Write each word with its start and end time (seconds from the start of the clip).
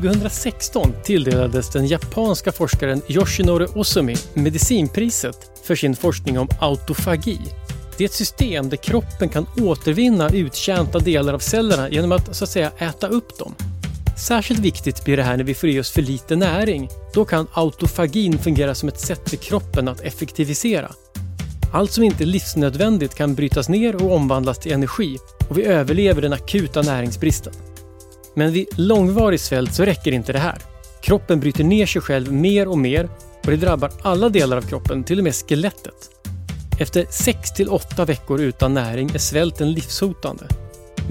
2016 0.00 0.92
tilldelades 1.04 1.72
den 1.72 1.86
japanska 1.86 2.52
forskaren 2.52 3.02
Yoshinori 3.08 3.66
Osumi 3.74 4.16
medicinpriset 4.34 5.50
för 5.64 5.74
sin 5.74 5.96
forskning 5.96 6.38
om 6.38 6.48
autofagi. 6.60 7.38
Det 7.98 8.04
är 8.04 8.08
ett 8.08 8.14
system 8.14 8.68
där 8.68 8.76
kroppen 8.76 9.28
kan 9.28 9.46
återvinna 9.60 10.30
uttjänta 10.30 10.98
delar 10.98 11.34
av 11.34 11.38
cellerna 11.38 11.90
genom 11.90 12.12
att 12.12 12.36
så 12.36 12.44
att 12.44 12.50
dem. 13.38 13.71
Särskilt 14.16 14.60
viktigt 14.60 15.04
blir 15.04 15.16
det 15.16 15.22
här 15.22 15.36
när 15.36 15.44
vi 15.44 15.54
får 15.54 15.68
i 15.68 15.80
oss 15.80 15.90
för 15.90 16.02
lite 16.02 16.36
näring. 16.36 16.88
Då 17.14 17.24
kan 17.24 17.46
autofagin 17.52 18.38
fungera 18.38 18.74
som 18.74 18.88
ett 18.88 19.00
sätt 19.00 19.30
för 19.30 19.36
kroppen 19.36 19.88
att 19.88 20.00
effektivisera. 20.00 20.92
Allt 21.72 21.92
som 21.92 22.04
inte 22.04 22.24
är 22.24 22.26
livsnödvändigt 22.26 23.14
kan 23.14 23.34
brytas 23.34 23.68
ner 23.68 24.04
och 24.04 24.16
omvandlas 24.16 24.58
till 24.58 24.72
energi 24.72 25.18
och 25.48 25.58
vi 25.58 25.64
överlever 25.64 26.22
den 26.22 26.32
akuta 26.32 26.82
näringsbristen. 26.82 27.52
Men 28.34 28.52
vid 28.52 28.66
långvarig 28.76 29.40
svält 29.40 29.74
så 29.74 29.84
räcker 29.84 30.12
inte 30.12 30.32
det 30.32 30.38
här. 30.38 30.58
Kroppen 31.02 31.40
bryter 31.40 31.64
ner 31.64 31.86
sig 31.86 32.02
själv 32.02 32.32
mer 32.32 32.68
och 32.68 32.78
mer 32.78 33.08
och 33.44 33.50
det 33.50 33.56
drabbar 33.56 33.90
alla 34.02 34.28
delar 34.28 34.56
av 34.56 34.62
kroppen, 34.62 35.04
till 35.04 35.18
och 35.18 35.24
med 35.24 35.34
skelettet. 35.34 36.10
Efter 36.80 37.06
6 37.10 37.52
till 37.52 37.68
8 37.68 38.04
veckor 38.04 38.40
utan 38.40 38.74
näring 38.74 39.10
är 39.14 39.18
svälten 39.18 39.72
livshotande. 39.72 40.44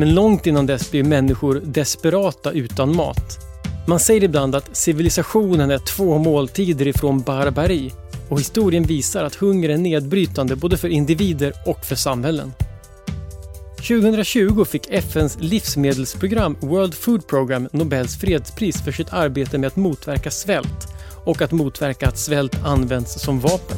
Men 0.02 0.14
långt 0.14 0.48
innan 0.48 0.66
dess 0.66 0.91
blir 0.91 1.04
människor 1.04 1.62
desperata 1.66 2.52
utan 2.52 2.96
mat. 2.96 3.40
Man 3.88 4.00
säger 4.00 4.23
ibland 4.23 4.55
att 4.55 4.76
civilisationen 4.76 5.72
är 5.72 5.78
två 5.78 6.18
måltider 6.18 6.88
ifrån 6.88 7.22
barbari 7.22 7.92
och 8.30 8.40
historien 8.40 8.84
visar 8.84 9.23
att 9.23 9.36
hunger 9.36 9.70
är 9.70 9.78
nedbrytande 9.78 10.56
både 10.56 10.78
för 10.78 10.88
individer 10.88 11.54
och 11.66 11.86
för 11.86 11.95
samhällen. 11.95 12.53
2020 13.75 14.66
fick 14.66 14.90
FNs 14.90 15.38
livsmedelsprogram 15.42 16.58
World 16.59 16.94
Food 16.94 17.28
Program 17.28 17.70
Nobels 17.72 18.18
fredspris 18.18 18.84
för 18.84 18.92
sitt 18.92 19.14
arbete 19.14 19.58
med 19.58 19.68
att 19.68 19.75
motverka 19.75 20.31
svält 20.31 20.88
och 21.25 21.42
att 21.42 21.52
motverka 21.52 22.08
att 22.08 22.18
svält 22.18 22.64
används 22.64 23.22
som 23.22 23.40
vapen. 23.40 23.78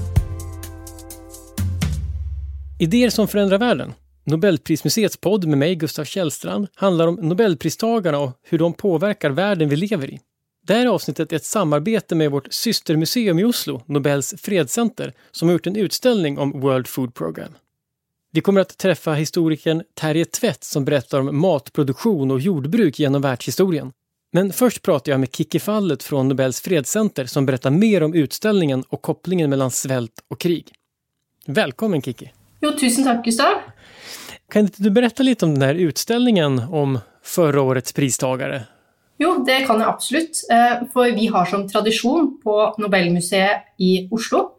Idéer 2.80 3.10
som 3.10 3.28
förändrar 3.28 3.58
världen. 3.58 3.94
Nobelprismuseets 4.26 5.18
podd 5.18 5.46
med 5.46 5.58
mig, 5.58 5.76
Gustav 5.76 6.06
Källstrand, 6.06 6.68
handlar 6.76 7.08
om 7.08 7.16
Nobelpristagarna 7.16 8.20
och 8.20 8.32
hur 8.44 8.58
de 8.58 8.74
påverkar 8.74 9.30
världen 9.30 9.70
vi 9.70 9.76
lever 9.76 10.14
i. 10.14 10.20
Det 10.68 10.74
här 10.74 10.88
avsnittet 10.88 11.32
är 11.32 11.36
ett 11.36 11.46
samarbete 11.46 12.16
med 12.16 12.32
vårt 12.32 12.54
systermuseum 12.54 13.40
i 13.40 13.44
Oslo, 13.44 13.82
Nobels 13.86 14.34
fredscenter, 14.38 15.14
som 15.32 15.48
har 15.48 15.54
gjort 15.54 15.68
en 15.68 15.76
utställning 15.76 16.38
om 16.38 16.60
World 16.62 16.88
Food 16.88 17.14
Program. 17.14 17.54
Vi 18.32 18.42
kommer 18.42 18.62
att 18.62 18.78
träffa 18.78 19.14
historikern 19.14 19.84
Terje 19.94 20.26
Tvätt 20.26 20.64
som 20.64 20.86
berättar 20.86 21.20
om 21.20 21.40
matproduktion 21.40 22.32
och 22.32 22.40
jordbruk 22.40 23.00
genom 23.00 23.22
världshistorien. 23.22 23.92
Men 24.32 24.54
först 24.54 24.82
pratar 24.82 25.12
jag 25.12 25.20
med 25.20 25.36
Kikki 25.36 25.60
Fallet 25.60 26.04
från 26.04 26.28
Nobels 26.28 26.62
fredscenter 26.62 27.26
som 27.26 27.46
berättar 27.46 27.72
mer 27.72 28.04
om 28.04 28.14
utställningen 28.14 28.84
och 28.90 29.02
kopplingen 29.02 29.50
mellan 29.50 29.72
svält 29.72 30.24
och 30.28 30.40
krig. 30.40 30.68
Välkommen 31.46 32.02
Kikki! 32.02 32.32
Jo, 32.62 32.72
tusen 32.72 33.04
tack 33.04 33.26
Gustav! 33.26 33.54
Kan 34.54 34.66
inte 34.66 34.84
du 34.84 34.90
berätta 34.90 35.24
lite 35.24 35.46
om 35.46 35.54
den 35.54 35.62
här 35.62 35.76
utställningen 35.76 36.60
om 36.60 37.00
förra 37.24 37.62
årets 37.62 37.94
pristagare? 37.94 38.64
Jo, 39.18 39.44
det 39.48 39.66
kan 39.66 39.80
jeg 39.80 39.90
absolutt. 39.90 40.42
For 40.94 41.12
vi 41.16 41.28
har 41.28 41.46
som 41.46 41.68
tradisjon 41.70 42.36
på 42.44 42.76
Nobelmuseet 42.78 43.74
i 43.82 44.08
Oslo 44.12 44.50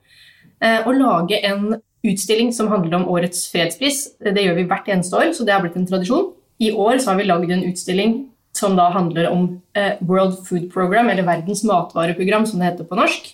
eh, 0.64 0.98
lage 0.98 1.38
en 1.46 1.76
utstilling 2.02 2.52
som 2.52 2.68
handler 2.68 2.96
om 2.96 3.08
årets 3.08 3.52
fredspris. 3.52 4.08
Det 4.18 4.42
gjør 4.42 4.58
vi 4.58 4.66
hvert 4.68 4.88
eneste 4.88 5.16
år, 5.16 5.32
så 5.32 5.44
det 5.44 5.54
har 5.54 5.62
blitt 5.64 5.76
en 5.76 5.86
tradisjon. 5.86 6.32
I 6.58 6.72
år 6.72 6.98
har 7.06 7.16
vi 7.18 7.28
laget 7.28 7.54
en 7.54 7.64
utstilling 7.70 8.18
som 8.54 8.76
da 8.76 8.88
handler 8.94 9.30
om 9.30 9.60
eh, 9.74 9.96
World 10.00 10.42
Food 10.48 10.72
Program, 10.72 11.10
eller 11.10 11.26
Verdens 11.26 11.64
matvareprogram, 11.64 12.46
som 12.46 12.60
det 12.60 12.72
heter 12.72 12.90
på 12.90 12.98
norsk. 12.98 13.32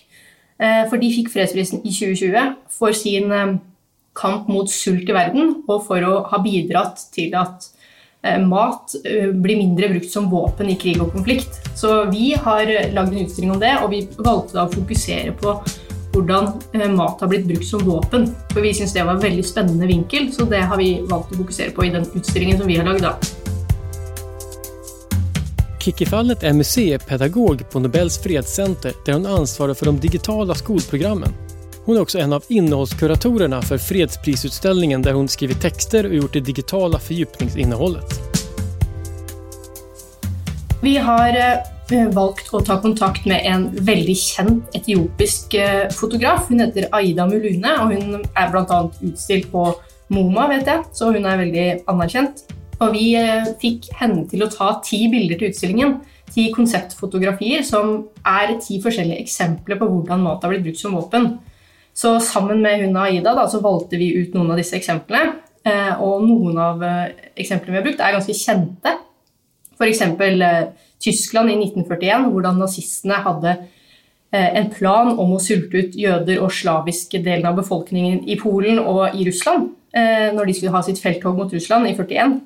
Eh, 0.61 0.85
for 0.89 1.01
de 1.01 1.11
fikk 1.13 1.29
fredsprisen 1.33 1.83
i 1.83 1.93
2020 1.93 2.55
for 2.79 2.97
sin 2.97 3.31
eh, 3.31 3.53
kamp 4.17 4.49
mot 4.51 4.69
sult 4.69 5.09
i 5.09 5.15
verden, 5.15 5.61
og 5.67 5.85
for 5.87 6.03
å 6.03 6.23
ha 6.31 6.41
bidratt 6.43 7.07
til 7.15 7.35
at 7.39 7.69
mat 8.45 8.93
blir 9.01 9.57
mindre 9.57 9.87
brukt 9.89 10.11
som 10.11 10.27
våpen 10.29 10.67
i 10.69 10.75
krig 10.77 10.99
og 11.01 11.09
konflikt. 11.15 11.55
Så 11.73 12.03
vi 12.11 12.35
har 12.37 12.69
lagd 12.93 13.15
en 13.15 13.23
utstilling 13.23 13.55
om 13.55 13.61
det, 13.61 13.71
og 13.81 13.89
vi 13.89 14.03
valgte 14.19 14.59
da 14.59 14.67
å 14.67 14.73
fokusere 14.75 15.33
på 15.39 15.55
hvordan 16.11 16.47
eh, 16.73 16.91
mat 16.91 17.21
har 17.21 17.27
blitt 17.27 17.45
brukt 17.45 17.65
som 17.65 17.83
våpen. 17.85 18.27
For 18.53 18.61
vi 18.61 18.73
syns 18.73 18.93
det 18.93 19.03
var 19.03 19.17
en 19.17 19.23
veldig 19.23 19.45
spennende 19.45 19.87
vinkel, 19.87 20.31
så 20.33 20.45
det 20.45 20.63
har 20.67 20.77
vi 20.77 20.93
valgt 21.07 21.33
å 21.33 21.39
fokusere 21.41 21.75
på 21.75 21.87
i 21.87 21.93
den 21.93 22.07
utstillingen 22.13 22.59
som 22.59 22.67
vi 22.67 22.79
har 22.79 22.87
lagd. 22.87 23.31
Kikki 25.81 26.05
Fallet 26.05 26.43
är 26.43 26.53
museipedagog 26.53 27.69
på 27.71 27.79
Nobels 27.79 28.23
fredssenter 28.23 28.93
der 29.05 29.13
hun 29.13 29.25
ansvarer 29.25 29.73
for 29.73 29.85
de 29.85 29.97
digitale 29.99 30.55
skolprogrammen. 30.55 31.33
Hon 31.91 31.97
är 31.97 32.01
också 32.01 32.19
en 32.19 32.33
av 32.33 32.43
innehållskuratorerna 32.47 33.61
för 33.61 33.77
fredsprisutställningen 33.77 35.01
där 35.01 35.13
hon 35.13 35.27
skrivit 35.27 35.61
texter 35.61 36.05
och 36.05 36.15
gjort 36.15 36.33
det 36.33 36.39
digitala 36.39 36.99
fördjupningsinnehållet. 36.99 38.19
Vi 40.81 40.97
har 40.97 41.31
Eh, 41.91 42.07
valgt 42.15 42.53
å 42.55 42.61
ta 42.63 42.77
kontakt 42.79 43.25
med 43.27 43.43
en 43.43 43.65
veldig 43.83 44.13
kjent 44.15 44.75
etiopisk 44.77 45.57
eh, 45.59 45.89
fotograf. 45.91 46.45
Hun 46.47 46.63
heter 46.63 46.87
Aida 46.95 47.25
Mulune, 47.27 47.73
og 47.83 47.91
hun 47.91 48.21
er 48.21 48.53
bl.a. 48.53 48.79
utstilt 49.09 49.49
på 49.51 49.65
MoMA, 50.11 50.47
vet 50.53 50.71
jeg, 50.71 50.85
så 50.95 51.11
hun 51.11 51.27
er 51.27 51.41
veldig 51.41 51.67
anerkjent. 51.91 52.45
Og 52.79 52.95
vi 52.95 53.09
eh, 53.19 53.51
fikk 53.59 53.91
henne 53.99 54.23
til 54.31 54.45
å 54.45 54.49
ta 54.53 54.77
ti 54.87 55.03
bilder 55.11 55.41
til 55.41 55.51
utstillingen. 55.51 55.97
Ti 56.31 56.47
konseptfotografier 56.55 57.67
som 57.67 58.05
er 58.23 58.55
ti 58.63 58.79
forskjellige 58.79 59.25
eksempler 59.25 59.81
på 59.81 59.91
hvordan 59.91 60.23
mat 60.23 60.47
har 60.47 60.53
blitt 60.53 60.69
brukt 60.69 60.79
som 60.79 60.95
våpen. 60.95 61.33
Så 62.01 62.15
sammen 62.25 62.63
med 62.63 62.81
hun 62.81 62.95
og 62.97 63.05
Aida 63.05 63.35
da, 63.37 63.45
så 63.49 63.61
valgte 63.61 63.99
vi 64.01 64.13
ut 64.17 64.33
noen 64.33 64.53
av 64.53 64.61
disse 64.61 64.73
eksemplene. 64.79 65.35
Og 66.01 66.23
noen 66.25 66.57
av 66.57 66.81
eksemplene 67.37 67.75
vi 67.75 67.77
har 67.77 67.85
brukt, 67.85 67.99
er 68.01 68.15
ganske 68.15 68.33
kjente. 68.33 68.95
F.eks. 69.77 70.01
Tyskland 71.01 71.49
i 71.49 71.57
1941, 71.57 72.29
hvordan 72.29 72.59
nazistene 72.61 73.17
hadde 73.25 73.55
eh, 73.57 74.49
en 74.59 74.69
plan 74.73 75.09
om 75.15 75.33
å 75.35 75.41
sulte 75.41 75.81
ut 75.81 75.97
jøder 75.97 76.41
og 76.43 76.53
slaviske 76.53 77.23
delen 77.25 77.47
av 77.49 77.57
befolkningen 77.57 78.21
i 78.29 78.37
Polen 78.39 78.79
og 78.79 79.17
i 79.17 79.25
Russland 79.25 79.71
eh, 79.97 80.29
når 80.35 80.49
de 80.49 80.57
skulle 80.57 80.75
ha 80.75 80.83
sitt 80.85 81.01
felttog 81.01 81.39
mot 81.39 81.53
Russland 81.53 81.89
i 81.89 81.95
1941. 81.95 82.37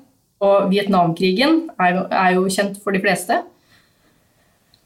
Og 0.46 0.70
Vietnamkrigen 0.72 1.66
er 1.80 1.92
jo, 1.92 2.06
er 2.08 2.32
jo 2.36 2.48
kjent 2.52 2.80
for 2.84 2.96
de 2.96 3.02
fleste. 3.04 3.42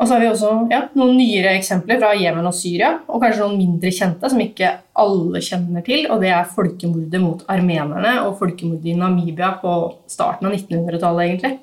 Og 0.01 0.09
så 0.09 0.15
har 0.15 0.23
vi 0.23 0.29
også 0.31 0.51
ja, 0.73 0.79
noen 0.97 1.19
nyere 1.19 1.53
eksempler 1.59 1.99
fra 2.01 2.15
Jemen 2.17 2.47
og 2.49 2.55
Syria, 2.57 2.95
og 3.05 3.21
kanskje 3.21 3.43
noen 3.45 3.59
mindre 3.61 3.91
kjente 3.93 4.31
som 4.33 4.41
ikke 4.41 4.71
alle 5.01 5.43
kjenner 5.45 5.85
til, 5.85 6.07
og 6.09 6.23
det 6.25 6.31
er 6.33 6.49
folkemordet 6.49 7.21
mot 7.21 7.43
armenerne 7.53 8.15
og 8.25 8.39
folkemordet 8.41 8.95
i 8.95 8.97
Namibia 8.97 9.53
på 9.61 9.75
starten 10.09 10.49
av 10.49 10.57
1900-tallet, 10.57 11.27
egentlig. 11.27 11.59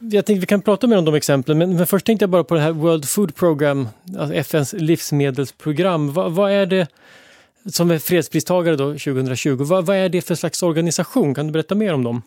Jeg 0.00 0.24
tenkte 0.24 0.46
vi 0.46 0.48
kan 0.48 0.62
prate 0.64 0.88
mer 0.88 1.02
om 1.02 1.08
de 1.08 1.18
eksemplene, 1.18 1.66
men, 1.66 1.82
først 1.84 2.06
tenkte 2.08 2.24
jeg 2.24 2.32
bare 2.32 2.46
på 2.46 2.56
det 2.56 2.62
her 2.62 2.78
World 2.78 3.10
Food 3.10 3.34
Program, 3.36 3.88
altså 4.14 4.38
FNs 4.46 4.72
livsmedelsprogram. 4.78 6.12
Hva, 6.14 6.30
hva, 6.32 6.46
er 6.62 6.70
det 6.70 6.84
som 7.68 7.90
er 7.90 8.00
fredspristagare 8.00 8.78
2020, 8.78 9.66
hva, 9.66 9.82
hva, 9.82 9.98
er 9.98 10.14
det 10.14 10.22
for 10.24 10.38
slags 10.38 10.62
organisasjon? 10.64 11.34
Kan 11.34 11.50
du 11.50 11.58
berätta 11.58 11.74
mer 11.76 11.98
om 11.98 12.06
dem? 12.06 12.22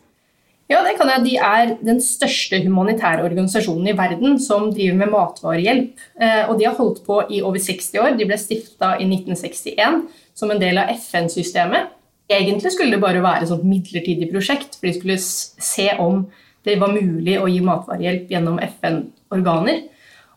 Ja, 0.70 0.80
det 0.80 0.94
kan 0.96 1.10
jeg. 1.12 1.24
De 1.26 1.34
er 1.36 1.74
den 1.84 1.98
største 2.00 2.56
humanitære 2.64 3.24
organisasjonen 3.26 3.90
i 3.90 3.96
verden 3.98 4.38
som 4.40 4.70
driver 4.72 4.96
med 5.02 5.12
matvarehjelp. 5.12 6.04
Eh, 6.16 6.44
og 6.48 6.56
de 6.58 6.68
har 6.68 6.78
holdt 6.78 7.02
på 7.04 7.18
i 7.28 7.42
over 7.44 7.60
60 7.60 8.00
år. 8.00 8.14
De 8.16 8.28
ble 8.28 8.38
stifta 8.40 8.94
i 8.96 9.04
1961 9.10 10.06
som 10.34 10.50
en 10.50 10.62
del 10.62 10.80
av 10.80 10.94
FN-systemet. 10.96 11.92
Egentlig 12.32 12.72
skulle 12.72 12.96
det 12.96 13.02
bare 13.02 13.20
være 13.20 13.44
et 13.44 13.66
midlertidig 13.68 14.30
prosjekt, 14.32 14.78
for 14.78 14.88
de 14.88 14.94
skulle 14.96 15.18
se 15.20 15.90
om 16.00 16.24
det 16.64 16.78
var 16.80 16.94
mulig 16.94 17.36
å 17.36 17.48
gi 17.50 17.60
matvarehjelp 17.60 18.32
gjennom 18.32 18.56
FN-organer. 18.64 19.82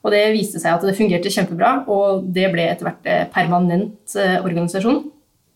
Og 0.03 0.11
det 0.11 0.25
viste 0.35 0.59
seg 0.59 0.75
at 0.75 0.83
det 0.83 0.97
fungerte 0.97 1.31
kjempebra, 1.31 1.85
og 1.87 2.27
det 2.35 2.51
ble 2.51 2.67
etter 2.67 2.89
hvert 2.89 3.07
eh, 3.07 3.23
permanent 3.31 4.17
eh, 4.19 4.41
organisasjon. 4.43 5.05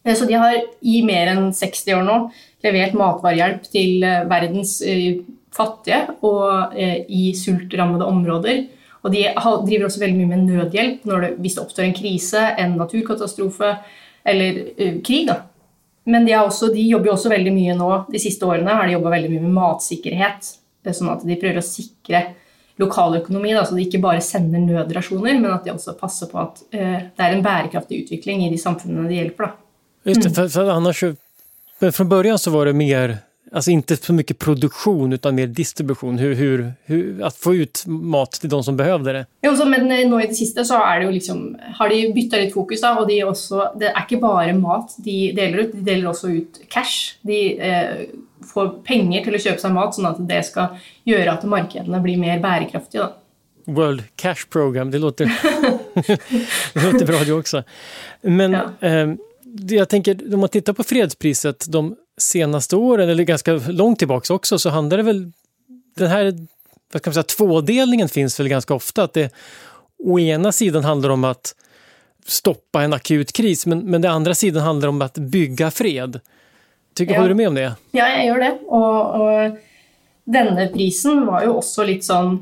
Eh, 0.04 0.16
så 0.18 0.28
de 0.30 0.38
har 0.40 0.58
i 0.82 1.02
mer 1.08 1.34
enn 1.34 1.52
60 1.56 1.98
år 1.98 2.06
nå 2.08 2.18
levert 2.66 2.98
matvarehjelp 2.98 3.66
til 3.74 4.04
verdens 4.30 4.76
fattige 5.52 6.04
og 6.24 6.76
i 6.78 7.32
sultrammede 7.34 8.06
områder. 8.06 8.60
Og 9.02 9.10
de 9.16 9.24
driver 9.34 9.88
også 9.88 10.04
veldig 10.04 10.20
mye 10.20 10.30
med 10.30 10.44
nødhjelp 10.46 11.08
det, 11.10 11.32
hvis 11.42 11.58
det 11.58 11.64
oppstår 11.64 11.88
en 11.88 11.98
krise, 11.98 12.44
en 12.62 12.76
naturkatastrofe 12.78 13.72
eller 14.30 14.60
krig. 15.02 15.26
Da. 15.32 15.40
Men 16.04 16.26
de, 16.26 16.36
også, 16.38 16.72
de, 16.74 16.82
jobber 16.90 17.14
også 17.14 17.30
veldig 17.30 17.54
mye 17.54 17.78
nå, 17.78 17.90
de 18.14 18.22
siste 18.22 18.46
årene 18.48 18.74
har 18.78 18.88
de 18.88 18.96
jobba 18.96 19.16
veldig 19.16 19.32
mye 19.34 19.48
med 19.48 19.58
matsikkerhet. 19.58 20.54
Sånn 20.90 21.12
at 21.14 21.26
de 21.28 21.38
prøver 21.38 21.62
å 21.62 21.66
sikre 21.66 22.24
lokaløkonomi. 22.82 23.54
Så 23.62 23.78
de 23.78 23.86
ikke 23.86 24.02
bare 24.02 24.24
sender 24.26 24.64
nødrasjoner, 24.64 25.38
men 25.38 25.52
at 25.54 25.68
de 25.68 25.76
også 25.76 25.98
passer 26.00 26.32
på 26.32 26.42
at 26.42 26.64
eh, 26.74 27.10
det 27.14 27.26
er 27.26 27.36
en 27.36 27.46
bærekraftig 27.46 28.04
utvikling 28.06 28.46
i 28.48 28.52
de 28.54 28.62
samfunnene 28.62 29.10
de 29.12 29.20
hjelper. 29.20 29.52
Da. 29.52 29.61
Just 30.04 30.22
det, 30.22 30.30
för, 30.30 30.48
för 30.48 30.70
annars, 30.70 31.04
från 31.94 32.10
början 32.10 32.40
så 32.40 32.52
var 32.52 32.66
det 32.66 32.74
mer 32.74 33.18
Alltså 33.54 33.72
inte 33.72 33.96
så 33.98 34.14
mycket 34.14 34.40
produktion 34.40 35.14
utan 35.14 35.36
mer 35.36 35.48
distribution. 35.48 36.18
Hur, 36.18 36.36
hur, 36.36 36.74
hur, 36.86 37.24
att 37.24 37.36
få 37.36 37.56
ut 37.56 37.84
mat 37.86 38.32
til 38.32 38.50
de 38.50 38.64
som 38.64 38.78
behövde 38.78 39.14
det. 39.14 39.26
Jo, 39.42 39.56
så, 39.56 39.66
men 39.66 39.92
eh, 39.92 40.06
nå 40.08 40.22
i 40.22 40.28
det 40.28 40.38
siste 40.38 40.64
så 40.66 40.78
er 40.80 41.00
det 41.00 41.10
jo 41.10 41.12
liksom, 41.12 41.42
har 41.76 41.90
de 41.92 42.14
bytta 42.16 42.40
litt 42.40 42.54
fokus. 42.54 42.82
da, 42.82 42.94
og 43.00 43.10
de 43.10 43.18
også, 43.28 43.74
Det 43.80 43.90
er 43.90 44.06
ikke 44.06 44.22
bare 44.22 44.54
mat 44.56 44.96
de 45.04 45.16
deler 45.36 45.66
ut, 45.66 45.74
de 45.74 45.84
deler 45.84 46.08
også 46.08 46.32
ut 46.32 46.62
cash. 46.72 47.18
De 47.28 47.40
eh, 47.60 48.06
får 48.54 48.70
penger 48.88 49.26
til 49.26 49.36
å 49.36 49.42
kjøpe 49.44 49.64
seg 49.66 49.74
mat, 49.76 49.98
sånn 49.98 50.08
at 50.14 50.22
det 50.30 50.46
skal 50.48 50.80
gjøre 51.12 51.34
at 51.34 51.44
markedene 51.44 52.00
blir 52.06 52.22
mer 52.22 52.40
bærekraftige. 52.40 53.10
da. 53.10 53.12
World 53.68 54.04
Cash 54.16 54.48
Program, 54.50 54.92
det 54.92 55.00
låter, 55.00 55.26
det 56.74 56.84
låter 56.86 57.06
bra 57.06 57.20
det 57.26 57.34
också. 57.34 57.64
Men 58.22 58.52
ja. 58.52 58.64
eh, 58.80 59.12
jag 59.70 59.90
tänker, 59.90 60.34
om 60.34 60.40
man 60.40 60.50
tittar 60.50 60.74
på 60.74 60.84
fredspriset 60.84 61.66
de 61.70 61.96
senaste 62.22 62.76
åren, 62.76 63.10
eller 63.10 63.24
ganska 63.24 63.54
långt 63.54 64.00
tillbaka 64.00 64.34
också, 64.34 64.60
så 64.60 64.70
handlar 64.70 64.98
det 64.98 65.04
väl... 65.04 65.32
Den 65.96 66.08
här 66.08 66.48
vad 66.92 67.02
ska 67.02 67.10
man 67.10 67.14
säga, 67.14 67.24
tvådelningen 67.24 68.10
finns 68.10 68.40
väl 68.40 68.48
ganska 68.48 68.74
ofta. 68.74 69.04
Att 69.04 69.14
det 69.14 69.34
å 70.04 70.20
ena 70.20 70.52
sidan 70.52 70.84
handlar 70.84 71.10
om 71.10 71.24
att 71.24 71.56
stoppa 72.26 72.84
en 72.84 72.94
akut 72.94 73.34
kris, 73.34 73.66
men, 73.66 73.80
men 73.80 74.02
det 74.02 74.10
andra 74.10 74.36
sidan 74.36 74.64
handlar 74.64 74.90
om 74.90 75.02
att 75.02 75.18
bygga 75.18 75.72
fred. 75.72 76.20
Tycker, 76.94 77.14
ja. 77.14 77.20
Håller 77.20 77.30
du 77.30 77.36
med 77.36 77.48
om 77.48 77.56
det? 77.56 77.76
Ja, 77.92 78.08
jeg 78.08 78.28
gjør 78.28 78.40
det. 78.40 78.52
Og, 78.68 79.22
og, 79.22 79.60
denne 80.32 80.68
prisen 80.74 81.24
var 81.26 81.46
jo 81.48 81.56
også 81.60 81.86
litt 81.88 82.06
sånn 82.06 82.36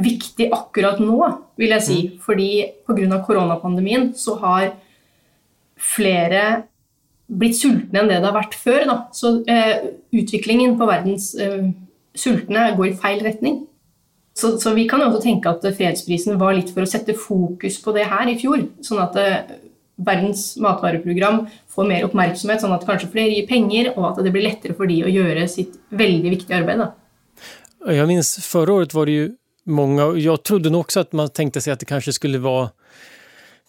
viktig 0.00 0.48
akkurat 0.54 1.00
nå, 1.02 1.18
vil 1.60 1.74
jeg 1.74 1.84
si. 1.84 1.98
Mm. 2.06 2.20
Fordi 2.24 2.50
pga. 2.88 3.18
koronapandemien 3.26 4.12
så 4.16 4.38
har 4.40 4.70
flere 5.80 6.44
blitt 7.30 7.58
sultne 7.60 8.02
enn 8.02 8.10
det 8.10 8.18
det 8.18 8.26
har 8.28 8.36
vært 8.36 8.56
før. 8.58 8.84
Da. 8.88 8.96
Så 9.14 9.40
eh, 9.50 9.90
utviklingen 10.16 10.76
på 10.78 10.88
verdens 10.88 11.32
eh, 11.38 11.70
sultne 12.18 12.70
går 12.78 12.92
i 12.92 12.96
feil 13.00 13.24
retning. 13.26 13.64
Så, 14.36 14.54
så, 14.62 14.72
vi 14.76 14.86
kan 14.88 15.02
også 15.04 15.20
tenke 15.24 15.50
at 15.50 15.64
fredsprisen 15.76 16.38
var 16.40 16.54
litt 16.56 16.70
for 16.72 16.86
å 16.86 16.88
sette 16.88 17.16
fokus 17.18 17.80
på 17.82 17.94
det 17.96 18.06
her 18.08 18.30
i 18.30 18.38
fjor. 18.40 18.62
Sånn 18.86 19.02
at 19.02 19.18
eh, 19.20 19.58
verdens 20.00 20.54
matvareprogram 20.62 21.42
får 21.70 21.88
mer 21.88 22.06
oppmerksomhet, 22.06 22.62
sånn 22.62 22.74
at 22.74 22.86
kanskje 22.88 23.10
flere 23.12 23.34
gir 23.34 23.48
penger, 23.50 23.92
og 23.96 24.12
at 24.12 24.22
det 24.24 24.32
blir 24.34 24.46
lettere 24.46 24.76
for 24.78 24.90
de 24.90 25.02
å 25.04 25.12
gjøre 25.12 25.44
sitt 25.50 25.76
veldig 25.92 26.34
viktige 26.38 26.62
arbeid. 26.62 26.86
Da. 26.86 26.90
Jeg 27.90 28.08
minns 28.08 28.32
förra 28.44 28.80
året 28.80 28.96
var 28.96 29.10
det 29.10 29.18
jo 29.18 29.28
mange, 29.70 30.06
og 30.06 30.18
jeg 30.20 30.44
trodde 30.46 30.72
nok 30.72 30.88
også 30.88 31.04
at 31.04 31.16
man 31.16 31.32
tenkte 31.34 31.62
seg 31.62 31.74
at 31.74 31.82
det 31.82 31.90
kanskje 31.90 32.16
skulle 32.16 32.40
være 32.42 32.70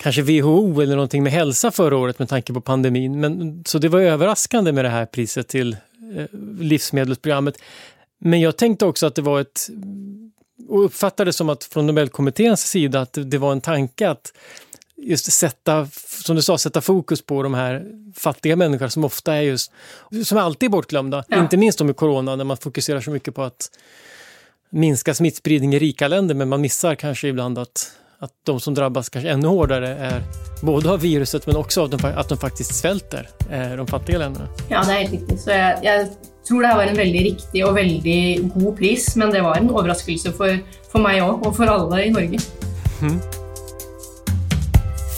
kanske 0.01 0.21
WHO 0.21 0.81
eller 0.81 0.95
någonting 0.95 1.24
med 1.24 1.31
hälsa 1.31 1.71
förra 1.71 1.98
året 1.98 2.19
med 2.19 2.30
tanke 2.30 2.53
på 2.53 2.62
pandemin. 2.62 3.19
Men, 3.19 3.63
så 3.68 3.77
det 3.77 3.89
var 3.89 4.00
överraskande 4.00 4.71
med 4.71 4.86
det 4.86 4.89
här 4.89 5.06
priset 5.06 5.48
till 5.48 5.77
eh, 6.15 6.25
livsmedelsprogrammet. 6.59 7.57
Men 8.19 8.42
jag 8.42 8.57
tänkte 8.57 8.86
också 8.86 9.07
att 9.07 9.15
det 9.15 9.21
var 9.21 9.42
ett, 9.42 9.69
och 10.68 10.86
uppfattade 10.86 11.33
som 11.33 11.50
att 11.50 11.63
från 11.63 11.88
Nobelkommitténs 11.88 12.62
sida 12.62 13.01
att 13.01 13.18
det 13.25 13.38
var 13.38 13.51
en 13.51 13.62
tanke 13.62 14.09
att 14.09 14.33
just 14.98 15.31
sätta, 15.31 15.88
som 16.24 16.36
du 16.36 16.42
sa, 16.42 16.57
sätta 16.57 16.81
fokus 16.81 17.21
på 17.21 17.44
de 17.44 17.53
här 17.53 17.86
fattiga 18.15 18.56
människorna 18.56 18.89
som 18.89 19.03
ofta 19.03 19.36
är 19.36 19.42
just, 19.42 19.71
som 20.25 20.38
alltid 20.38 20.68
är 20.68 20.71
bortglömda. 20.71 21.24
Ja. 21.27 21.42
Inte 21.42 21.57
minst 21.57 21.81
med 21.81 21.95
corona 21.95 22.36
när 22.36 22.44
man 22.44 22.57
fokuserar 22.57 23.01
så 23.01 23.12
mycket 23.12 23.36
på 23.36 23.44
att 23.44 23.69
minska 24.69 25.13
smittspridning 25.13 25.74
i 25.74 25.80
rika 25.80 26.07
länder 26.07 26.36
men 26.36 26.50
man 26.50 26.62
missar 26.62 26.95
kanske 26.95 27.27
ibland 27.27 27.57
att 27.57 27.92
att 28.21 28.31
de 28.45 28.59
som 28.59 28.73
drabbas 28.73 29.09
kanske 29.09 29.29
ännu 29.29 29.47
hårdare 29.47 29.89
är 29.95 30.23
både 30.62 30.91
av 30.91 31.00
viruset 31.00 31.47
men 31.47 31.56
också 31.56 31.81
av 31.81 31.89
de, 31.89 32.06
att 32.15 32.29
de 32.29 32.38
faktiskt 32.38 32.75
svälter, 32.75 33.29
eh, 33.51 33.75
de 33.75 33.88
fattige 33.88 34.18
landene. 34.18 34.47
Ja, 34.69 34.83
det 34.83 34.91
er 34.91 35.00
helt 35.00 35.12
riktig. 35.12 35.39
Så 35.39 35.50
jeg, 35.50 35.79
jeg 35.83 36.07
tror 36.47 36.62
det 36.62 36.68
her 36.69 36.77
var 36.77 36.91
en 36.91 36.97
veldig 36.97 37.23
riktig 37.25 37.63
og 37.65 37.73
veldig 37.75 38.50
god 38.53 38.77
pris, 38.77 39.15
men 39.15 39.33
det 39.33 39.41
var 39.41 39.57
en 39.57 39.71
overraskelse 39.73 40.33
for, 40.38 40.59
for 40.91 41.01
meg 41.01 41.23
òg, 41.25 41.47
og 41.47 41.56
for 41.57 41.71
alle 41.73 42.03
i 42.06 42.12
Norge. 42.13 42.41
Mm. 43.01 43.18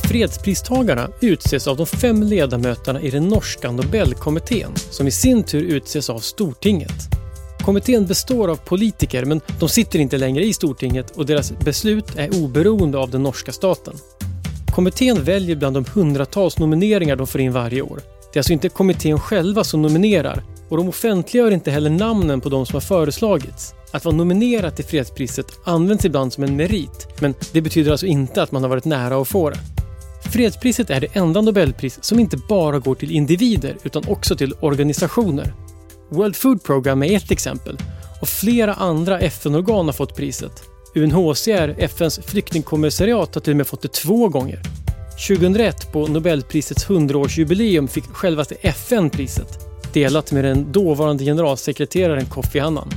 Fredspristagarna 0.08 1.10
utses 1.22 1.68
av 1.68 1.78
de 1.78 1.86
fem 1.86 2.24
ledamöterna 2.24 3.02
i 3.02 3.12
den 3.12 3.28
norska 3.28 3.72
Nobelkommittén 3.72 4.76
som 4.76 5.08
i 5.08 5.12
sin 5.12 5.44
tur 5.44 5.64
utses 5.76 6.10
av 6.10 6.20
Stortinget. 6.20 7.23
Kommittén 7.63 8.06
består 8.06 8.48
av 8.48 8.56
politiker 8.56 9.25
men 9.25 9.42
de 9.60 9.69
sitter 9.69 10.00
inte 10.00 10.18
längre 10.18 10.45
i 10.45 10.54
Stortinget 10.54 11.12
och 11.12 11.25
deras 11.25 11.60
beslut 11.60 12.15
är 12.15 12.44
oberoende 12.44 12.98
av 12.98 13.10
den 13.10 13.24
norska 13.24 13.51
staten. 13.51 13.94
Kommittén 14.75 15.24
väljer 15.24 15.56
bland 15.56 15.75
de 15.75 15.86
hundratals 15.94 16.60
nomineringar 16.60 17.15
de 17.15 17.27
får 17.27 17.42
in 17.42 17.51
varje 17.51 17.81
år. 17.81 18.00
Det 18.33 18.38
är 18.38 18.39
alltså 18.39 18.54
inte 18.54 18.69
kommittén 18.69 19.19
själva 19.19 19.63
som 19.63 19.81
nominerar 19.81 20.44
och 20.69 20.77
de 20.77 20.89
offentliggör 20.89 21.51
inte 21.51 21.71
heller 21.71 21.89
namnen 21.89 22.42
på 22.42 22.50
de 22.50 22.65
som 22.65 22.75
har 22.75 22.81
föreslagits. 22.81 23.74
Att 23.92 24.06
vara 24.06 24.15
nominerad 24.15 24.75
till 24.75 24.86
fredspriset 24.86 25.48
används 25.65 26.06
ibland 26.06 26.33
som 26.33 26.44
en 26.44 26.56
merit, 26.56 27.21
men 27.21 27.33
det 27.51 27.62
betyder 27.62 27.92
alltså 27.92 28.06
inte 28.06 28.44
att 28.44 28.51
man 28.51 28.62
har 28.63 28.69
varit 28.69 28.86
nära 28.86 29.21
att 29.21 29.27
få 29.27 29.50
det. 29.50 29.60
Fredspriset 30.33 30.89
är 30.89 31.01
det 31.01 31.07
enda 31.15 31.42
Nobelpris 31.42 32.00
som 32.01 32.19
inte 32.19 32.38
bara 32.50 32.80
går 32.80 32.95
till 32.95 33.12
individer 33.12 33.77
utan 33.83 34.04
också 34.07 34.36
till 34.36 34.54
organisationer. 34.60 35.54
World 36.13 36.36
Food 36.36 36.63
Program 36.63 37.04
är 37.04 37.15
ett 37.18 37.31
exempel 37.31 37.77
och 38.21 38.27
flera 38.27 38.74
andra 38.74 39.19
FN-organ 39.19 39.86
har 39.86 39.94
fått 39.94 40.15
priset. 40.15 40.63
UNHCR, 40.95 41.75
FNs 41.77 42.19
flyktingkommissariat, 42.25 43.36
har 43.36 43.42
till 43.42 43.54
och 43.54 43.57
med 43.57 43.68
fått 43.68 43.81
det 43.81 43.94
två 43.94 44.30
gånger. 44.30 44.62
2001 45.27 45.92
på 45.92 46.07
Nobelprisets 46.07 46.88
100-årsjubileum 46.88 47.88
fick 47.88 48.04
självaste 48.04 48.56
FN 48.62 49.10
priset, 49.10 49.60
delat 49.94 50.31
med 50.31 50.44
den 50.44 50.71
dåvarande 50.71 51.24
generalsekreteraren 51.24 52.25
Kofi 52.25 52.60
Annan. 52.60 52.89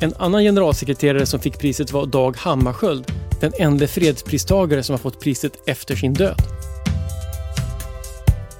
En 0.00 0.14
annan 0.18 0.42
generalsekreterare 0.42 1.26
som 1.26 1.40
fick 1.40 1.58
priset 1.58 1.92
var 1.92 2.06
Dag 2.06 2.36
Hammarskjöld, 2.36 3.12
den 3.40 3.52
enda 3.58 3.86
fredspristagare 3.86 4.82
som 4.82 4.92
har 4.92 4.98
fått 4.98 5.20
priset 5.20 5.52
efter 5.66 5.96
sin 5.96 6.14
död. 6.14 6.42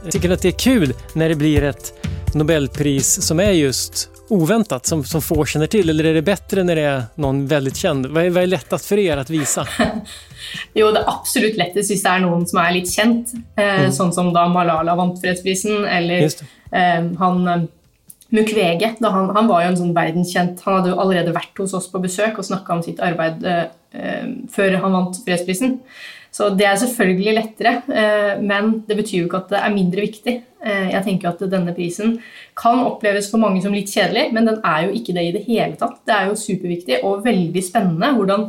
Jag 0.02 0.12
tycker 0.12 0.30
att 0.30 0.42
det 0.42 0.48
är 0.48 0.52
kul 0.52 0.94
när 1.12 1.28
det 1.28 1.34
blir 1.34 1.62
ett 1.62 1.92
Nobelpris 2.34 3.26
som 3.26 3.40
är 3.40 3.50
just 3.50 4.10
oväntat, 4.28 4.86
som, 4.86 5.04
som 5.04 5.22
få 5.22 5.44
känner 5.44 5.66
till? 5.66 5.90
Eller 5.90 6.04
är 6.04 6.14
det 6.14 6.22
bättre 6.22 6.64
när 6.64 6.76
det 6.76 6.82
är 6.82 7.02
någon 7.14 7.46
väldigt 7.46 7.76
känd? 7.76 8.06
Vad 8.06 8.24
är, 8.24 8.30
vad 8.30 8.42
är 8.42 8.46
lättast 8.46 8.86
för 8.86 8.98
er 8.98 9.16
att 9.16 9.30
visa? 9.30 9.66
jo, 10.74 10.90
det 10.90 11.04
absolutt 11.06 11.56
lettest 11.56 11.90
hvis 11.90 12.02
det 12.02 12.14
er 12.14 12.24
noen 12.24 12.46
som 12.48 12.60
er 12.62 12.72
litt 12.74 12.90
kjent. 12.90 13.34
Eh, 13.56 13.84
mm. 13.84 13.92
Sånn 13.92 14.12
som 14.16 14.32
da 14.34 14.46
Malala 14.50 14.96
vant 14.98 15.20
fredsprisen, 15.20 15.84
eller 15.84 16.26
eh, 16.26 17.04
han 17.20 17.68
Mukwege. 18.32 18.88
Mukwege. 18.94 18.94
Han, 19.00 19.30
han, 19.36 19.48
var 19.48 19.62
jo 19.62 19.68
en 19.68 19.76
sånn 19.76 19.94
verdenskjent 19.96 20.62
Han 20.64 20.78
hadde 20.78 20.94
jo 20.94 21.00
allerede 21.02 21.34
vært 21.36 21.58
hos 21.60 21.74
oss 21.76 21.90
på 21.92 22.00
besøk 22.00 22.40
og 22.40 22.46
snakka 22.48 22.78
om 22.78 22.82
sitt 22.84 23.02
arbeid 23.04 23.44
eh, 23.44 23.66
eh, 23.92 24.26
før 24.54 24.78
han 24.80 24.96
vant 24.96 25.20
fredsprisen. 25.26 25.76
Så 26.32 26.48
det 26.56 26.64
er 26.64 26.78
selvfølgelig 26.80 27.34
lettere, 27.36 27.72
eh, 27.92 28.38
men 28.40 28.78
det 28.88 28.96
betyr 28.96 29.18
jo 29.18 29.26
ikke 29.28 29.42
at 29.42 29.50
det 29.52 29.58
er 29.60 29.74
mindre 29.74 30.04
viktig. 30.06 30.34
Eh, 30.64 30.86
jeg 30.94 31.04
tenker 31.04 31.28
at 31.28 31.42
denne 31.52 31.74
prisen 31.76 32.14
kan 32.56 32.80
oppleves 32.86 33.28
for 33.28 33.42
mange 33.42 33.60
som 33.60 33.74
litt 33.76 33.92
kjedelig, 33.92 34.30
men 34.32 34.48
den 34.48 34.60
er 34.64 34.86
jo 34.86 34.94
ikke 34.96 35.12
det 35.16 35.26
i 35.28 35.34
det 35.34 35.42
hele 35.44 35.76
tatt. 35.76 35.98
Det 36.08 36.14
er 36.16 36.30
jo 36.30 36.38
superviktig 36.40 37.02
og 37.04 37.26
veldig 37.26 37.64
spennende 37.66 38.14
hvordan 38.16 38.46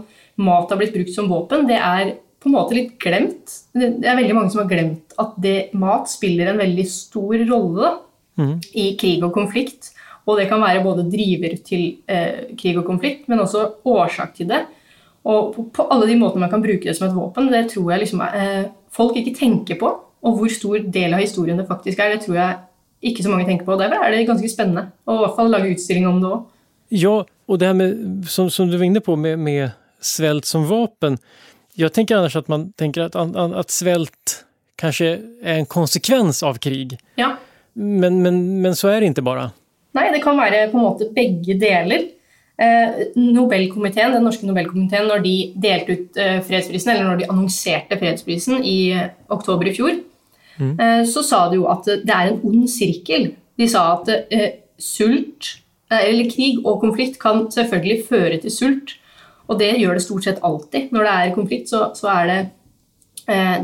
mat 0.47 0.71
har 0.71 0.79
blitt 0.79 0.95
brukt 0.95 1.11
som 1.11 1.27
våpen. 1.31 1.67
Det 1.67 1.79
er 1.79 2.13
på 2.39 2.47
en 2.49 2.55
måte 2.55 2.77
litt 2.77 2.95
glemt. 3.03 3.51
Det 3.75 4.07
er 4.07 4.19
veldig 4.19 4.37
mange 4.37 4.53
som 4.53 4.63
har 4.63 4.71
glemt 4.71 5.17
at 5.19 5.35
det, 5.43 5.57
mat 5.79 6.07
spiller 6.11 6.51
en 6.51 6.63
veldig 6.63 6.85
stor 6.87 7.43
rolle 7.51 7.91
mm. 8.39 8.55
i 8.79 8.87
krig 8.99 9.23
og 9.23 9.35
konflikt. 9.35 9.91
Og 10.23 10.39
det 10.39 10.47
kan 10.47 10.63
være 10.63 10.83
både 10.85 11.09
driver 11.11 11.57
til 11.67 11.85
eh, 12.07 12.55
krig 12.59 12.79
og 12.79 12.87
konflikt, 12.87 13.27
men 13.27 13.43
også 13.43 13.65
årsak 13.91 14.37
til 14.39 14.47
det. 14.51 14.63
Og 15.24 15.53
på, 15.56 15.65
på, 15.75 15.86
alle 15.94 16.08
de 16.10 16.18
måtene 16.20 16.44
man 16.44 16.51
kan 16.51 16.63
bruke 16.63 16.84
det 16.84 16.96
som 16.98 17.08
et 17.08 17.15
våpen, 17.15 17.48
det 17.51 17.70
tror 17.72 17.94
jeg 17.94 18.03
liksom, 18.03 18.24
eh, 18.27 18.65
folk 18.92 19.18
ikke 19.20 19.36
tenker 19.38 19.80
på. 19.80 19.92
Og 20.24 20.39
hvor 20.39 20.51
stor 20.51 20.84
del 20.96 21.15
av 21.15 21.24
historien 21.24 21.60
det 21.60 21.68
faktisk 21.68 22.00
er, 22.00 22.15
det 22.15 22.25
tror 22.25 22.39
jeg 22.39 22.60
ikke 23.12 23.24
så 23.25 23.32
mange 23.32 23.48
tenker 23.48 23.68
på. 23.68 23.77
Derfor 23.80 24.03
er 24.03 24.15
det 24.15 24.25
ganske 24.27 24.51
spennende 24.51 24.89
å 25.08 25.18
i 25.18 25.24
hvert 25.24 25.38
fall 25.39 25.51
lage 25.51 25.72
utstilling 25.74 26.08
om 26.08 26.20
det 26.24 26.32
òg. 26.32 26.44
Ja, 26.94 27.15
og 27.24 27.60
det 27.60 27.70
her 27.70 27.75
med, 27.75 28.27
som, 28.30 28.50
som, 28.53 28.70
du 28.70 28.77
var 28.77 28.88
inne 28.88 29.03
på, 29.03 29.15
med, 29.20 29.39
med 29.42 29.74
svält 30.03 30.48
som 30.48 30.68
vapen. 30.70 31.18
Jeg 31.80 31.92
tenker 31.96 32.20
annars 32.20 32.38
at 32.39 32.51
man 32.51 32.70
tenker 32.80 33.08
at, 33.08 33.18
at 33.18 33.74
svält 33.74 34.44
kanskje 34.80 35.10
er 35.42 35.60
en 35.60 35.70
konsekvens 35.70 36.44
av 36.46 36.60
krig. 36.63 36.98
Ja. 37.20 37.34
Men, 37.74 38.22
men, 38.24 38.39
men 38.62 38.77
så 38.77 38.92
er 38.92 39.01
det 39.01 39.13
ikke 39.13 39.25
bare. 39.25 39.50
Nei, 39.98 40.10
det 40.13 40.22
kan 40.24 40.38
være 40.38 40.68
på 40.72 40.80
en 40.80 40.86
måte 40.86 41.10
begge 41.13 41.58
deler. 41.62 42.08
Eh, 42.62 43.07
Nobelkomiteen, 43.15 44.13
Den 44.13 44.24
norske 44.27 44.45
Nobelkomiteen, 44.45 45.07
når 45.10 45.24
de 45.25 45.36
delte 45.57 45.95
ut 45.95 46.17
eh, 46.22 46.38
fredsprisen, 46.45 46.91
eller 46.93 47.07
når 47.07 47.22
de 47.22 47.29
annonserte 47.31 47.98
fredsprisen 47.98 48.62
i 48.62 48.77
eh, 48.93 49.07
oktober 49.33 49.72
i 49.72 49.74
fjor, 49.74 49.95
mm. 50.60 50.75
så 51.10 51.24
sa 51.25 51.48
de 51.50 51.57
jo 51.57 51.65
at 51.72 51.88
det 52.05 52.13
er 52.13 52.29
en 52.29 52.43
ond 52.45 52.67
sirkel. 52.69 53.31
De 53.57 53.65
sa 53.69 53.88
at 53.95 54.12
sult, 54.77 55.55
eller 55.89 56.29
krig 56.29 56.60
og 56.62 56.77
konflikt 56.83 57.17
kan 57.22 57.48
selvfølgelig 57.53 58.05
føre 58.05 58.38
til 58.43 58.53
sult. 58.53 58.93
Og 59.50 59.57
det 59.57 59.72
gjør 59.79 59.98
det 59.98 60.03
stort 60.05 60.27
sett 60.27 60.43
alltid. 60.45 60.93
Når 60.93 61.07
det 61.07 61.13
er 61.15 61.33
konflikt, 61.33 61.74
så, 61.74 61.88
så 61.98 62.12
er 62.13 62.29
det 62.29 62.39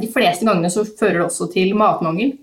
De 0.01 0.08
fleste 0.10 0.48
gangene 0.48 0.69
så 0.74 0.81
fører 0.88 1.19
det 1.19 1.27
også 1.27 1.50
til 1.53 1.75
matmangel. 1.77 2.34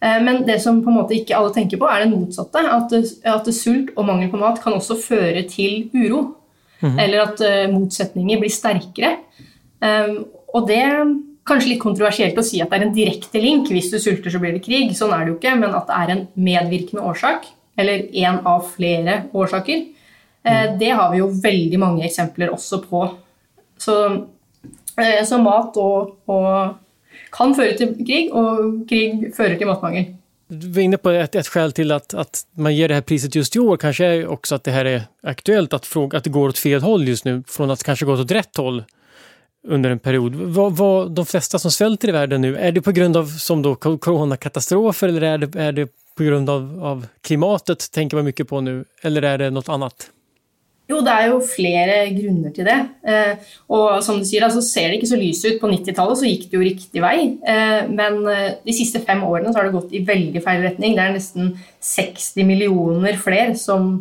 Eh, 0.00 0.22
men 0.22 0.46
det 0.46 0.60
som 0.62 0.80
på 0.84 0.90
en 0.90 0.98
måte 1.02 1.16
ikke 1.16 1.36
alle 1.36 1.52
tenker 1.54 1.80
på, 1.80 1.88
er 1.88 2.04
det 2.04 2.12
motsatte. 2.12 2.62
At, 2.76 2.94
at 3.34 3.50
sult 3.54 3.92
og 3.96 4.06
mangel 4.08 4.30
på 4.32 4.40
mat 4.40 4.60
kan 4.62 4.76
også 4.76 4.98
føre 5.00 5.44
til 5.48 5.90
uro. 5.94 6.36
Mm 6.80 6.90
-hmm. 6.90 7.00
Eller 7.00 7.20
at 7.20 7.40
uh, 7.40 7.74
motsetninger 7.74 8.40
blir 8.40 8.50
sterkere. 8.50 9.16
Um, 9.80 10.24
og 10.54 10.68
det 10.68 10.76
er 10.76 11.14
kanskje 11.44 11.68
litt 11.68 11.80
kontroversielt 11.80 12.38
å 12.38 12.42
si 12.42 12.60
at 12.60 12.70
det 12.70 12.78
er 12.78 12.86
en 12.86 12.94
direkte 12.94 13.40
link. 13.40 13.68
Hvis 13.68 13.90
du 13.90 13.98
sulter, 13.98 14.30
så 14.30 14.38
blir 14.38 14.52
det 14.52 14.64
krig. 14.64 14.96
Sånn 14.96 15.12
er 15.12 15.18
det 15.18 15.28
jo 15.28 15.36
ikke. 15.36 15.56
Men 15.56 15.74
at 15.74 15.86
det 15.86 15.94
er 15.96 16.10
en 16.10 16.28
medvirkende 16.34 17.02
årsak, 17.02 17.46
eller 17.76 18.08
en 18.12 18.38
av 18.46 18.64
flere 18.76 19.24
årsaker, 19.32 19.84
uh, 20.48 20.78
det 20.78 20.90
har 20.90 21.10
vi 21.12 21.18
jo 21.18 21.26
veldig 21.42 21.78
mange 21.78 22.04
eksempler 22.04 22.48
også 22.48 22.80
på. 22.90 23.10
Så, 23.78 24.26
så 25.24 25.38
mat 25.38 25.76
og, 25.76 26.16
og 26.26 26.74
kan 27.32 27.54
føre 27.54 27.76
til 27.78 27.94
krig, 27.98 28.32
og 28.32 28.82
krig 28.88 29.30
fører 29.36 29.58
til 29.58 29.70
matmangel. 29.70 30.10
Du 30.50 30.66
var 30.74 30.82
inne 30.82 30.98
på 30.98 31.10
ett, 31.10 31.34
ett 31.34 31.46
skäl 31.46 31.72
till 31.72 31.92
att, 31.92 32.14
att 32.14 32.46
man 32.52 32.74
ger 32.74 32.88
det 32.88 32.94
här 32.94 33.02
priset 33.02 33.34
just 33.34 33.56
i 33.56 33.58
år 33.58 33.76
kanske 33.76 34.06
är 34.06 34.26
också 34.26 34.54
att 34.54 34.64
det 34.64 34.70
här 34.70 34.84
är 34.84 35.02
aktuellt, 35.22 35.72
att, 35.72 35.86
fråga, 35.86 36.18
att 36.18 36.24
det 36.24 36.30
går 36.30 36.48
åt 36.48 36.58
fel 36.58 36.82
håll 36.82 37.08
just 37.08 37.24
nu, 37.24 37.42
från 37.46 37.70
att 37.70 37.82
kanske 37.82 38.06
gått 38.06 38.20
åt 38.20 38.30
rätt 38.30 38.56
håll 38.56 38.84
under 39.68 39.90
en 39.90 39.98
period. 39.98 40.34
Vad, 40.34 40.76
vad, 40.76 41.12
de 41.12 41.26
flesta 41.26 41.58
som 41.58 41.70
svälter 41.70 42.08
i 42.08 42.12
världen 42.12 42.40
nu, 42.40 42.56
är 42.56 42.72
det 42.72 42.82
på 42.82 42.92
grund 42.92 43.16
av 43.16 43.26
som 43.26 43.62
eller 45.02 45.22
är 45.22 45.38
det, 45.38 45.58
det 45.72 45.88
på 46.16 46.22
grund 46.22 46.50
av, 46.50 47.06
klimatet, 47.20 47.92
tänker 47.92 48.16
man 48.16 48.24
mycket 48.24 48.48
på 48.48 48.60
nu, 48.60 48.84
eller 49.02 49.22
är 49.22 49.38
det 49.38 49.50
något 49.50 49.68
annat? 49.68 50.10
Jo, 50.90 50.98
det 51.06 51.12
er 51.12 51.26
jo 51.30 51.38
flere 51.44 51.96
grunner 52.16 52.52
til 52.54 52.66
det. 52.66 52.78
Eh, 53.06 53.50
og 53.70 54.00
som 54.02 54.18
du 54.18 54.26
sier, 54.26 54.46
så 54.50 54.62
ser 54.64 54.88
det 54.90 54.98
ikke 54.98 55.10
så 55.12 55.18
lyst 55.20 55.46
ut. 55.46 55.58
På 55.62 55.70
90-tallet 55.70 56.18
så 56.18 56.26
gikk 56.26 56.48
det 56.48 56.58
jo 56.58 56.66
riktig 56.66 57.02
vei. 57.04 57.16
Eh, 57.46 57.90
men 57.90 58.18
eh, 58.30 58.56
de 58.64 58.74
siste 58.74 59.02
fem 59.06 59.22
årene 59.26 59.52
så 59.52 59.60
har 59.60 59.68
det 59.68 59.76
gått 59.76 59.94
i 59.94 60.02
veldig 60.06 60.42
feil 60.42 60.64
retning. 60.66 60.96
Det 60.96 61.04
er 61.04 61.14
nesten 61.14 61.52
60 61.92 62.48
millioner 62.48 63.20
flere 63.20 63.54
som 63.60 63.92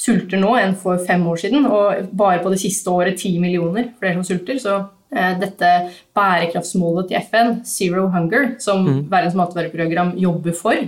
sulter 0.00 0.40
nå 0.42 0.56
enn 0.58 0.74
for 0.80 0.98
fem 1.06 1.22
år 1.30 1.38
siden. 1.44 1.68
Og 1.70 2.10
bare 2.18 2.42
på 2.42 2.50
det 2.50 2.58
siste 2.64 2.90
året 2.90 3.20
10 3.20 3.38
millioner 3.44 3.92
flere 4.00 4.18
som 4.18 4.26
sulter. 4.32 4.58
Så 4.62 4.80
dette 5.14 5.68
bærekraftsmålet 6.16 7.06
til 7.06 7.20
FN, 7.22 7.50
Zero 7.62 8.08
Hunger, 8.10 8.56
som 8.58 8.80
mm. 8.82 8.96
Verdens 9.12 9.36
matvareprogram 9.38 10.16
jobber 10.18 10.56
for 10.58 10.80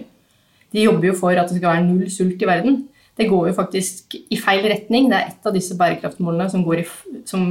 De 0.75 0.83
jobber 0.83 1.13
jo 1.13 1.15
for 1.15 1.39
at 1.39 1.47
det 1.47 1.61
skal 1.61 1.77
være 1.77 1.85
null 1.87 2.09
sult 2.11 2.43
i 2.43 2.49
verden 2.49 2.81
det 3.17 3.29
går 3.31 3.51
jo 3.51 3.57
faktisk 3.57 4.17
i 4.17 4.39
feil 4.41 4.67
retning. 4.69 5.11
Det 5.11 5.19
er 5.19 5.31
et 5.33 5.49
av 5.49 5.55
disse 5.57 5.77
bærekraftsmålene 5.79 6.49
som, 6.53 6.65
i, 6.77 6.85
som 7.29 7.45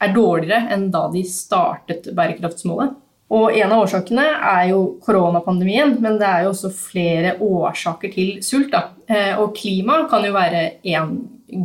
er 0.00 0.14
dårligere 0.14 0.74
enn 0.74 0.88
da 0.94 1.06
de 1.12 1.24
startet 1.26 2.10
bærekraftsmålet. 2.16 2.94
Og 3.30 3.54
en 3.54 3.72
av 3.72 3.84
årsakene 3.84 4.24
er 4.26 4.70
jo 4.72 4.78
koronapandemien, 5.04 5.92
men 6.02 6.16
det 6.18 6.26
er 6.26 6.44
jo 6.44 6.54
også 6.54 6.72
flere 6.74 7.36
årsaker 7.46 8.10
til 8.14 8.38
sult. 8.42 8.72
Da. 8.72 8.88
Eh, 9.06 9.34
og 9.38 9.54
klima 9.58 10.02
kan 10.10 10.26
jo 10.26 10.34
være 10.34 10.64
én 10.82 11.12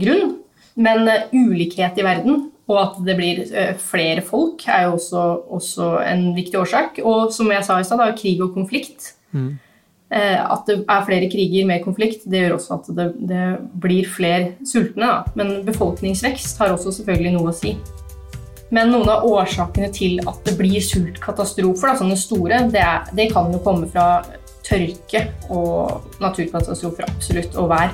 grunn, 0.02 0.36
men 0.78 1.10
eh, 1.10 1.32
ulikhet 1.34 1.98
i 1.98 2.06
verden 2.06 2.52
og 2.66 2.80
at 2.82 2.96
det 3.06 3.16
blir 3.18 3.42
eh, 3.46 3.75
flere 3.78 4.24
folk, 4.25 4.64
er 4.68 4.88
jo 4.88 4.96
også, 4.98 5.24
også 5.58 5.90
en 6.02 6.32
viktig 6.38 6.58
årsak. 6.64 7.00
Og 7.06 7.30
som 7.34 7.52
jeg 7.54 7.66
sa 7.66 7.78
i 7.80 7.86
stad, 7.86 8.02
krig 8.18 8.42
og 8.42 8.56
konflikt. 8.58 9.14
Mm. 9.36 9.56
Eh, 10.13 10.38
at 10.38 10.67
det 10.69 10.83
er 10.85 11.05
flere 11.07 11.29
kriger, 11.31 11.65
mer 11.65 11.81
konflikt, 11.81 12.27
det 12.29 12.43
gjør 12.43 12.57
også 12.59 12.75
at 12.77 12.89
det, 12.97 13.07
det 13.25 13.45
blir 13.81 14.05
flere 14.05 14.53
sultne. 14.67 15.07
Da. 15.07 15.35
Men 15.38 15.62
befolkningsvekst 15.65 16.62
har 16.62 16.75
også 16.75 16.93
selvfølgelig 17.00 17.33
noe 17.38 17.50
å 17.50 17.55
si. 17.55 17.74
Men 18.74 18.91
noen 18.93 19.09
av 19.09 19.25
årsakene 19.25 19.89
til 19.93 20.19
at 20.25 20.41
det 20.45 20.55
blir 20.59 20.81
sultkatastrofer, 20.83 21.89
da, 21.89 21.97
sånne 22.01 22.17
store, 22.19 22.62
det, 22.74 22.81
er, 22.81 23.09
det 23.17 23.29
kan 23.33 23.51
jo 23.53 23.62
komme 23.65 23.89
fra 23.89 24.25
tørke 24.65 25.27
og 25.53 26.21
naturkatastrofer, 26.21 27.09
absolutt, 27.09 27.57
og 27.62 27.69
vær. 27.74 27.93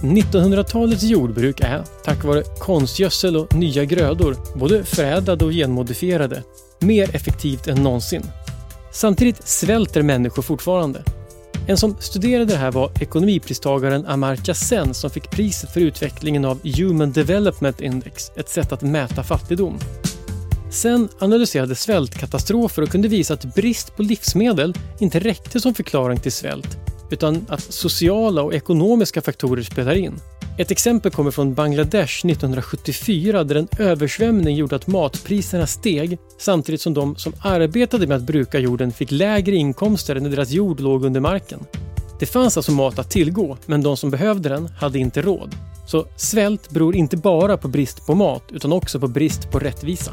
1900-talets 0.00 1.04
jordbruk 1.10 1.60
er, 1.60 1.82
takk 2.06 2.24
vare 2.24 2.44
kunstgjødsel 2.62 3.42
og 3.42 3.56
nye 3.60 3.84
grøder, 3.88 4.38
både 4.56 4.80
fredet 4.88 5.36
og 5.44 5.52
genmodifierade, 5.52 6.40
mer 6.88 7.12
effektivt 7.16 7.68
enn 7.68 7.84
någonsin. 7.84 8.24
Samtidigt 8.92 9.48
svälter 9.48 10.02
människor 10.02 10.42
fortfarande. 10.42 11.04
En 11.68 11.76
som 11.76 11.96
studerade 12.00 12.44
det 12.44 12.56
här 12.56 12.72
var 12.72 12.90
ekonomipristagaren 13.00 14.06
Amartya 14.06 14.54
Sen 14.54 14.94
som 14.94 15.10
fick 15.10 15.30
priset 15.30 15.72
för 15.72 15.80
utvecklingen 15.80 16.44
av 16.44 16.60
Human 16.76 17.12
Development 17.12 17.80
Index, 17.80 18.30
ett 18.36 18.48
sätt 18.48 18.72
att 18.72 18.82
mäta 18.82 19.22
fattigdom. 19.22 19.78
Sen 20.70 21.08
analyserade 21.18 21.74
svältkatastrofer 21.74 22.82
och 22.82 22.88
kunde 22.88 23.08
visa 23.08 23.34
att 23.34 23.54
brist 23.54 23.96
på 23.96 24.02
livsmedel 24.02 24.74
inte 24.98 25.20
räckte 25.20 25.60
som 25.60 25.74
förklaring 25.74 26.20
till 26.20 26.32
svält, 26.32 26.78
utan 27.10 27.46
att 27.48 27.60
sociala 27.60 28.42
och 28.42 28.54
ekonomiska 28.54 29.22
faktorer 29.22 29.62
spelar 29.62 29.94
in. 29.94 30.20
Ett 30.60 30.70
exempel 30.70 31.12
kommer 31.12 31.30
från 31.30 31.54
Bangladesh 31.54 32.26
1974 32.26 33.44
där 33.44 33.54
en 33.54 33.68
översvämning 33.78 34.56
gjorde 34.56 34.76
att 34.76 34.86
matpriserna 34.86 35.66
steg 35.66 36.18
samtidigt 36.38 36.80
som 36.80 36.94
de 36.94 37.16
som 37.16 37.32
arbetade 37.42 38.06
med 38.06 38.16
att 38.16 38.22
bruka 38.22 38.58
jorden 38.58 38.92
fick 38.92 39.10
lägre 39.10 39.56
inkomster 39.56 40.20
när 40.20 40.30
deras 40.30 40.50
jord 40.50 40.80
låg 40.80 41.04
under 41.04 41.20
marken. 41.20 41.60
Det 42.18 42.26
fanns 42.26 42.56
alltså 42.56 42.72
mat 42.72 42.98
att 42.98 43.10
tillgå, 43.10 43.56
men 43.66 43.82
de 43.82 43.96
som 43.96 44.10
behövde 44.10 44.48
den 44.48 44.68
hade 44.68 44.98
inte 44.98 45.22
råd. 45.22 45.54
Så 45.86 46.06
svält 46.16 46.70
beror 46.70 46.96
inte 46.96 47.16
bara 47.16 47.56
på 47.56 47.68
brist 47.68 48.06
på 48.06 48.14
mat, 48.14 48.44
utan 48.50 48.72
också 48.72 49.00
på 49.00 49.08
brist 49.08 49.50
på 49.50 49.58
rättvisa. 49.58 50.12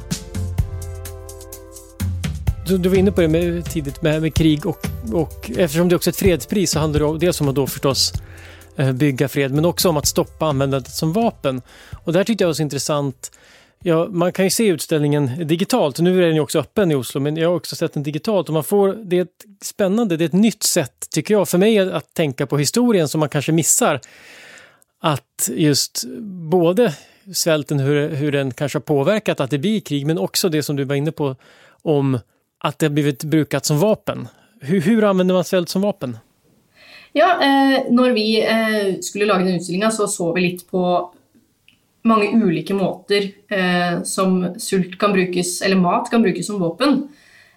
Du, 2.67 2.77
du 2.77 2.89
var 2.89 2.95
inne 2.95 3.11
på 3.11 3.21
det 3.21 3.27
med, 3.27 3.65
tidigt 3.65 4.01
med, 4.01 4.21
med 4.21 4.33
krig 4.33 4.65
och, 4.65 4.87
och 5.13 5.51
eftersom 5.57 5.89
det 5.89 5.95
också 5.95 6.09
är 6.09 6.11
ett 6.11 6.17
fredspris 6.17 6.71
så 6.71 6.79
handlar 6.79 7.13
det 7.13 7.19
dels 7.19 7.41
om 7.41 7.47
att 7.47 7.55
då 7.55 7.67
förstås 7.67 8.13
bygga 8.93 9.27
fred, 9.27 9.53
men 9.53 9.65
också 9.65 9.89
om 9.89 9.97
att 9.97 10.07
stoppa 10.07 10.45
användandet 10.45 10.91
som 10.91 11.13
vapen. 11.13 11.61
Och 12.03 12.13
det 12.13 12.19
här 12.19 12.23
tyckte 12.23 12.43
jag 12.43 12.49
var 12.49 12.53
så 12.53 12.61
intressant. 12.61 13.31
Ja, 13.83 14.07
man 14.09 14.31
kan 14.31 14.45
ju 14.45 14.51
se 14.51 14.67
utställningen 14.67 15.47
digitalt, 15.47 15.99
nu 15.99 16.23
är 16.23 16.25
den 16.25 16.35
ju 16.35 16.41
också 16.41 16.59
öppen 16.59 16.91
i 16.91 16.95
Oslo, 16.95 17.21
men 17.21 17.37
jag 17.37 17.49
har 17.49 17.55
också 17.55 17.75
sett 17.75 17.93
den 17.93 18.03
digitalt 18.03 18.47
och 18.47 18.53
man 18.53 18.63
får, 18.63 18.93
det 18.93 19.17
är 19.17 19.21
ett 19.21 19.45
spännande, 19.61 20.17
det 20.17 20.23
är 20.23 20.25
ett 20.25 20.33
nytt 20.33 20.63
sätt, 20.63 21.07
tycker 21.09 21.33
jag, 21.33 21.49
för 21.49 21.57
mig 21.57 21.79
att 21.79 22.13
tänka 22.13 22.47
på 22.47 22.57
historien 22.57 23.07
som 23.07 23.19
man 23.19 23.29
kanske 23.29 23.51
missar. 23.51 24.01
Att 25.01 25.49
just 25.53 26.03
både 26.51 26.93
svälten, 27.33 27.79
hur, 27.79 28.09
hur 28.09 28.31
den 28.31 28.51
kanske 28.51 28.75
har 28.75 28.81
påverkat 28.81 29.39
att 29.39 29.49
det 29.49 29.57
blir 29.57 29.79
krig, 29.79 30.05
men 30.05 30.17
också 30.17 30.49
det 30.49 30.63
som 30.63 30.75
du 30.75 30.83
var 30.83 30.95
inne 30.95 31.11
på 31.11 31.35
om 31.81 32.19
att 32.59 32.79
det 32.79 32.85
har 32.85 32.91
blivit 32.91 33.23
brukat 33.23 33.65
som 33.65 33.79
vapen. 33.79 34.27
Hur, 34.61 34.81
hur 34.81 35.03
använder 35.03 35.35
man 35.35 35.43
svält 35.43 35.69
som 35.69 35.81
vapen? 35.81 36.17
Ja, 37.17 37.31
eh, 37.41 37.87
når 37.89 38.13
vi 38.13 38.25
eh, 38.45 38.97
skulle 39.01 39.25
lage 39.25 39.47
den 39.47 39.57
utstillinga, 39.57 39.89
så 39.91 40.05
så 40.11 40.29
vi 40.35 40.43
litt 40.43 40.67
på 40.69 40.81
mange 42.07 42.29
ulike 42.37 42.75
måter 42.77 43.31
eh, 43.49 44.03
som 44.05 44.39
sult 44.61 44.97
kan 45.01 45.15
brukes, 45.15 45.61
eller 45.65 45.79
mat 45.81 46.11
kan 46.11 46.21
brukes 46.21 46.47
som 46.47 46.61
våpen. 46.61 47.07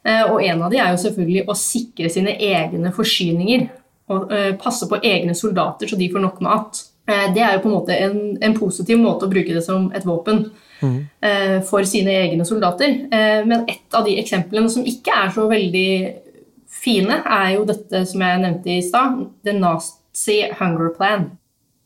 Eh, 0.05 0.25
og 0.25 0.41
en 0.43 0.63
av 0.65 0.73
de 0.73 0.81
er 0.81 0.95
jo 0.95 1.03
selvfølgelig 1.03 1.45
å 1.49 1.57
sikre 1.59 2.11
sine 2.13 2.37
egne 2.41 2.93
forsyninger. 2.97 3.67
Og 4.11 4.33
eh, 4.35 4.55
passe 4.59 4.89
på 4.91 4.99
egne 5.07 5.37
soldater 5.39 5.91
så 5.91 5.99
de 6.01 6.09
får 6.13 6.25
nok 6.25 6.41
mat. 6.47 6.81
Eh, 7.07 7.29
det 7.37 7.45
er 7.45 7.57
jo 7.57 7.65
på 7.67 7.71
en 7.71 7.77
måte 7.77 8.01
en, 8.01 8.19
en, 8.41 8.57
positiv 8.57 8.99
måte 9.03 9.29
å 9.29 9.33
bruke 9.33 9.55
det 9.55 9.65
som 9.67 9.91
et 9.95 10.07
våpen. 10.09 10.49
Mm. 10.81 11.01
For 11.69 11.85
sine 11.85 12.15
egne 12.23 12.45
soldater. 12.49 12.95
Men 13.45 13.67
et 13.69 13.93
av 13.93 14.07
de 14.07 14.15
eksemplene 14.17 14.71
som 14.73 14.87
ikke 14.89 15.13
er 15.13 15.35
så 15.35 15.43
veldig 15.51 15.91
fine 16.81 17.21
er 17.25 17.55
jo 17.57 17.67
dette 17.69 18.05
som 18.09 18.25
jeg 18.25 18.43
nevnte 18.43 18.73
i 18.73 18.83
stad, 18.85 19.23
The 19.45 19.55
Nazi 19.57 20.41
Hunger 20.59 20.93
Plan. 20.97 21.31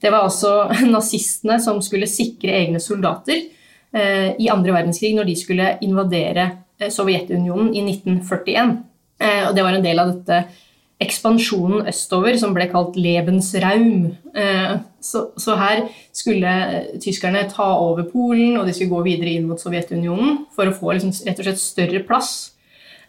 Det 0.00 0.12
var 0.12 0.26
altså 0.26 0.68
nazistene 0.94 1.58
som 1.62 1.82
skulle 1.84 2.10
sikre 2.10 2.54
egne 2.60 2.82
soldater 2.82 3.38
eh, 3.38 4.34
i 4.38 4.50
andre 4.52 4.76
verdenskrig 4.76 5.14
når 5.16 5.30
de 5.30 5.38
skulle 5.38 5.72
invadere 5.86 6.50
eh, 6.78 6.92
Sovjetunionen 6.92 7.72
i 7.74 7.86
1941. 7.86 8.76
Eh, 9.22 9.42
og 9.48 9.56
det 9.56 9.66
var 9.66 9.78
en 9.78 9.86
del 9.86 10.02
av 10.02 10.12
dette 10.12 10.44
ekspansjonen 11.04 11.88
østover 11.90 12.36
som 12.38 12.52
ble 12.54 12.68
kalt 12.70 12.94
Lebensraum. 12.96 14.12
Eh, 14.36 14.74
så, 15.02 15.26
så, 15.40 15.56
her 15.58 15.88
skulle 16.14 16.52
tyskerne 17.02 17.42
ta 17.50 17.66
over 17.82 18.06
Polen, 18.08 18.54
og 18.60 18.68
de 18.68 18.76
skulle 18.76 18.94
gå 18.94 19.02
videre 19.08 19.34
inn 19.34 19.48
mot 19.48 19.60
Sovjetunionen 19.60 20.44
for 20.54 20.70
å 20.70 20.76
få 20.76 20.94
liksom, 20.94 21.12
rett 21.26 21.40
og 21.42 21.48
slett 21.48 21.64
større 21.64 22.04
plass 22.06 22.34
Eh, 22.36 22.53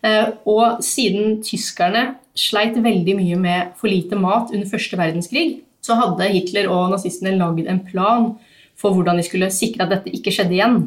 og 0.04 0.82
siden 0.86 1.40
tyskerne 1.42 2.02
sleit 2.38 2.75
veldig 2.84 3.16
mye 3.18 3.38
med 3.40 3.72
for 3.80 3.90
lite 3.90 4.18
mat 4.20 4.52
under 4.54 4.68
første 4.70 5.00
verdenskrig, 5.00 5.64
så 5.86 5.98
hadde 6.00 6.28
Hitler 6.34 6.68
og 6.72 6.92
nazistene 6.94 7.36
lagd 7.40 7.70
en 7.70 7.82
plan 7.88 8.30
for 8.80 8.96
hvordan 8.96 9.20
de 9.20 9.25
skulle 9.25 9.52
sikre 9.54 9.86
at 9.86 9.94
dette 9.94 10.14
ikke 10.14 10.34
skjedde 10.36 10.58
igjen. 10.58 10.80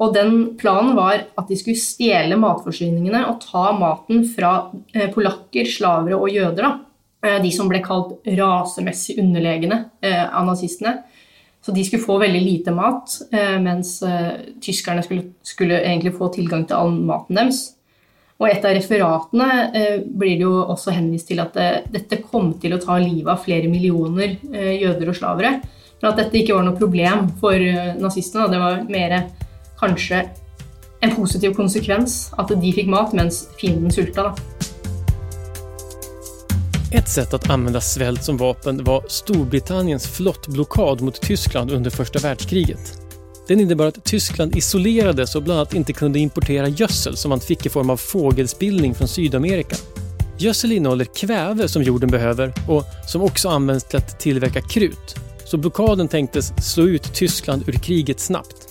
Og 0.00 0.14
den 0.16 0.36
planen 0.60 0.94
var 0.96 1.26
at 1.38 1.48
de 1.50 1.58
skulle 1.60 1.80
stjele 1.80 2.38
matforsyningene 2.40 3.20
og 3.28 3.40
ta 3.44 3.70
maten 3.76 4.24
fra 4.32 4.54
eh, 4.94 5.10
polakker, 5.12 5.68
slavere 5.68 6.16
og 6.16 6.32
jøder. 6.32 6.64
Da. 6.64 6.70
Eh, 7.26 7.38
de 7.44 7.52
som 7.52 7.68
ble 7.68 7.82
kalt 7.84 8.16
rasemessig 8.38 9.18
underlegne 9.20 9.82
av 10.00 10.46
nazistene. 10.48 11.02
Så 11.60 11.74
de 11.76 11.82
skulle 11.84 12.06
få 12.06 12.16
veldig 12.22 12.40
lite 12.40 12.72
mat, 12.72 13.18
eh, 13.36 13.58
mens 13.60 13.98
tyskerne 14.64 15.04
skulle, 15.04 15.34
skulle 15.44 15.82
egentlig 15.82 16.14
få 16.16 16.30
tilgang 16.32 16.64
til 16.64 16.78
all 16.78 16.94
maten 16.96 17.36
deres. 17.36 17.66
Og 18.40 18.48
et 18.48 18.64
av 18.64 18.72
referatene 18.72 19.48
eh, 19.76 19.96
blir 20.00 20.38
det 20.38 20.46
jo 20.46 20.54
også 20.72 20.94
henvist 20.96 21.28
til 21.28 21.42
at 21.42 21.52
det, 21.56 21.68
dette 21.92 22.22
kom 22.24 22.54
til 22.60 22.72
å 22.72 22.80
ta 22.80 22.96
livet 22.96 23.28
av 23.34 23.42
flere 23.44 23.68
millioner 23.68 24.38
eh, 24.48 24.78
jøder 24.80 25.12
og 25.12 25.18
slavere. 25.18 25.58
Men 26.00 26.08
at 26.08 26.22
dette 26.22 26.40
ikke 26.40 26.56
var 26.56 26.64
noe 26.64 26.78
problem 26.78 27.28
for 27.42 27.52
eh, 27.52 27.92
nazistene. 28.00 28.48
Det 28.48 28.62
var 28.62 28.86
mer 28.88 29.16
kanskje 29.80 30.22
en 31.04 31.12
positiv 31.16 31.52
konsekvens 31.56 32.30
at 32.40 32.52
de 32.52 32.72
fikk 32.72 32.88
mat 32.92 33.12
mens 33.16 33.44
fienden 33.60 33.92
sulta. 33.92 34.32
Et 36.90 37.06
sett 37.06 37.36
å 37.36 37.38
anvende 37.52 37.78
svält 37.84 38.24
som 38.24 38.40
vapen 38.40 38.80
var 38.88 39.04
Storbritanniens 39.12 40.08
flottblockad 40.16 41.04
mot 41.06 41.20
Tyskland 41.22 41.70
under 41.76 41.92
første 41.92 42.24
världskriget. 42.24 42.99
Den 43.50 43.60
innebar 43.60 43.86
att 43.86 44.04
Tyskland 44.04 44.56
isolerades 44.56 45.34
och 45.34 45.42
bland 45.42 45.60
annat 45.60 45.74
inte 45.74 45.92
kunde 45.92 46.18
importera 46.18 46.68
gödsel 46.68 47.16
som 47.16 47.28
man 47.28 47.40
fick 47.40 47.66
i 47.66 47.68
form 47.68 47.90
av 47.90 47.96
fågelspillning 47.96 48.94
från 48.94 49.08
Sydamerika. 49.08 49.76
Gödsel 50.38 50.72
innehåller 50.72 51.04
kväve 51.04 51.68
som 51.68 51.82
jorden 51.82 52.10
behöver 52.10 52.52
och 52.68 52.84
som 53.06 53.22
också 53.22 53.48
används 53.48 53.84
till 53.84 53.98
att 53.98 54.20
tillverka 54.20 54.60
krut. 54.60 55.14
Så 55.44 55.56
blockaden 55.56 56.08
tänktes 56.08 56.52
slå 56.72 56.84
ut 56.84 57.14
Tyskland 57.14 57.68
ur 57.68 57.72
kriget 57.72 58.20
snabbt. 58.20 58.68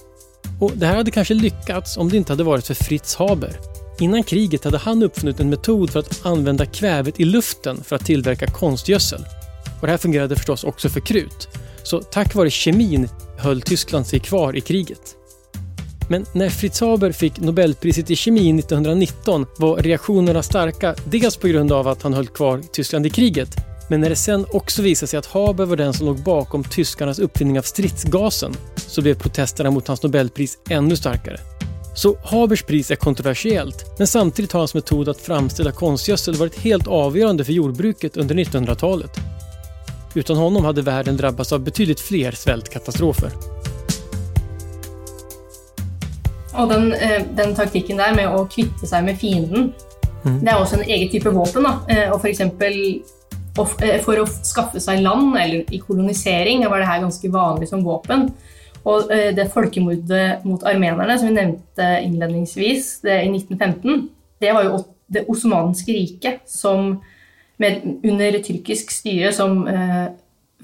Och 0.60 0.72
det 0.76 0.86
här 0.86 0.96
hade 0.96 1.12
kanske 1.12 1.34
lyckats 1.34 1.98
om 1.98 2.10
det 2.10 2.18
inte 2.18 2.34
hade 2.34 2.44
varit 2.44 2.68
för 2.68 2.74
Fritz 2.74 3.16
Haber. 3.16 3.60
Innan 4.00 4.24
kriget 4.24 4.64
hade 4.64 4.78
han 4.78 5.04
uppfunnit 5.04 5.40
en 5.40 5.50
metod 5.50 5.90
för 5.90 6.00
att 6.00 6.26
använda 6.26 6.66
kvävet 6.66 7.20
i 7.20 7.26
luften 7.26 7.84
för 7.84 7.96
att 7.96 8.06
tillverka 8.06 8.48
konstgödsel. 8.48 9.26
Och 9.82 9.88
det 9.88 9.92
här 9.92 9.98
fungerade 9.98 10.36
förstås 10.36 10.64
också 10.64 10.90
för 10.90 11.00
krut. 11.00 11.48
Så 11.84 12.02
tack 12.02 12.36
vare 12.36 12.50
kemin 12.50 13.10
höll 13.38 13.62
Tyskland 13.62 14.08
sig 14.08 14.20
kvar 14.20 14.56
i 14.56 14.62
kriget. 14.62 15.16
Men 16.10 16.26
när 16.34 16.50
Fritz 16.50 16.82
Haber 16.82 17.12
fick 17.12 17.40
Nobelpriset 17.40 18.12
i 18.12 18.16
kemi 18.16 18.60
1919 18.60 19.46
var 19.58 19.78
reaktionerna 19.78 20.44
starka, 20.44 20.96
dels 21.06 21.38
på 21.38 21.48
grund 21.48 21.72
av 21.72 21.88
att 21.88 22.02
han 22.02 22.14
höll 22.14 22.28
kvar 22.28 22.62
Tyskland 22.72 23.06
i 23.06 23.10
kriget, 23.10 23.50
men 23.90 24.02
när 24.02 24.10
det 24.10 24.16
sen 24.16 24.46
också 24.52 24.82
visade 24.82 25.08
sig 25.08 25.20
att 25.20 25.26
Haber 25.26 25.66
var 25.66 25.76
den 25.76 25.94
som 25.94 26.08
låg 26.08 26.24
bakom 26.24 26.64
tyskarnas 26.64 27.20
uppfinning 27.20 27.60
av 27.60 27.64
stridsgasen 27.64 28.54
så 28.76 29.02
blev 29.02 29.16
protesterna 29.16 29.72
mot 29.72 29.88
hans 29.88 30.04
Nobelpris 30.04 30.58
ännu 30.70 30.96
starkare. 30.96 31.40
Så 31.96 32.18
Habers 32.24 32.64
pris 32.64 32.92
är 32.92 32.96
kontroversiellt, 32.96 33.86
men 33.98 34.08
samtidigt 34.08 34.52
har 34.52 34.60
hans 34.60 34.74
metod 34.74 35.10
att 35.10 35.22
framställa 35.22 35.72
konstgödsel 35.72 36.36
varit 36.36 36.60
helt 36.60 36.88
avgörande 36.88 37.46
för 37.46 37.54
jordbruket 37.54 38.18
under 38.18 38.36
1900-talet. 38.36 39.12
Utan 40.20 40.38
honom 40.38 40.66
hade 40.66 40.82
världen 40.82 41.18
drabbats 41.18 41.54
av 41.54 41.60
betydligt 41.64 42.00
fler 42.00 42.32
svältkatastrofer. 42.32 43.32
Og 46.54 46.70
den, 46.70 46.94
eh, 46.94 47.22
den, 47.36 47.56
taktikken 47.56 47.98
der 47.98 48.12
med 48.16 48.28
å 48.28 48.42
kvitte 48.52 48.88
seg 48.88 49.06
med 49.06 49.16
fienden, 49.22 49.70
mm. 50.26 50.42
det 50.42 50.52
er 50.52 50.58
også 50.60 50.82
en 50.82 50.90
egen 50.90 51.12
type 51.14 51.32
våpen. 51.32 51.64
Da. 51.64 51.72
Eh, 51.88 52.12
og 52.12 52.20
for 52.20 52.28
eksempel 52.28 52.76
eh, 52.98 54.02
for 54.04 54.20
å 54.20 54.26
skaffe 54.28 54.82
seg 54.84 55.00
land, 55.06 55.38
eller 55.40 55.72
i 55.72 55.80
kolonisering, 55.80 56.66
var 56.68 56.84
det 56.84 56.90
her 56.90 57.06
ganske 57.06 57.32
vanlig 57.32 57.70
som 57.72 57.86
våpen. 57.88 58.28
Og 58.84 59.08
det 59.36 59.46
folkemordet 59.54 60.44
mot 60.48 60.64
armenerne 60.68 61.16
som 61.20 61.28
vi 61.28 61.36
nevnte 61.36 61.88
innledningsvis, 62.04 62.92
det 63.04 63.22
i 63.24 63.32
1915, 63.32 64.06
det 64.40 64.52
var 64.56 64.68
jo 64.68 64.84
det 65.12 65.26
osmanske 65.32 65.96
riket 65.96 66.44
som 66.48 66.98
med, 67.60 67.86
under 68.08 68.40
tyrkisk 68.44 68.92
styre 68.94 69.32
som 69.36 69.64
eh, 69.68 70.10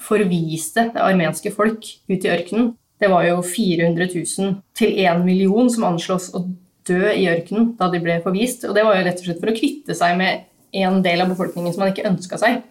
forviste 0.02 0.90
det 0.94 1.04
armenske 1.04 1.52
folk 1.56 1.88
ut 2.10 2.25
i 2.25 2.32
ørkenen. 2.32 2.74
Det 3.00 3.10
var 3.12 3.25
jo 3.28 3.42
400 3.44 4.08
000 4.14 4.54
til 4.78 5.00
1 5.04 5.25
million 5.25 5.70
som 5.72 5.88
anslås 5.90 6.30
å 6.36 6.46
dø 6.88 7.12
i 7.12 7.28
ørkenen 7.32 7.74
da 7.80 7.90
de 7.92 8.02
ble 8.04 8.20
forvist. 8.24 8.64
Og 8.68 8.75
det 8.78 8.86
var 8.88 8.98
jo 8.98 9.08
rett 9.08 9.20
og 9.20 9.28
slett 9.28 9.42
for 9.42 9.52
å 9.52 9.58
kvitte 9.58 9.98
seg 9.98 10.16
med 10.20 10.46
en 10.75 11.02
del 11.04 11.24
av 11.24 11.32
befolkningen 11.32 11.74
som 11.74 11.84
man 11.84 11.92
ikke 11.94 12.08
ønska 12.08 12.40
seg. 12.40 12.64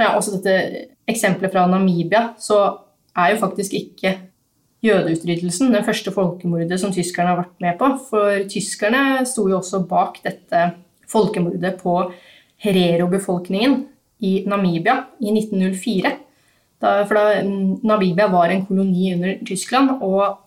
Ja, 0.00 0.14
også 0.16 0.38
dette 0.38 0.88
eksempelet 1.08 1.52
fra 1.52 1.66
Namibia, 1.70 2.32
så 2.40 2.60
er 3.18 3.34
jo 3.34 3.42
faktisk 3.42 3.74
ikke 3.76 4.16
jødeutryddelsen 4.82 5.70
den 5.74 5.84
første 5.86 6.10
folkemordet 6.14 6.80
som 6.80 6.92
tyskerne 6.94 7.34
har 7.34 7.42
vært 7.44 7.60
med 7.62 7.78
på. 7.78 7.90
For 8.08 8.44
tyskerne 8.50 9.22
sto 9.28 9.46
jo 9.50 9.60
også 9.60 9.84
bak 9.88 10.18
dette 10.24 10.72
folkemordet 11.12 11.76
på 11.82 11.96
herero-befolkningen 12.62 13.80
i 14.22 14.32
Namibia 14.46 14.98
i 15.20 15.32
1904. 15.34 16.12
Da, 16.82 16.94
for 17.06 17.18
da 17.18 17.42
Namibia 17.42 18.28
var 18.30 18.50
en 18.50 18.64
koloni 18.66 19.12
under 19.16 19.36
Tyskland, 19.46 19.98
og 20.02 20.38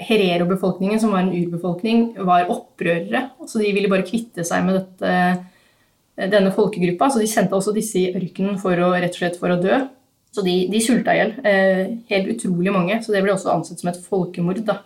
herero-befolkningen, 0.00 1.00
som 1.00 1.14
var 1.14 1.24
en 1.24 1.34
urbefolkning, 1.34 2.04
var 2.26 2.50
opprørere. 2.50 3.28
Så 3.46 3.62
de 3.62 3.72
ville 3.76 3.90
bare 3.90 4.06
kvitte 4.06 4.44
seg 4.46 4.64
med 4.66 4.78
dette, 4.80 5.14
denne 6.30 6.52
folkegruppa. 6.56 7.10
Så 7.10 7.22
de 7.22 7.30
sendte 7.30 7.58
også 7.58 7.74
disse 7.76 8.00
i 8.00 8.12
ørkenen 8.14 8.58
for 8.62 8.78
å, 8.80 8.92
rett 8.96 9.14
og 9.14 9.22
slett 9.22 9.38
for 9.40 9.52
å 9.52 9.60
dø. 9.60 9.82
Så 10.30 10.44
de, 10.46 10.54
de 10.70 10.80
sulta 10.82 11.14
i 11.14 11.20
hjel. 11.20 11.34
Eh, 11.44 11.84
helt 12.12 12.32
utrolig 12.36 12.72
mange. 12.74 13.00
Så 13.02 13.12
det 13.14 13.22
ble 13.24 13.34
også 13.34 13.52
ansett 13.52 13.82
som 13.82 13.90
et 13.92 14.00
folkemord. 14.06 14.62
Da. 14.66 14.80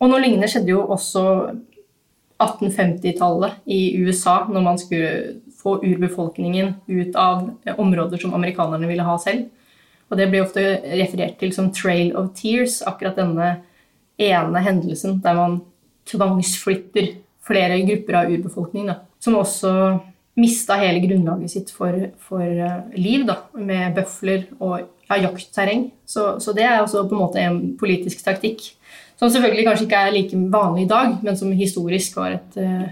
Og 0.00 0.10
noe 0.10 0.20
lignende 0.22 0.50
skjedde 0.50 0.74
jo 0.74 0.84
også 0.90 1.24
1850-tallet 2.40 3.60
i 3.70 3.80
USA, 4.00 4.42
når 4.50 4.64
man 4.64 4.80
skulle 4.80 5.12
få 5.60 5.78
urbefolkningen 5.84 6.74
ut 6.88 7.16
av 7.16 7.50
områder 7.76 8.20
som 8.20 8.34
amerikanerne 8.34 8.88
ville 8.88 9.06
ha 9.06 9.16
selv. 9.20 9.48
Og 10.10 10.18
det 10.18 10.26
blir 10.30 10.42
ofte 10.42 10.62
referert 10.98 11.38
til 11.38 11.52
som 11.54 11.70
'Trail 11.70 12.14
of 12.16 12.32
Tears', 12.34 12.82
akkurat 12.86 13.16
denne 13.16 13.60
ene 14.18 14.62
hendelsen 14.64 15.20
der 15.22 15.34
man 15.34 15.60
tvangsflytter 16.06 17.14
flere 17.46 17.80
grupper 17.86 18.14
av 18.14 18.30
urbefolkning, 18.30 18.86
da, 18.90 18.96
som 19.20 19.38
også 19.38 20.00
mista 20.40 20.76
hele 20.80 21.02
grunnlaget 21.02 21.52
sitt 21.52 21.70
for, 21.74 21.94
for 22.22 22.42
uh, 22.42 22.90
liv, 22.96 23.24
da, 23.28 23.40
med 23.58 23.94
bøfler 23.96 24.46
og 24.58 24.76
ja, 24.80 25.18
jaktterreng. 25.26 25.90
Så, 26.06 26.38
så, 26.42 26.54
det 26.56 26.64
er 26.66 26.80
også 26.80 27.06
på 27.08 27.16
en 27.16 27.22
måte 27.22 27.42
en 27.42 27.60
politisk 27.80 28.22
taktikk. 28.24 28.62
Som 29.20 29.28
selvfølgelig 29.32 29.66
kanskje 29.66 29.86
ikke 29.86 30.04
er 30.06 30.14
like 30.14 30.42
vanlig 30.52 30.86
i 30.86 30.90
dag, 30.90 31.18
men 31.22 31.36
som 31.36 31.52
historisk 31.52 32.16
var 32.16 32.38
et, 32.38 32.60
uh, 32.60 32.86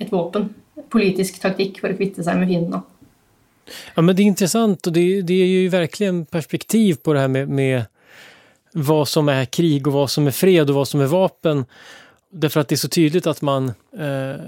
et 0.00 0.12
våpen 0.12 0.48
politisk 0.92 1.40
taktikk 1.42 1.80
for 1.82 1.92
å 1.92 1.98
kvitte 1.98 2.24
seg 2.24 2.38
med 2.40 2.50
fiendene. 2.50 2.82
Ja, 3.94 4.02
men 4.02 4.16
det 4.16 4.22
är 4.22 4.24
intressant 4.24 4.86
och 4.86 4.92
det, 4.92 5.22
det 5.22 5.34
är 5.34 5.46
ju 5.46 5.68
verkligen 5.68 6.26
perspektiv 6.26 6.94
på 6.94 7.12
det 7.12 7.20
här 7.20 7.28
med, 7.28 7.48
med 7.48 7.84
vad 8.72 9.08
som 9.08 9.28
är 9.28 9.44
krig 9.44 9.86
och 9.86 9.92
vad 9.92 10.10
som 10.10 10.26
är 10.26 10.30
fred 10.30 10.70
och 10.70 10.76
vad 10.76 10.88
som 10.88 11.00
är 11.00 11.06
vapen. 11.06 11.64
Därför 12.30 12.60
att 12.60 12.68
det 12.68 12.74
är 12.74 12.76
så 12.76 12.88
tydligt 12.88 13.26
att 13.26 13.42
man 13.42 13.68
eh, 13.98 14.40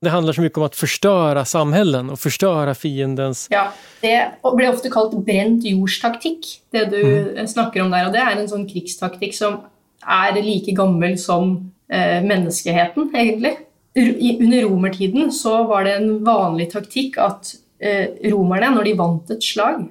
det 0.00 0.10
handlar 0.10 0.32
så 0.32 0.40
mycket 0.40 0.58
om 0.58 0.64
att 0.64 0.76
förstöra 0.76 1.44
samhällen 1.44 2.10
och 2.10 2.20
förstöra 2.20 2.74
fiendens 2.74 3.48
Ja, 3.50 3.72
det 4.00 4.30
blir 4.56 4.70
ofte 4.70 4.90
kalt 4.90 5.24
brent 5.24 5.64
jordstaktikk, 5.64 6.46
det 6.70 6.84
du 6.84 7.02
mm. 7.02 7.48
snakker 7.48 7.82
om 7.82 7.90
der. 7.90 8.06
Og 8.06 8.12
det 8.12 8.20
er 8.20 8.36
en 8.36 8.50
sånn 8.50 8.66
krigstaktikk 8.68 9.32
som 9.36 9.62
er 10.04 10.36
like 10.42 10.74
gammel 10.76 11.16
som 11.18 11.56
eh, 11.88 12.20
menneskeheten, 12.22 13.10
egentlig 13.16 13.56
under 13.94 14.62
romertiden 14.62 15.32
så 15.32 15.64
var 15.64 15.84
det 15.86 15.98
en 15.98 16.24
vanlig 16.26 16.70
taktikk 16.72 17.18
at 17.22 17.52
eh, 17.78 18.16
romerne, 18.32 18.72
når 18.74 18.88
de 18.88 18.96
vant 18.98 19.30
et 19.30 19.44
slag, 19.44 19.84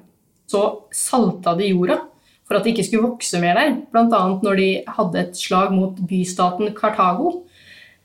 så 0.49 0.63
salta 0.91 1.55
de 1.55 1.71
jorda 1.71 2.01
for 2.43 2.57
at 2.57 2.65
det 2.65 2.73
ikke 2.73 2.85
skulle 2.87 3.07
vokse 3.07 3.39
mer 3.41 3.57
der. 3.57 3.77
Bl.a. 3.93 4.21
når 4.43 4.59
de 4.59 4.67
hadde 4.97 5.21
et 5.21 5.39
slag 5.39 5.71
mot 5.73 5.97
bystaten 6.09 6.73
Kartago. 6.75 7.45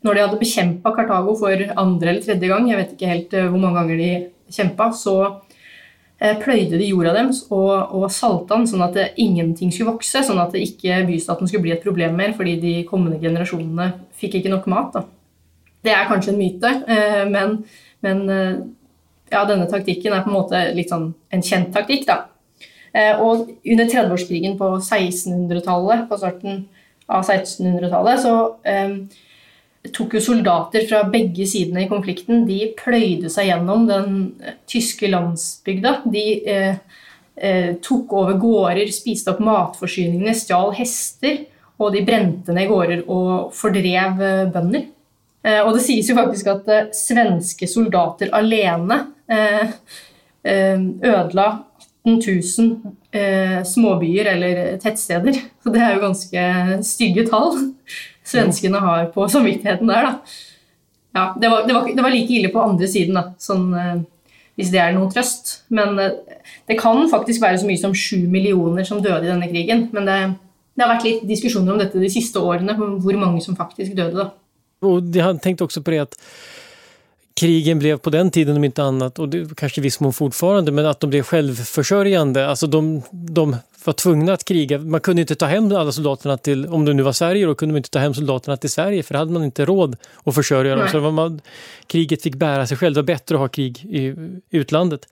Når 0.06 0.14
de 0.14 0.22
hadde 0.22 0.40
bekjempa 0.40 0.94
Kartago 0.94 1.34
for 1.36 1.66
andre 1.74 2.12
eller 2.12 2.22
tredje 2.22 2.48
gang, 2.52 2.70
jeg 2.70 2.78
vet 2.78 2.94
ikke 2.94 3.12
helt 3.12 3.34
eh, 3.34 3.50
hvor 3.50 3.62
mange 3.62 3.82
ganger 3.82 3.98
de 3.98 4.10
kjempa, 4.54 4.92
så 4.94 5.16
eh, 5.26 6.38
pløyde 6.38 6.78
de 6.78 6.92
jorda 6.92 7.16
deres 7.18 7.42
og, 7.50 7.74
og 7.98 8.06
salta 8.14 8.54
den 8.54 8.70
sånn 8.70 8.86
at 8.86 8.94
det, 8.94 9.10
ingenting 9.18 9.74
skulle 9.74 9.96
vokse, 9.96 10.22
sånn 10.22 10.38
at 10.38 10.54
ikke 10.54 11.02
bystaten 11.10 11.50
skulle 11.50 11.66
bli 11.66 11.74
et 11.74 11.82
problem 11.82 12.14
mer 12.22 12.38
fordi 12.38 12.54
de 12.62 12.74
kommende 12.86 13.18
generasjonene 13.18 13.90
fikk 14.22 14.38
ikke 14.38 14.54
nok 14.54 14.70
mat. 14.70 14.94
da. 14.94 15.08
Det 15.84 15.94
er 15.94 16.08
kanskje 16.08 16.34
en 16.34 16.40
myte, 16.40 16.72
eh, 16.90 17.22
men, 17.30 17.60
men 18.04 18.24
eh, 18.34 18.56
ja, 19.30 19.44
denne 19.46 19.68
taktikken 19.70 20.14
er 20.14 20.24
på 20.24 20.32
en 20.32 20.38
måte 20.38 20.64
litt 20.74 20.90
sånn 20.90 21.12
en 21.34 21.44
kjent 21.44 21.70
taktikk. 21.74 22.08
da. 22.08 22.24
Eh, 22.92 23.20
og 23.20 23.52
under 23.62 23.86
30-årskrigen 23.86 24.58
på 24.58 24.72
1600-tallet, 24.80 26.08
på 26.10 26.18
starten 26.18 26.64
av 27.08 27.24
1600-tallet, 27.24 28.24
så 28.24 28.34
tok 29.94 30.18
jo 30.18 30.20
soldater 30.20 30.84
fra 30.88 31.04
begge 31.08 31.46
sidene 31.48 31.84
i 31.84 31.88
konflikten 31.88 32.42
De 32.48 32.58
pløyde 32.76 33.30
seg 33.32 33.48
gjennom 33.48 33.86
den 33.88 34.18
tyske 34.68 35.08
landsbygda. 35.08 35.94
De 36.10 36.24
eh, 36.42 37.72
tok 37.84 38.12
over 38.18 38.36
gårder, 38.42 38.90
spiste 38.92 39.32
opp 39.32 39.40
matforsyningene, 39.46 40.34
stjal 40.36 40.74
hester. 40.76 41.46
Og 41.78 41.94
de 41.94 42.02
brente 42.02 42.50
ned 42.50 42.66
gårder 42.66 43.04
og 43.06 43.52
fordrev 43.54 44.18
bønder. 44.50 44.88
Eh, 45.48 45.62
og 45.64 45.72
det 45.76 45.84
sies 45.86 46.08
jo 46.10 46.16
faktisk 46.18 46.50
at 46.52 46.68
eh, 46.72 46.90
svenske 46.96 47.68
soldater 47.70 48.32
alene 48.36 49.00
eh, 49.30 49.72
ødela 50.48 51.48
18 52.08 52.20
000 52.58 52.92
eh, 53.12 53.62
småbyer 53.64 54.32
eller 54.34 54.60
tettsteder. 54.82 55.40
Så 55.62 55.72
det 55.72 55.82
er 55.84 55.96
jo 55.96 56.04
ganske 56.04 56.44
stygge 56.86 57.26
tall 57.28 57.56
svenskene 58.28 58.80
har 58.84 59.08
på 59.14 59.24
samvittigheten 59.32 59.88
der, 59.88 60.04
da. 60.04 60.38
Ja, 61.16 61.22
det 61.40 61.48
var, 61.48 61.64
det 61.66 61.74
var, 61.74 61.86
det 61.96 62.04
var 62.04 62.12
like 62.12 62.34
ille 62.36 62.50
på 62.52 62.60
andre 62.60 62.88
siden, 62.90 63.16
da, 63.16 63.30
sånn, 63.40 63.70
hvis 64.58 64.68
det 64.74 64.82
er 64.82 64.92
noen 64.92 65.08
trøst. 65.10 65.62
Men 65.72 65.96
det 65.96 66.76
kan 66.78 67.00
faktisk 67.08 67.40
være 67.42 67.62
så 67.62 67.66
mye 67.66 67.80
som 67.80 67.96
sju 67.96 68.28
millioner 68.28 68.84
som 68.84 69.00
døde 69.02 69.24
i 69.24 69.30
denne 69.30 69.48
krigen. 69.48 69.86
Men 69.96 70.04
det, 70.04 70.18
det, 70.76 70.84
har 70.84 70.92
vært 70.92 71.08
litt 71.08 71.24
diskusjoner 71.30 71.72
om 71.72 71.80
dette 71.80 72.02
de 72.02 72.12
siste 72.12 72.42
årene, 72.44 72.76
hvor 72.76 73.16
mange 73.16 73.40
som 73.42 73.56
faktisk 73.56 73.96
døde. 73.96 74.20
da. 74.20 74.28
Og 74.80 75.02
de 75.02 75.20
har 75.20 75.38
tenkt 75.42 75.62
også 75.64 75.82
på 75.82 75.94
det 75.94 76.04
at 76.06 76.16
krigen 77.38 77.78
blev 77.78 77.98
på 77.98 78.10
den 78.10 78.30
tiden 78.30 78.56
om 78.56 78.64
inte 78.64 78.82
annat, 78.82 79.18
och 79.18 79.28
det 79.28 79.56
kanske 79.56 79.80
viss 79.80 80.00
mån 80.00 80.12
fortfarande, 80.12 80.72
men 80.72 80.86
att 80.86 81.00
de 81.00 81.10
blev 81.10 81.22
självförsörjande. 81.22 82.48
Alltså 82.48 82.66
de, 82.66 83.02
de 83.10 83.56
var 83.84 83.92
tvungna 83.92 84.32
att 84.32 84.44
kriga. 84.44 84.78
Man 84.78 85.00
kunde 85.00 85.22
inte 85.22 85.34
ta 85.34 85.46
hem 85.46 85.72
alla 85.72 85.92
soldaterna 85.92 86.36
till, 86.36 86.66
om 86.66 86.84
det 86.84 86.92
nu 86.94 87.02
var 87.02 87.12
Sverige, 87.12 87.46
då 87.46 87.54
kunde 87.54 87.72
man 87.72 87.76
inte 87.78 87.90
ta 87.90 87.98
hem 87.98 88.14
soldaterna 88.14 88.56
till 88.56 88.70
Sverige 88.70 89.02
för 89.02 89.14
då 89.14 89.18
hade 89.18 89.32
man 89.32 89.44
inte 89.44 89.64
råd 89.64 89.96
att 90.24 90.34
försörja 90.34 90.76
dem. 90.76 90.88
Så 90.88 91.10
man, 91.10 91.40
kriget 91.86 92.22
fick 92.22 92.34
bära 92.34 92.66
sig 92.66 92.76
själv. 92.76 92.94
Det 92.94 93.00
var 93.00 93.06
bättre 93.06 93.34
att 93.34 93.40
ha 93.40 93.48
krig 93.48 93.84
i 93.84 94.14
utlandet. 94.50 95.08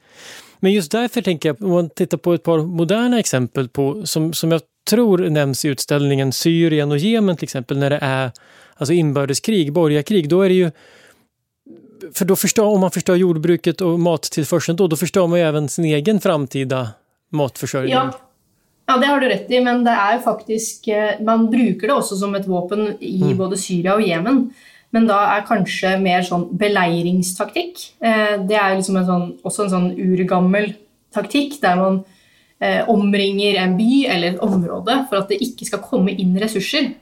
Men 0.60 0.72
just 0.72 0.92
därför 0.92 1.22
tänker 1.22 1.48
jag, 1.48 1.62
om 1.62 1.70
man 1.70 1.90
tittar 1.90 2.18
på 2.18 2.34
ett 2.34 2.42
par 2.42 2.58
moderna 2.58 3.18
exempel 3.18 3.68
på, 3.68 4.06
som, 4.06 4.32
som 4.32 4.52
jag 4.52 4.60
tror 4.90 5.18
nämns 5.18 5.64
i 5.64 5.68
utställningen 5.68 6.32
Syrien 6.32 6.90
och 6.90 6.98
Jemen 6.98 7.36
till 7.36 7.44
exempel, 7.44 7.78
när 7.78 7.90
det 7.90 7.98
är 8.02 8.30
alltså 8.76 8.92
inbördeskrig, 8.92 9.72
borgarkrig, 9.72 10.28
då 10.28 10.42
är 10.42 10.48
det 10.48 10.54
ju 10.54 10.70
för 12.14 12.24
då 12.24 12.36
förstör, 12.36 12.64
om 12.64 12.80
man 12.80 12.90
förstör 12.90 13.14
jordbruket 13.14 13.80
och 13.80 14.00
mattillförseln 14.00 14.76
då, 14.76 14.86
då 14.86 14.96
förstör 14.96 15.26
man 15.26 15.38
ju 15.38 15.44
även 15.44 15.68
sin 15.68 15.84
egen 15.84 16.20
framtida 16.20 16.88
matförsörjning. 17.30 17.94
Ja. 17.94 18.10
ja, 18.86 18.96
det 18.96 19.06
har 19.06 19.20
du 19.20 19.28
rett 19.28 19.50
i, 19.50 19.60
men 19.60 19.84
det 19.84 19.90
är 19.90 20.18
faktiskt, 20.18 20.88
eh, 20.88 21.20
Man 21.20 21.50
bruker 21.50 21.86
det 21.86 21.94
også 21.94 22.16
som 22.16 22.34
et 22.34 22.46
våpen 22.46 22.96
i 23.00 23.22
mm. 23.22 23.36
både 23.36 23.56
Syria 23.56 23.94
og 23.94 24.02
Jemen. 24.02 24.50
Men 24.90 25.06
da 25.06 25.18
er 25.34 25.46
kanskje 25.48 25.96
mer 26.00 26.22
sånn 26.22 26.46
beleiringstaktikk. 26.56 27.80
Eh, 28.00 28.36
det 28.46 28.56
er 28.56 28.76
liksom 28.76 28.96
en 28.96 29.08
sånn, 29.08 29.26
også 29.44 29.64
en 29.64 29.72
sånn 29.72 29.88
urgammel 29.98 30.70
taktikk 31.14 31.58
der 31.62 31.76
man 31.80 31.98
eh, 32.60 32.84
omringer 32.88 33.58
en 33.60 33.74
by 33.76 34.06
eller 34.06 34.34
et 34.34 34.44
område 34.44 35.02
for 35.10 35.20
at 35.20 35.32
det 35.32 35.42
ikke 35.44 35.68
skal 35.68 35.82
komme 35.84 36.14
inn 36.14 36.36
ressurser. 36.40 36.92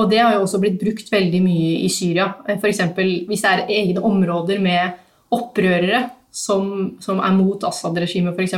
Og 0.00 0.08
det 0.08 0.22
har 0.22 0.34
jo 0.36 0.46
også 0.46 0.60
blitt 0.62 0.80
brukt 0.80 1.12
veldig 1.12 1.42
mye 1.44 1.72
i 1.84 1.88
Syria. 1.92 2.30
F.eks. 2.48 2.80
hvis 2.96 3.44
det 3.44 3.50
er 3.50 3.64
egne 3.68 4.04
områder 4.08 4.60
med 4.62 4.98
opprørere 5.32 6.06
som, 6.32 6.96
som 7.00 7.20
er 7.20 7.36
mot 7.36 7.64
Assad-regimet 7.68 8.38
f.eks. 8.38 8.56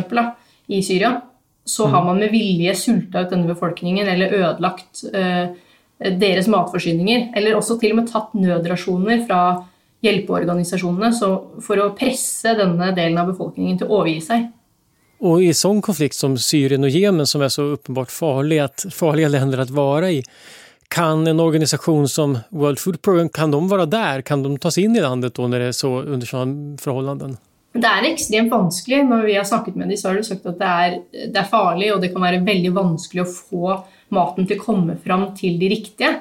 i 0.70 0.81
Syria, 0.87 1.16
så 1.64 1.88
har 1.88 2.03
mm. 2.03 2.07
man 2.07 2.23
med 2.23 2.33
vilje 2.35 2.75
sulta 2.79 3.25
ut 3.25 3.33
denne 3.33 3.51
befolkningen 3.51 4.09
eller 4.09 4.35
ødelagt 4.37 5.05
eh, 5.11 5.55
deres 5.99 6.49
matforsyninger. 6.53 7.31
Eller 7.35 7.59
også 7.59 7.79
til 7.81 7.97
og 7.97 8.03
med 8.03 8.11
tatt 8.12 8.35
nødrasjoner 8.38 9.25
fra 9.27 9.44
hjelpeorganisasjonene 10.05 11.11
for 11.64 11.81
å 11.81 11.94
presse 11.97 12.53
denne 12.59 12.90
delen 12.97 13.18
av 13.18 13.33
befolkningen 13.33 13.81
til 13.81 13.88
å 13.88 14.03
overgi 14.03 14.20
seg. 14.27 14.51
Og 15.25 15.40
i 15.40 15.55
sånn 15.57 15.81
konflikt 15.85 16.18
som 16.18 16.35
Syrien 16.37 16.85
og 16.85 16.92
Jemen, 16.92 17.27
som 17.27 17.42
er 17.42 17.53
så 17.53 17.70
åpenbart 17.79 18.12
farlig 18.12 18.61
at, 18.61 18.85
farlige 18.92 19.31
länder 19.33 19.62
å 19.64 19.70
være 19.73 20.11
i, 20.18 20.20
kan 20.94 21.26
en 21.26 21.40
organisasjon 21.40 22.09
som 22.09 22.38
World 22.50 22.78
Food 22.78 23.02
Program, 23.02 23.28
kan 23.28 23.50
de 23.50 23.59
være 23.70 23.87
der? 23.90 24.22
Kan 24.22 24.44
de 24.44 24.54
tas 24.62 24.78
inn 24.78 24.96
i 24.96 25.00
landet 25.02 25.35
då 25.35 25.48
när 25.48 25.59
det 25.59 25.66
er 25.66 25.72
så 25.72 25.90
under 26.02 26.26
sånne 26.26 26.78
forholdene? 26.78 27.37
Det 27.74 27.90
er 27.90 28.07
ekstremt 28.07 28.52
vanskelig. 28.52 29.00
Når 29.09 29.24
vi 29.26 29.35
har 29.35 29.44
snakket 29.44 29.74
med 29.74 29.88
dem, 29.90 29.98
så 29.98 30.09
har 30.09 30.20
de 30.20 30.22
sagt 30.22 30.46
at 30.46 30.61
det 30.61 30.68
er, 30.85 30.94
det 31.11 31.40
er, 31.40 31.50
farlig, 31.50 31.90
og 31.94 32.00
det 32.02 32.12
kan 32.14 32.22
være 32.22 32.44
veldig 32.46 32.70
vanskelig 32.76 33.24
å 33.24 33.33
få 33.33 33.74
maten 34.14 34.46
til 34.46 34.61
å 34.61 34.62
komme 34.62 34.94
fram 35.02 35.33
til 35.35 35.59
de 35.59 35.72
riktige. 35.72 36.12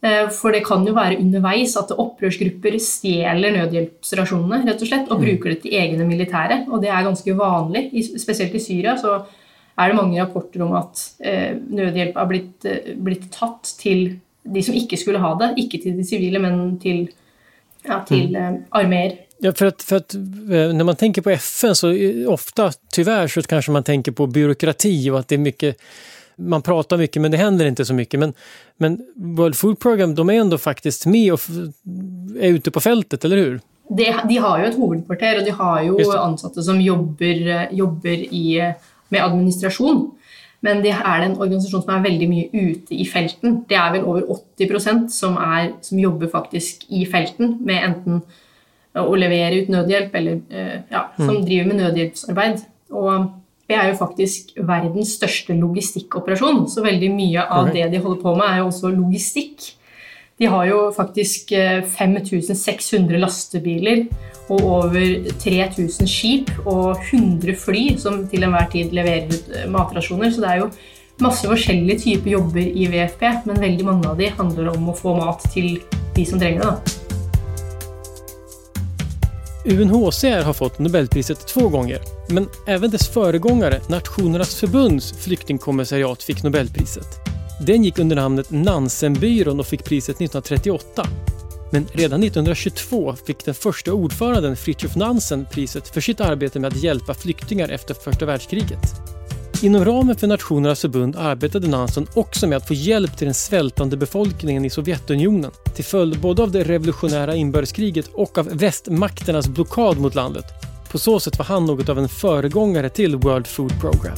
Eh, 0.00 0.24
for 0.32 0.56
det 0.56 0.64
kan 0.64 0.86
jo 0.88 0.96
være 0.96 1.20
underveis 1.20 1.76
at 1.76 1.92
opprørsgrupper 1.92 2.78
stjeler 2.80 3.52
nødhjelpsrasjonene 3.58 4.62
rett 4.64 4.80
og 4.80 4.88
slett, 4.88 5.10
og 5.10 5.20
mm. 5.20 5.26
bruker 5.26 5.52
det 5.52 5.60
til 5.66 5.76
egne 5.76 6.08
militære. 6.08 6.62
Og 6.70 6.80
det 6.80 6.88
er 6.88 7.04
ganske 7.04 7.36
vanlig, 7.36 7.90
spesielt 8.16 8.56
i 8.56 8.64
Syria. 8.64 8.96
så 8.96 9.20
er 9.76 9.92
det 9.92 9.96
mange 9.98 10.20
rapporter 10.22 10.62
om 10.64 10.72
at 10.78 11.02
eh, 11.20 11.52
nødhjelp 11.56 12.16
har 12.16 12.30
blitt, 12.30 12.64
eh, 12.64 12.94
blitt, 12.96 13.28
tatt 13.34 13.74
til 13.80 14.18
de 14.46 14.62
som 14.62 14.76
ikke 14.78 14.98
skulle 15.00 15.20
ha 15.20 15.34
det. 15.40 15.52
Ikke 15.60 15.82
til 15.82 15.96
de 15.98 16.06
sivile, 16.06 16.40
men 16.40 16.78
til, 16.82 17.06
ja, 17.84 18.00
til 18.08 18.30
mm. 18.30 18.42
eh, 18.42 18.58
armeer. 18.70 19.16
Ja, 19.38 19.52
för 19.52 19.66
att, 19.66 19.82
för 19.82 19.96
att 19.96 20.14
när 20.74 20.84
man 20.84 20.96
tänker 20.96 21.22
på 21.22 21.30
FN 21.30 21.74
så 21.74 21.88
ofta, 22.28 22.72
tyvärr, 22.92 23.28
så 23.28 23.42
kanske 23.42 23.70
man 23.70 23.82
tänker 23.82 24.12
på 24.12 24.26
byråkrati 24.26 25.10
och 25.10 25.18
att 25.18 25.28
det 25.28 25.34
är 25.34 25.38
mycket 25.38 25.76
man 26.36 26.62
pratar 26.62 26.96
mycket 26.96 27.22
men 27.22 27.30
det 27.30 27.36
händer 27.36 27.66
inte 27.66 27.84
så 27.84 27.94
mycket. 27.94 28.20
Men, 28.20 28.32
men 28.76 29.00
World 29.14 29.56
Food 29.56 29.80
Program 29.80 30.14
de 30.14 30.30
är 30.30 30.34
ändå 30.34 30.58
faktiskt 30.58 31.06
med 31.06 31.32
och 31.32 31.40
är 32.40 32.48
ute 32.48 32.70
på 32.70 32.80
fältet, 32.80 33.24
eller 33.24 33.36
hur? 33.36 33.60
De, 33.88 34.14
de 34.28 34.36
har 34.36 34.58
jo 34.58 34.66
et 34.66 34.76
hovedkvarter, 34.76 35.38
og 35.38 35.44
de 35.46 35.50
har 35.54 35.82
jo 35.86 35.98
ansatte 36.18 36.62
som 36.62 36.80
jobber, 36.80 37.68
jobber 37.70 38.24
i 38.34 38.74
med 39.12 39.22
administrasjon. 39.22 40.06
Men 40.64 40.80
det 40.82 40.94
er 40.96 41.22
en 41.22 41.36
organisasjon 41.36 41.84
som 41.84 41.92
er 41.94 42.04
veldig 42.06 42.28
mye 42.30 42.48
ute 42.50 42.96
i 42.96 43.06
felten. 43.08 43.60
Det 43.68 43.76
er 43.78 43.92
vel 43.94 44.06
over 44.08 44.26
80% 44.58 45.06
som, 45.12 45.36
er, 45.36 45.74
som 45.84 46.00
jobber 46.00 46.30
faktisk 46.32 46.86
i 46.88 47.04
felten 47.10 47.58
med 47.66 47.84
enten 47.90 48.22
å 48.96 49.12
levere 49.18 49.60
ut 49.60 49.72
nødhjelp 49.72 50.14
eller 50.16 50.38
eh, 50.48 50.78
ja, 50.88 51.08
som 51.18 51.34
mm. 51.34 51.42
driver 51.44 51.68
med 51.68 51.82
nødhjelpsarbeid. 51.82 52.62
Og 52.96 53.26
det 53.68 53.76
er 53.76 53.90
jo 53.90 53.98
faktisk 53.98 54.54
verdens 54.62 55.16
største 55.18 55.56
logistikkoperasjon, 55.58 56.64
så 56.70 56.84
veldig 56.84 57.10
mye 57.12 57.44
av 57.58 57.72
det 57.74 57.88
de 57.92 58.00
holder 58.00 58.22
på 58.22 58.34
med, 58.38 58.46
er 58.46 58.62
jo 58.62 58.70
også 58.70 58.92
logistikk. 58.94 59.72
De 60.40 60.48
har 60.52 60.68
jo 60.70 60.80
faktisk 60.96 61.52
5600 61.52 63.16
eh, 63.16 63.20
lastebiler 63.20 64.06
og 64.48 64.60
over 64.62 65.30
3000 65.42 66.10
skip 66.10 66.52
og 66.64 67.00
100 67.10 67.56
fly 67.58 67.86
som 67.98 68.22
til 68.30 68.46
enhver 68.46 68.68
tid 68.72 68.94
leverer 68.94 69.32
ut 69.32 69.50
eh, 69.54 69.66
matrasjoner. 69.70 70.30
Så 70.30 70.44
det 70.44 70.52
er 70.52 70.62
jo 70.62 70.70
masse 71.22 71.48
forskjellige 71.48 72.02
typer 72.04 72.36
jobber 72.36 72.62
i 72.66 72.86
VFP, 72.92 73.24
men 73.48 73.60
veldig 73.62 73.88
mange 73.88 74.12
av 74.12 74.20
de 74.20 74.30
handler 74.38 74.70
om 74.74 74.92
å 74.92 74.96
få 74.96 75.16
mat 75.18 75.44
til 75.52 75.78
de 76.16 76.28
som 76.28 76.40
trenger 76.40 76.68
det. 76.68 77.02
UNHCR 79.66 80.44
har 80.46 80.52
fått 80.52 80.78
Nobelpriset 80.78 81.46
två 81.46 81.68
gånger, 81.68 82.00
men 82.30 82.48
även 82.66 82.90
dess 82.90 83.08
föregångare, 83.08 83.80
Nationernas 83.88 84.54
förbunds 84.54 85.12
flyktingkommissariat, 85.12 86.22
fick 86.22 86.42
Nobelpriset. 86.42 87.06
Den 87.60 87.84
gick 87.84 87.98
under 87.98 88.16
namnet 88.16 88.50
Nansenbyrån 88.50 89.60
och 89.60 89.66
fick 89.66 89.84
priset 89.84 90.16
1938. 90.16 91.06
Men 91.70 91.86
redan 91.92 92.22
1922 92.22 93.14
fick 93.26 93.44
den 93.44 93.54
första 93.54 93.92
ordföranden 93.92 94.56
Fritjof 94.56 94.96
Nansen 94.96 95.46
priset 95.52 95.88
för 95.88 96.00
sitt 96.00 96.20
arbete 96.20 96.60
med 96.60 96.68
att 96.68 96.82
hjälpa 96.82 97.14
flyktingar 97.14 97.68
efter 97.68 97.94
första 97.94 98.26
världskriget. 98.26 98.80
Inom 99.62 99.84
ramen 99.84 100.16
för 100.16 100.26
Nationernas 100.26 100.80
förbund 100.80 101.16
arbetade 101.16 101.68
Nansen 101.68 102.06
också 102.14 102.46
med 102.46 102.56
att 102.56 102.68
få 102.68 102.74
hjälp 102.74 103.16
till 103.16 103.24
den 103.24 103.34
svältande 103.34 103.96
befolkningen 103.96 104.64
i 104.64 104.70
Sovjetunionen 104.70 105.50
till 105.74 105.84
följd 105.84 106.20
både 106.20 106.42
av 106.42 106.50
det 106.50 106.64
revolutionära 106.64 107.34
inbördeskriget 107.34 108.10
och 108.14 108.38
av 108.38 108.48
västmakternas 108.52 109.48
blockad 109.48 109.98
mot 109.98 110.14
landet. 110.14 110.44
På 110.90 110.98
så 110.98 111.20
sätt 111.20 111.38
var 111.38 111.46
han 111.46 111.66
något 111.66 111.88
av 111.88 111.98
en 111.98 112.08
föregångare 112.08 112.88
till 112.88 113.16
World 113.16 113.46
Food 113.46 113.80
Program. 113.80 114.16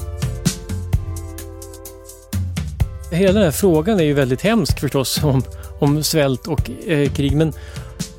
Hela 3.12 3.32
den 3.32 3.42
här 3.42 3.50
frågan 3.50 4.00
är 4.00 4.04
ju 4.04 4.14
väldigt 4.14 4.40
hemsk 4.40 4.80
förstås 4.80 5.24
om, 5.24 5.42
om 5.78 6.02
svält 6.02 6.46
och 6.46 6.70
eh, 6.86 7.12
krig. 7.12 7.36
Men 7.36 7.52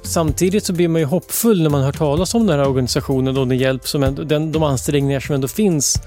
samtidigt 0.03 0.65
så 0.65 0.73
blir 0.73 0.87
man 0.87 1.01
ju 1.01 1.05
hoppfull 1.05 1.61
när 1.61 1.69
man 1.69 1.83
hör 1.83 1.91
talas 1.91 2.35
om 2.35 2.47
den 2.47 2.59
här 2.59 2.67
organisationen 2.67 3.37
och 3.37 3.47
den 3.47 3.57
hjälp 3.57 3.87
som 3.87 4.03
ändå, 4.03 4.23
den, 4.23 4.51
de 4.51 4.63
ansträngningar 4.63 5.19
som 5.19 5.35
ändå 5.35 5.47
finns. 5.47 6.01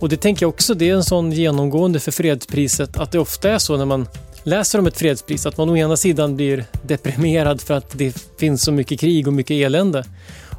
Och 0.00 0.08
det 0.08 0.16
tänker 0.16 0.42
jag 0.42 0.48
också, 0.48 0.74
det 0.74 0.90
är 0.90 0.94
en 0.94 1.04
sån 1.04 1.32
genomgående 1.32 2.00
för 2.00 2.12
fredspriset 2.12 2.96
att 2.96 3.12
det 3.12 3.18
ofta 3.18 3.50
är 3.50 3.58
så 3.58 3.76
när 3.76 3.84
man 3.84 4.06
läser 4.42 4.78
om 4.78 4.86
ett 4.86 4.98
fredspris 4.98 5.46
att 5.46 5.56
man 5.56 5.70
å 5.70 5.76
ena 5.76 5.96
sidan 5.96 6.36
blir 6.36 6.64
deprimerad 6.82 7.60
för 7.60 7.74
att 7.74 7.98
det 7.98 8.16
finns 8.38 8.62
så 8.62 8.72
mycket 8.72 9.00
krig 9.00 9.26
och 9.26 9.32
mycket 9.32 9.54
elände. 9.54 10.04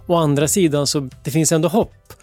Å 0.08 0.16
andra 0.16 0.48
sidan 0.48 0.88
så 0.88 1.10
det 1.24 1.32
finns 1.32 1.52
ändå 1.52 1.68
hopp. 1.70 2.14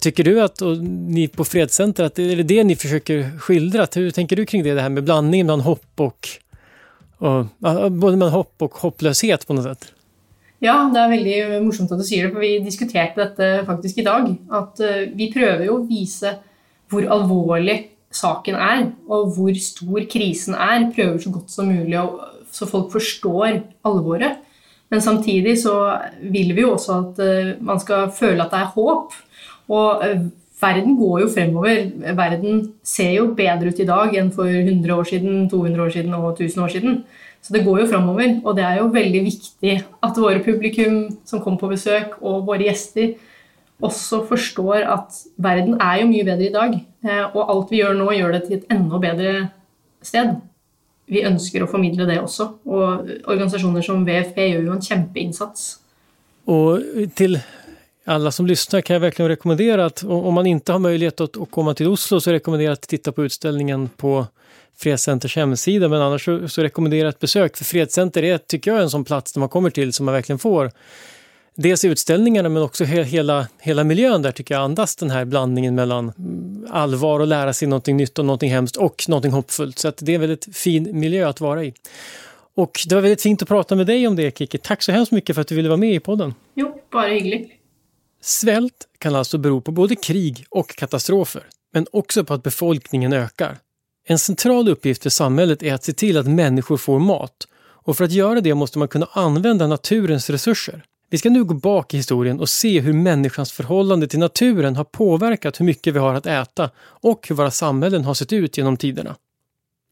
Tycker 0.00 0.24
du 0.24 0.40
att 0.40 0.60
ni 1.08 1.28
på 1.28 1.44
Fredscenter, 1.44 2.04
är 2.04 2.36
det 2.36 2.42
det 2.42 2.64
ni 2.64 2.76
försöker 2.76 3.38
skildra? 3.38 3.86
Hur 3.94 4.10
tänker 4.10 4.36
du 4.36 4.46
kring 4.46 4.62
det, 4.62 4.74
det 4.74 4.80
här 4.80 4.88
med 4.88 5.04
blandningen 5.04 5.46
mellan 5.46 5.60
hopp 5.60 5.92
och, 5.96 6.28
och 7.18 7.92
både 7.92 8.16
med 8.16 8.30
hopp 8.30 8.62
og 8.62 8.82
hoppløshet 8.82 9.46
på 9.46 9.56
noe 9.56 9.66
sett. 9.66 9.90
Ja, 10.62 10.88
det 10.90 10.98
er 10.98 11.12
veldig 11.12 11.36
morsomt 11.62 11.92
at 11.94 12.00
du 12.00 12.06
sier 12.06 12.26
det, 12.26 12.32
for 12.34 12.42
vi 12.42 12.56
diskuterte 12.64 13.20
dette 13.20 13.62
faktisk 13.66 14.00
i 14.00 14.06
dag. 14.06 14.26
At 14.50 14.82
uh, 14.82 15.04
vi 15.14 15.30
prøver 15.34 15.68
jo 15.68 15.76
å 15.78 15.86
vise 15.86 16.34
hvor 16.90 17.06
alvorlig 17.14 17.76
saken 18.14 18.56
er, 18.58 18.88
og 19.06 19.36
hvor 19.36 19.54
stor 19.62 20.06
krisen 20.10 20.56
er. 20.58 20.88
Prøver 20.94 21.20
så 21.22 21.34
godt 21.34 21.54
som 21.54 21.70
mulig 21.70 22.00
så 22.54 22.66
folk 22.66 22.90
forstår 22.94 23.60
alvoret. 23.86 24.40
Men 24.88 25.04
samtidig 25.04 25.58
så 25.60 25.76
vil 26.32 26.54
vi 26.56 26.64
jo 26.64 26.72
også 26.74 26.98
at 27.02 27.22
uh, 27.22 27.54
man 27.62 27.78
skal 27.82 28.10
føle 28.14 28.42
at 28.42 28.54
det 28.54 28.62
er 28.64 28.74
håp. 28.74 29.16
Og 29.68 30.04
eh, 30.06 30.22
verden 30.60 30.96
går 30.98 31.20
jo 31.22 31.30
fremover. 31.32 31.86
Verden 32.18 32.60
ser 32.82 33.12
jo 33.16 33.30
bedre 33.38 33.70
ut 33.70 33.80
i 33.80 33.88
dag 33.88 34.14
enn 34.18 34.30
for 34.34 34.50
100 34.50 34.94
år 34.94 35.08
siden, 35.08 35.48
200 35.50 35.84
år 35.84 35.94
siden 35.94 36.14
og 36.18 36.28
1000 36.34 36.64
år 36.64 36.74
siden. 36.74 37.00
Så 37.42 37.54
det 37.54 37.64
går 37.64 37.80
jo 37.80 37.86
fremover, 37.86 38.40
og 38.44 38.56
det 38.58 38.64
er 38.66 38.80
jo 38.80 38.90
veldig 38.92 39.22
viktig 39.24 39.74
at 40.02 40.18
våre 40.18 40.42
publikum 40.42 41.04
som 41.24 41.40
kommer 41.40 41.60
på 41.60 41.70
besøk, 41.70 42.18
og 42.20 42.46
våre 42.48 42.66
gjester, 42.66 43.14
også 43.78 44.24
forstår 44.26 44.88
at 44.90 45.20
verden 45.38 45.76
er 45.80 46.00
jo 46.00 46.08
mye 46.10 46.26
bedre 46.26 46.48
i 46.48 46.54
dag. 46.54 46.74
Eh, 47.06 47.24
og 47.28 47.44
alt 47.46 47.70
vi 47.70 47.78
gjør 47.78 47.94
nå, 47.94 48.10
gjør 48.10 48.34
det 48.34 48.42
til 48.46 48.56
et 48.56 48.72
enda 48.74 48.98
bedre 48.98 49.34
sted. 50.02 50.34
Vi 51.08 51.22
ønsker 51.24 51.62
å 51.62 51.70
formidle 51.70 52.08
det 52.08 52.18
også, 52.20 52.48
og 52.66 53.12
organisasjoner 53.30 53.86
som 53.86 54.02
VFP 54.04 54.42
gjør 54.48 54.66
jo 54.66 54.74
en 54.74 54.82
kjempeinnsats. 54.82 55.68
Og 56.48 56.82
til 57.16 57.38
alla 58.08 58.30
som 58.30 58.46
lyssnar 58.46 58.80
kan 58.80 58.94
jag 58.94 59.00
verkligen 59.00 59.28
rekommendera 59.28 59.84
att 59.84 60.04
om 60.04 60.34
man 60.34 60.46
inte 60.46 60.72
har 60.72 60.78
möjlighet 60.78 61.20
att, 61.20 61.36
att 61.36 61.50
komma 61.50 61.74
till 61.74 61.88
Oslo 61.88 62.20
så 62.20 62.32
rekommenderar 62.32 62.68
jag 62.68 62.72
att 62.72 62.88
titta 62.88 63.12
på 63.12 63.24
utställningen 63.24 63.90
på 63.96 64.26
Fredscenters 64.76 65.36
hemsida, 65.36 65.88
men 65.88 66.02
annars 66.02 66.24
så, 66.24 66.48
så 66.48 66.62
rekommenderar 66.62 67.04
jag 67.04 67.08
ett 67.08 67.18
besök. 67.18 67.56
För 67.56 67.64
Fredscenter 67.64 68.24
är, 68.24 68.38
tycker 68.38 68.70
jag, 68.70 68.82
en 68.82 68.90
sån 68.90 69.04
plats 69.04 69.32
där 69.32 69.40
man 69.40 69.48
kommer 69.48 69.70
till 69.70 69.92
som 69.92 70.06
man 70.06 70.14
verkligen 70.14 70.38
får 70.38 70.70
dels 71.58 71.84
utställningarna 71.84 72.48
men 72.48 72.62
också 72.62 72.84
he 72.84 73.02
hela, 73.02 73.46
hela 73.60 73.84
miljön 73.84 74.22
där 74.22 74.32
tycker 74.32 74.54
jag 74.54 74.62
andas 74.62 74.96
den 74.96 75.10
här 75.10 75.24
blandningen 75.24 75.74
mellan 75.74 76.12
allvar 76.70 77.20
och 77.20 77.26
lära 77.26 77.52
sig 77.52 77.68
någonting 77.68 77.96
nytt 77.96 78.18
och 78.18 78.24
någonting 78.24 78.50
hemskt 78.50 78.76
och 78.76 79.04
någonting 79.08 79.32
hoppfullt. 79.32 79.78
Så 79.78 79.88
att 79.88 79.96
det 79.96 80.12
är 80.12 80.14
en 80.14 80.20
väldigt 80.20 80.56
fin 80.56 81.00
miljö 81.00 81.28
att 81.28 81.40
vara 81.40 81.64
i. 81.64 81.74
Och 82.54 82.80
det 82.88 82.94
var 82.94 83.02
väldigt 83.02 83.22
fint 83.22 83.42
att 83.42 83.48
prata 83.48 83.74
med 83.74 83.86
dig 83.86 84.08
om 84.08 84.16
det, 84.16 84.38
Kiki. 84.38 84.58
Tack 84.58 84.82
så 84.82 84.92
hemskt 84.92 85.12
mycket 85.12 85.34
för 85.34 85.40
att 85.40 85.48
du 85.48 85.54
ville 85.54 85.68
vara 85.68 85.76
med 85.76 85.94
i 85.94 86.00
podden. 86.00 86.34
Jo, 86.54 86.80
bara 86.90 87.08
hyggligt. 87.08 87.57
Svält 88.28 88.88
kan 88.98 89.14
alltså 89.14 89.38
bero 89.38 89.60
på 89.60 89.72
både 89.72 89.96
krig 89.96 90.46
och 90.50 90.68
katastrofer, 90.68 91.42
men 91.74 91.86
också 91.92 92.24
på 92.24 92.34
att 92.34 92.42
befolkningen 92.42 93.12
ökar. 93.12 93.58
En 94.08 94.18
central 94.18 94.68
uppgift 94.68 95.02
för 95.02 95.10
samhället 95.10 95.62
är 95.62 95.74
att 95.74 95.84
se 95.84 95.92
till 95.92 96.16
att 96.18 96.26
människor 96.26 96.76
får 96.76 96.98
mat 96.98 97.48
och 97.60 97.96
för 97.96 98.04
att 98.04 98.12
göra 98.12 98.40
det 98.40 98.54
måste 98.54 98.78
man 98.78 98.88
kunna 98.88 99.08
använda 99.12 99.66
naturens 99.66 100.30
resurser. 100.30 100.82
Vi 101.10 101.18
ska 101.18 101.30
nu 101.30 101.44
gå 101.44 101.54
bak 101.54 101.94
i 101.94 101.96
historien 101.96 102.40
och 102.40 102.48
se 102.48 102.80
hur 102.80 102.92
människans 102.92 103.52
förhållande 103.52 104.08
till 104.08 104.18
naturen 104.18 104.76
har 104.76 104.84
påverkat 104.84 105.60
hur 105.60 105.64
mycket 105.64 105.94
vi 105.94 105.98
har 105.98 106.14
att 106.14 106.26
äta 106.26 106.70
och 106.80 107.28
hur 107.28 107.34
våra 107.34 107.50
samhällen 107.50 108.04
har 108.04 108.14
sett 108.14 108.32
ut 108.32 108.58
genom 108.58 108.76
tiderna. 108.76 109.16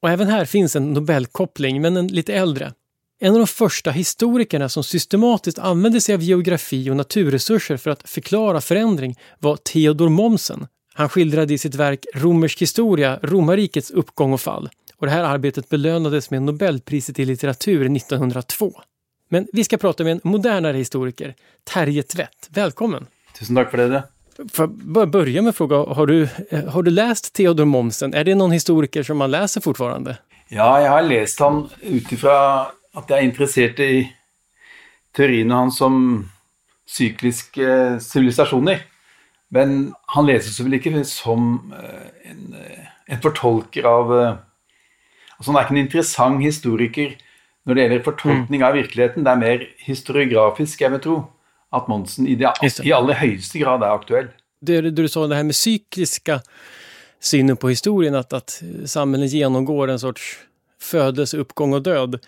Och 0.02 0.10
även 0.10 0.28
här 0.28 0.44
finns 0.44 0.76
en 0.76 0.92
Nobelkoppling, 0.92 1.82
men 1.82 1.96
en 1.96 2.08
lite 2.08 2.34
äldre. 2.34 2.72
En 3.18 3.32
av 3.32 3.38
de 3.38 3.46
första 3.46 3.90
historikerna 3.90 4.68
som 4.68 4.84
systematiskt 4.84 5.58
använde 5.58 6.00
sig 6.00 6.14
av 6.14 6.22
geografi 6.22 6.90
och 6.90 6.96
naturresurser 6.96 7.76
för 7.76 7.90
att 7.90 8.08
förklara 8.08 8.60
förändring 8.60 9.16
var 9.38 9.56
Theodor 9.56 10.08
Mommsen. 10.08 10.66
Han 10.94 11.08
skildrade 11.08 11.54
i 11.54 11.58
sitt 11.58 11.74
verk 11.74 12.06
Romersk 12.14 12.62
historia 12.62 13.18
romarrikets 13.22 13.90
uppgång 13.90 14.32
och 14.32 14.40
fall. 14.40 14.68
Och 14.96 15.06
det 15.06 15.12
här 15.12 15.24
arbetet 15.24 15.68
belönades 15.68 16.30
med 16.30 16.42
Nobelpriset 16.42 17.18
i 17.18 17.24
litteratur 17.24 17.96
1902. 17.96 18.80
Men 19.28 19.48
vi 19.52 19.64
ska 19.64 19.76
prata 19.76 20.04
med 20.04 20.12
en 20.12 20.20
modernare 20.22 20.76
historiker, 20.76 21.34
Terje 21.64 22.02
Tvedt. 22.02 22.48
Välkommen! 22.50 23.06
Tusen 23.38 23.56
tack 23.56 23.70
för 23.70 23.88
det. 23.88 24.02
Får 24.52 24.70
jag 24.94 25.10
börja 25.10 25.42
med 25.42 25.50
att 25.50 25.56
fråga, 25.56 25.76
har 25.76 26.06
du, 26.06 26.28
har 26.68 26.82
du 26.82 26.90
läst 26.90 27.32
Theodor 27.32 27.64
Mommsen? 27.64 28.14
Är 28.14 28.24
det 28.24 28.34
någon 28.34 28.50
historiker 28.50 29.02
som 29.02 29.16
man 29.16 29.30
läser 29.30 29.60
fortfarande? 29.60 30.16
Ja, 30.48 30.80
jag 30.80 30.90
har 30.90 31.02
läst 31.02 31.40
han 31.40 31.68
utifrån 31.80 32.66
at 32.96 33.10
jeg 33.10 33.18
er 33.18 33.28
interessert 33.28 33.80
i 33.84 34.06
teoriene 35.16 35.62
hans 35.62 35.80
om 35.84 35.98
sykliske 36.86 38.00
sivilisasjoner. 38.02 38.84
Men 39.54 39.92
han 40.14 40.26
leses 40.26 40.58
vel 40.62 40.78
ikke 40.78 41.04
som 41.06 41.72
eh, 41.76 42.30
en, 42.30 42.42
eh, 42.58 42.88
en 43.14 43.22
fortolker 43.22 43.86
av 43.86 44.12
eh, 44.16 44.32
altså 45.36 45.52
Han 45.52 45.58
er 45.58 45.66
ikke 45.66 45.76
en 45.76 45.84
interessant 45.84 46.42
historiker 46.42 47.14
når 47.66 47.74
det 47.74 47.84
gjelder 47.84 48.06
fortolkning 48.06 48.62
av 48.62 48.76
virkeligheten. 48.78 49.26
Det 49.26 49.32
er 49.32 49.42
mer 49.42 49.62
historiografisk, 49.82 50.80
jeg 50.80 50.94
vil 50.94 51.02
tro, 51.02 51.16
at 51.74 51.88
Monsen 51.90 52.28
i, 52.30 52.36
det, 52.38 52.52
i 52.62 52.94
aller 52.94 53.18
høyeste 53.18 53.60
grad 53.62 53.82
er 53.82 53.94
aktuell. 53.94 54.28
Det, 54.62 54.80
du 54.94 55.04
sa, 55.10 55.26
det 55.26 55.38
her 55.38 55.46
med 55.46 55.58
sykliske 55.58 56.38
synet 57.20 57.58
på 57.60 57.72
historien, 57.72 58.14
at, 58.14 58.32
at 58.32 58.54
samfunnet 58.86 59.34
gjennomgår 59.34 59.92
en 59.92 60.02
sorts 60.02 60.28
födelse, 60.82 61.42
oppgang 61.42 61.74
og 61.74 61.84
död. 61.84 62.20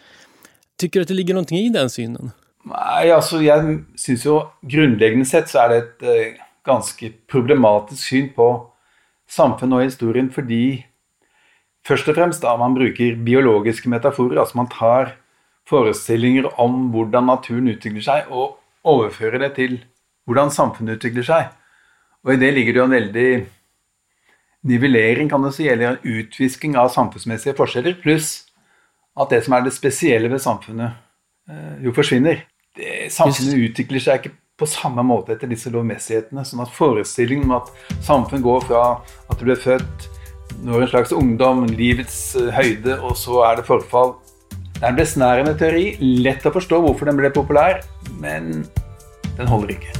Tycker 0.79 1.01
du 1.01 1.07
at 1.07 1.11
det 1.11 1.19
ligger 1.19 1.39
noe 1.39 1.59
i 1.59 1.69
den 1.75 1.91
synen? 1.91 2.33
Nei, 2.69 3.09
altså 3.11 3.41
jeg 3.43 3.79
syns 3.99 4.27
jo 4.27 4.41
grunnleggende 4.67 5.27
sett 5.27 5.51
så 5.51 5.65
er 5.65 5.73
det 5.73 5.79
et 5.81 6.05
uh, 6.07 6.45
ganske 6.69 7.11
problematisk 7.31 8.03
syn 8.03 8.29
på 8.37 8.49
samfunnet 9.29 9.79
og 9.79 9.87
historien 9.87 10.29
fordi 10.33 10.63
først 11.89 12.11
og 12.11 12.19
fremst 12.19 12.45
da 12.45 12.55
man 12.61 12.77
bruker 12.77 13.19
biologiske 13.25 13.91
metaforer, 13.91 14.41
altså 14.43 14.61
man 14.61 14.71
tar 14.73 15.15
forestillinger 15.69 16.49
om 16.61 16.89
hvordan 16.93 17.29
naturen 17.29 17.69
utvikler 17.73 18.05
seg, 18.05 18.29
og 18.33 18.59
overfører 18.89 19.43
det 19.45 19.53
til 19.59 19.79
hvordan 20.29 20.53
samfunnet 20.53 20.99
utvikler 20.99 21.27
seg. 21.27 21.49
Og 22.25 22.35
i 22.35 22.41
det 22.41 22.53
ligger 22.55 22.75
det 22.75 22.81
jo 22.81 22.87
en 22.89 22.97
veldig 22.97 23.31
nivellering, 24.69 25.31
kan 25.31 25.45
du 25.45 25.51
si, 25.55 25.69
eller 25.69 25.95
en 25.95 26.19
utvisking 26.19 26.77
av 26.77 26.91
samfunnsmessige 26.93 27.57
forskjeller, 27.57 27.97
pluss 28.03 28.48
at 29.19 29.33
det 29.33 29.43
som 29.45 29.57
er 29.57 29.65
det 29.67 29.75
spesielle 29.75 30.31
ved 30.31 30.43
samfunnet, 30.43 30.99
eh, 31.51 31.75
jo 31.85 31.95
forsvinner. 31.97 32.45
Det, 32.77 33.09
samfunnet 33.13 33.59
utvikler 33.69 34.03
seg 34.03 34.21
ikke 34.21 34.37
på 34.59 34.67
samme 34.67 35.03
måte 35.07 35.35
etter 35.35 35.51
disse 35.51 35.71
lovmessighetene. 35.71 36.45
sånn 36.45 36.63
at 36.65 36.75
forestillingen 36.75 37.51
om 37.51 37.59
at 37.61 37.71
samfunn 38.03 38.43
går 38.43 38.65
fra 38.67 38.85
at 39.31 39.39
du 39.39 39.45
ble 39.47 39.57
født, 39.59 40.09
når 40.65 40.83
en 40.83 40.91
slags 40.95 41.13
ungdom, 41.13 41.67
livets 41.67 42.37
eh, 42.37 42.51
høyde, 42.55 42.99
og 43.01 43.17
så 43.19 43.45
er 43.51 43.61
det 43.61 43.69
forfall. 43.69 44.17
Det 44.79 44.85
er 44.85 44.93
en 44.93 44.99
besnærende 44.99 45.55
teori. 45.59 45.87
Lett 46.23 46.47
å 46.47 46.55
forstå 46.55 46.79
hvorfor 46.83 47.11
den 47.11 47.19
ble 47.19 47.31
populær, 47.35 47.83
men 48.23 48.67
den 49.39 49.51
holder 49.51 49.75
ikke. 49.75 49.95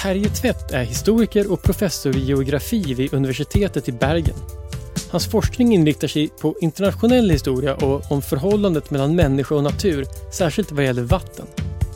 Terje 0.00 0.30
Tvedt 0.32 0.72
er 0.72 0.86
historiker 0.88 1.50
og 1.52 1.60
professor 1.60 2.14
i 2.16 2.22
geografi 2.24 2.80
ved 2.96 3.12
Universitetet 3.12 3.90
i 3.92 3.92
Bergen. 3.92 4.36
Hans 5.10 5.26
forskning 5.26 5.74
inriktar 5.74 6.08
sig 6.08 6.28
på 6.28 6.54
internationell 6.60 7.30
historia 7.30 7.74
och 7.74 8.12
om 8.12 8.22
förhållandet 8.22 8.90
mellan 8.90 9.16
människa 9.16 9.54
och 9.54 9.62
natur, 9.62 10.06
särskilt 10.32 10.72
vad 10.72 10.84
gäller 10.84 11.02
vatten. 11.02 11.46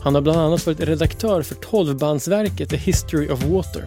Han 0.01 0.15
har 0.15 0.21
bland 0.21 0.39
annat 0.39 0.65
varit 0.65 0.79
redaktör 0.79 1.41
för 1.41 1.55
tolvbandsverket 1.55 2.69
The 2.69 2.77
History 2.77 3.29
of 3.29 3.43
Water. 3.43 3.83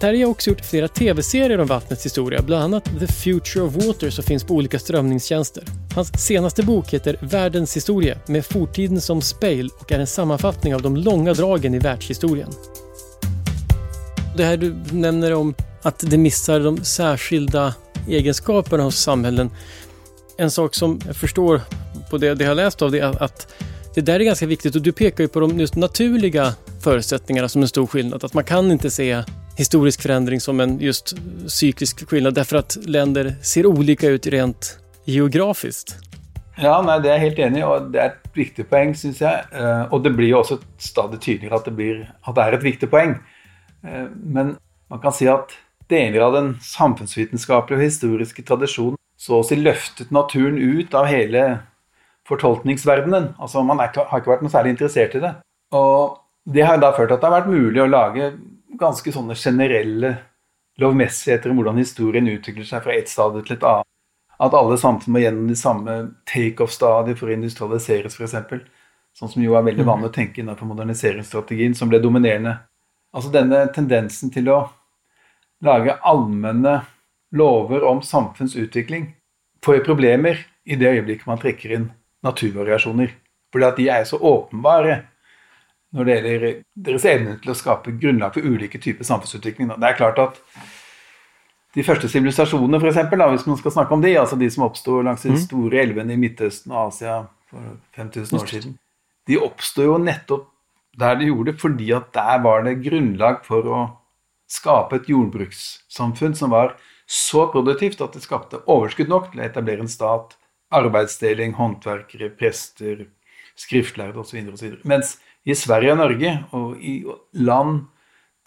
Terje 0.00 0.24
har 0.24 0.30
också 0.30 0.50
gjort 0.50 0.60
flera 0.60 0.88
tv-serier 0.88 1.60
om 1.60 1.66
vattnets 1.66 2.06
historia, 2.06 2.42
bland 2.42 2.64
annat 2.64 2.84
The 3.00 3.06
Future 3.06 3.64
of 3.64 3.86
Water 3.86 4.10
som 4.10 4.24
finns 4.24 4.44
på 4.44 4.54
olika 4.54 4.78
strömningstjänster. 4.78 5.64
Hans 5.94 6.26
senaste 6.26 6.62
bok 6.62 6.94
heter 6.94 7.16
Världens 7.20 7.76
historia 7.76 8.18
med 8.26 8.46
fortiden 8.46 9.00
som 9.00 9.22
spejl 9.22 9.70
och 9.78 9.92
är 9.92 9.98
en 9.98 10.06
sammanfattning 10.06 10.74
av 10.74 10.82
de 10.82 10.96
långa 10.96 11.32
dragen 11.34 11.74
i 11.74 11.78
världshistorien. 11.78 12.50
Det 14.36 14.44
här 14.44 14.56
du 14.56 14.76
nämner 14.90 15.34
om 15.34 15.54
att 15.82 16.04
det 16.10 16.18
missar 16.18 16.60
de 16.60 16.84
särskilda 16.84 17.74
egenskaperna 18.08 18.82
hos 18.82 18.96
samhällen. 18.96 19.50
En 20.38 20.50
sak 20.50 20.74
som 20.74 21.00
jag 21.06 21.16
förstår 21.16 21.60
på 22.10 22.18
det, 22.18 22.34
det 22.34 22.44
jag 22.44 22.56
läst 22.56 22.82
av 22.82 22.90
det 22.90 22.98
är 22.98 23.22
att 23.22 23.54
det 23.94 24.00
där 24.00 24.20
är 24.20 24.24
ganska 24.24 24.46
viktigt 24.46 24.76
och 24.76 24.82
du 24.82 24.92
pekar 24.92 25.24
ju 25.24 25.28
på 25.28 25.40
de 25.40 25.60
just 25.60 25.76
naturliga 25.76 26.54
förutsättningarna 26.80 27.48
som 27.48 27.62
en 27.62 27.68
stor 27.68 27.86
skillnad. 27.86 28.24
Att 28.24 28.34
man 28.34 28.44
kan 28.44 28.72
inte 28.72 28.90
se 28.90 29.22
historisk 29.56 30.02
förändring 30.02 30.40
som 30.40 30.60
en 30.60 30.80
just 30.80 31.16
psykisk 31.46 32.08
skillnad 32.08 32.34
därför 32.34 32.56
att 32.56 32.76
länder 32.82 33.34
ser 33.42 33.66
olika 33.66 34.08
ut 34.08 34.26
rent 34.26 34.78
geografiskt. 35.04 35.96
Ja, 36.60 36.82
nei, 36.84 36.98
det 37.00 37.08
er 37.08 37.16
jeg 37.16 37.22
helt 37.22 37.38
enig 37.46 37.60
i, 37.62 37.64
og 37.64 37.86
det 37.94 38.00
er 38.00 38.10
et 38.10 38.34
viktig 38.36 38.66
poeng, 38.68 38.92
syns 38.96 39.22
jeg. 39.22 39.44
Eh, 39.56 39.84
og 39.88 40.02
det 40.04 40.12
blir 40.16 40.28
jo 40.28 40.42
også 40.42 40.58
stadig 40.78 41.20
tydeligere 41.24 41.58
at 41.58 41.68
det, 41.68 41.72
blir, 41.78 42.02
at 42.28 42.36
det 42.36 42.44
er 42.44 42.56
et 42.58 42.66
viktig 42.66 42.88
poeng. 42.92 43.14
Eh, 43.82 44.08
men 44.12 44.52
man 44.92 45.00
kan 45.00 45.16
si 45.16 45.30
at 45.32 45.54
deler 45.92 46.24
av 46.26 46.36
den 46.36 46.50
samfunnsvitenskapelige 46.64 47.78
og 47.78 47.86
historiske 47.86 48.44
tradisjonen 48.48 48.98
så 49.22 49.38
å 49.38 49.44
si 49.46 49.58
løftet 49.60 50.10
naturen 50.14 50.58
ut 50.58 50.94
av 50.98 51.06
hele 51.06 51.44
fortolkningsverdenen. 52.28 53.34
Altså 53.38 53.62
Man 53.66 53.82
ikke, 53.84 54.08
har 54.10 54.22
ikke 54.22 54.34
vært 54.34 54.42
noe 54.46 54.52
særlig 54.52 54.74
interessert 54.74 55.14
i 55.18 55.22
det. 55.22 55.32
Og 55.78 56.18
det 56.44 56.66
har 56.66 56.80
da 56.82 56.90
ført 56.96 57.12
til 57.12 57.16
at 57.16 57.22
det 57.22 57.30
har 57.30 57.38
vært 57.40 57.52
mulig 57.52 57.82
å 57.82 57.90
lage 57.90 58.32
ganske 58.80 59.14
sånne 59.14 59.36
generelle 59.38 60.16
lovmessigheter 60.82 61.52
om 61.52 61.60
hvordan 61.60 61.78
historien 61.78 62.30
utvikler 62.32 62.66
seg 62.66 62.82
fra 62.84 62.96
et 62.96 63.10
stadie 63.10 63.44
til 63.46 63.58
et 63.58 63.66
annet. 63.68 63.88
At 64.42 64.56
alle 64.58 64.78
samfunn 64.80 65.14
må 65.14 65.22
gjennom 65.22 65.50
de 65.52 65.56
samme 65.58 65.96
takeoff-stadier 66.26 67.18
for 67.18 67.30
å 67.30 67.36
industrialiseres, 67.36 68.16
f.eks. 68.18 68.64
Sånn 69.14 69.30
som 69.30 69.42
jo 69.44 69.54
er 69.54 69.66
veldig 69.68 69.84
vanlig 69.86 70.08
å 70.08 70.14
tenke 70.14 70.40
innenfor 70.42 70.66
moderniseringsstrategien, 70.70 71.76
som 71.78 71.92
ble 71.92 72.00
dominerende. 72.02 72.56
Altså 73.12 73.30
denne 73.30 73.66
tendensen 73.76 74.32
til 74.34 74.48
å 74.50 74.62
lage 75.62 75.94
allmenne 76.02 76.80
lover 77.32 77.84
om 77.88 78.02
samfunnsutvikling, 78.02 79.12
får 79.64 79.84
problemer 79.86 80.46
i 80.64 80.76
det 80.76 80.90
øyeblikket 80.90 81.26
man 81.26 81.40
trekker 81.40 81.74
inn 81.76 81.88
naturvariasjoner. 82.26 83.14
Fordi 83.52 83.66
at 83.66 83.78
de 83.78 83.88
er 83.92 84.04
så 84.08 84.18
åpenbare 84.18 85.00
når 85.92 86.08
det 86.08 86.14
gjelder 86.14 86.44
deres 86.88 87.04
evne 87.08 87.34
til 87.40 87.52
å 87.52 87.56
skape 87.56 87.94
grunnlag 88.00 88.34
for 88.34 88.46
ulike 88.48 88.80
typer 88.80 89.04
samfunnsutvikling. 89.04 89.74
Det 89.76 89.88
er 89.88 89.98
klart 89.98 90.20
at 90.22 90.38
de 91.72 91.84
første 91.84 92.08
sivilisasjonene, 92.08 92.80
for 92.80 92.90
eksempel, 92.90 93.24
hvis 93.32 93.46
man 93.48 93.58
skal 93.60 93.74
snakke 93.76 93.96
om 93.96 94.04
de, 94.04 94.12
altså 94.20 94.36
de 94.40 94.48
som 94.52 94.66
oppsto 94.66 95.00
langs 95.04 95.24
de 95.24 95.32
mm. 95.32 95.42
store 95.46 95.82
elvene 95.84 96.16
i 96.16 96.20
Midtøsten 96.20 96.72
og 96.72 96.90
Asia 96.90 97.22
for 97.48 97.76
5000 97.96 98.40
år 98.40 98.50
siden, 98.50 98.74
de 99.28 99.38
oppsto 99.40 99.84
jo 99.86 99.98
nettopp 100.00 100.48
der 101.00 101.16
de 101.16 101.30
gjorde 101.30 101.52
det, 101.52 101.60
fordi 101.60 101.92
at 101.96 102.10
der 102.12 102.40
var 102.44 102.66
det 102.66 102.80
grunnlag 102.84 103.40
for 103.46 103.68
å 103.68 103.78
skape 104.52 104.98
et 104.98 105.08
jordbrukssamfunn 105.08 106.36
som 106.36 106.52
var 106.52 106.76
så 107.08 107.46
produktivt 107.52 108.00
at 108.04 108.14
det 108.16 108.24
skapte 108.24 108.62
overskudd 108.70 109.10
nok 109.10 109.30
til 109.32 109.42
å 109.42 109.46
etablere 109.46 109.84
en 109.84 109.90
stat, 109.90 110.36
arbeidsdeling, 110.72 111.54
håndverkere, 111.58 112.30
prester, 112.36 113.06
skriftlærde 113.58 114.22
osv. 114.22 114.52
Mens 114.88 115.16
i 115.44 115.56
Sverige 115.58 115.94
og 115.94 116.00
Norge 116.00 116.34
og 116.56 116.76
i 116.80 116.94
land 117.36 117.86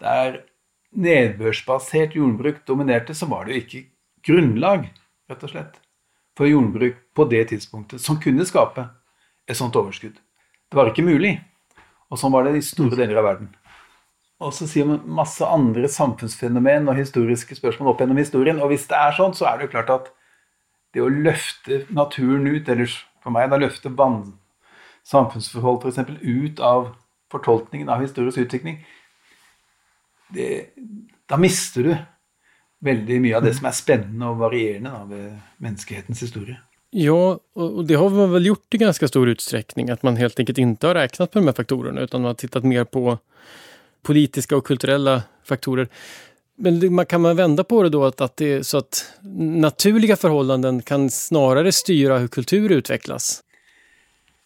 der 0.02 0.40
nedbørsbasert 0.96 2.16
jordbruk 2.16 2.62
dominerte, 2.68 3.14
så 3.14 3.28
var 3.28 3.46
det 3.46 3.54
jo 3.54 3.62
ikke 3.64 3.82
grunnlag, 4.26 4.88
rett 5.30 5.44
og 5.44 5.52
slett, 5.52 5.76
for 6.36 6.48
jordbruk 6.48 6.98
på 7.16 7.26
det 7.30 7.46
tidspunktet 7.52 8.02
som 8.02 8.18
kunne 8.22 8.46
skape 8.48 8.86
et 9.46 9.58
sånt 9.58 9.76
overskudd. 9.78 10.16
Det 10.16 10.78
var 10.78 10.90
ikke 10.90 11.06
mulig. 11.06 11.36
Og 12.10 12.18
sånn 12.20 12.34
var 12.34 12.46
det 12.46 12.58
i 12.58 12.64
store 12.64 12.98
deler 12.98 13.20
av 13.20 13.26
verden. 13.26 13.48
Og 14.40 14.52
så 14.52 14.66
sier 14.68 14.84
man 14.88 15.04
masse 15.16 15.44
andre 15.48 15.88
samfunnsfenomen 15.88 16.90
og 16.90 16.98
historiske 16.98 17.56
spørsmål 17.56 17.94
opp 17.94 18.02
gjennom 18.02 18.20
historien. 18.20 18.60
Og 18.60 18.72
hvis 18.72 18.84
det 18.90 18.98
er 18.98 19.14
sånn, 19.16 19.32
så 19.36 19.48
er 19.48 19.56
det 19.56 19.68
jo 19.68 19.74
klart 19.76 19.92
at 19.94 20.10
det 20.92 21.04
å 21.04 21.12
løfte 21.12 21.84
naturen 21.94 22.44
ut, 22.48 22.68
eller 22.68 22.90
for 23.24 23.32
meg 23.34 23.48
da 23.52 23.60
løfte 23.60 23.92
vann, 23.96 24.34
samfunnsforhold 25.06 25.86
f.eks. 25.86 26.20
ut 26.20 26.60
av 26.60 26.90
fortolkningen 27.32 27.88
av 27.92 28.04
historisk 28.04 28.44
utvikling, 28.44 28.82
det, 30.34 30.72
da 31.30 31.38
mister 31.38 31.86
du 31.86 31.92
veldig 32.86 33.18
mye 33.22 33.36
av 33.38 33.44
det 33.46 33.54
som 33.56 33.68
er 33.68 33.76
spennende 33.76 34.30
og 34.30 34.40
varierende 34.42 34.92
da, 34.92 35.04
ved 35.08 35.60
menneskehetens 35.62 36.22
historie. 36.26 36.58
Ja, 36.90 37.38
och 37.52 37.84
det 37.86 37.94
har 37.94 38.10
man 38.10 38.32
väl 38.32 38.46
gjort 38.46 38.74
i 38.74 38.78
ganska 38.78 39.08
stor 39.08 39.28
utsträckning, 39.28 39.90
att 39.90 40.02
man 40.02 40.16
helt 40.16 40.38
enkelt 40.38 40.58
inte 40.58 40.86
har 40.86 40.94
räknat 40.94 41.30
på 41.30 41.38
de 41.38 41.46
här 41.46 41.54
faktorerna 41.54 42.00
utan 42.00 42.22
man 42.22 42.28
har 42.28 42.34
tittat 42.34 42.64
mer 42.64 42.84
på 42.84 43.18
politiska 44.06 44.56
och 44.56 44.66
kulturella 44.66 45.22
faktorer. 45.44 45.88
Men 46.58 47.06
kan 47.06 47.20
man 47.20 47.36
vända 47.36 47.64
på 47.64 47.82
det 47.82 47.88
då 47.88 48.04
att, 48.04 48.20
att 48.20 48.36
det 48.36 48.66
så 48.66 48.78
att 48.78 49.12
naturliga 49.60 50.16
förhållanden 50.16 50.82
kan 50.82 51.10
snarare 51.10 51.72
styra 51.72 52.18
hur 52.18 52.28
kultur 52.28 52.72
utvecklas? 52.72 53.42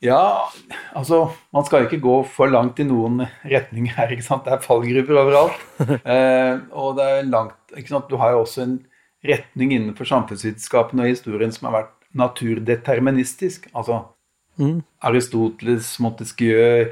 Ja, 0.03 0.53
altså 0.93 1.31
Man 1.53 1.65
skal 1.65 1.85
ikke 1.85 2.01
gå 2.01 2.15
for 2.25 2.49
langt 2.49 2.79
i 2.81 2.87
noen 2.89 3.27
retning 3.45 3.91
her. 3.93 4.09
ikke 4.09 4.25
sant? 4.25 4.47
Det 4.47 4.55
er 4.55 4.63
fallgruver 4.65 5.19
overalt. 5.21 5.59
eh, 6.15 6.57
og 6.73 6.97
det 6.97 7.09
er 7.09 7.29
langt 7.29 7.77
ikke 7.77 7.93
sant? 7.93 8.09
Du 8.09 8.17
har 8.17 8.33
jo 8.33 8.47
også 8.47 8.65
en 8.65 8.79
retning 9.29 9.75
innenfor 9.77 10.09
samfunnsvitenskapen 10.09 11.05
og 11.05 11.11
historien 11.11 11.53
som 11.53 11.69
har 11.69 11.83
vært 11.83 11.93
naturdeterministisk. 12.17 13.69
Altså 13.75 14.01
mm. 14.57 14.81
Aristoteles, 15.05 15.93
Montesquieu, 16.01 16.89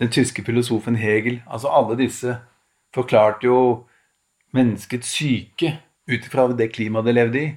den 0.00 0.10
tyske 0.12 0.44
filosofen 0.44 0.96
Hegel 0.96 1.42
altså 1.46 1.68
Alle 1.68 1.98
disse 1.98 2.36
forklarte 2.94 3.46
jo 3.46 3.58
menneskets 4.56 5.12
syke 5.14 5.76
ut 6.10 6.24
ifra 6.26 6.48
det 6.56 6.72
klimaet 6.74 7.06
det 7.06 7.14
levde 7.14 7.42
i. 7.42 7.50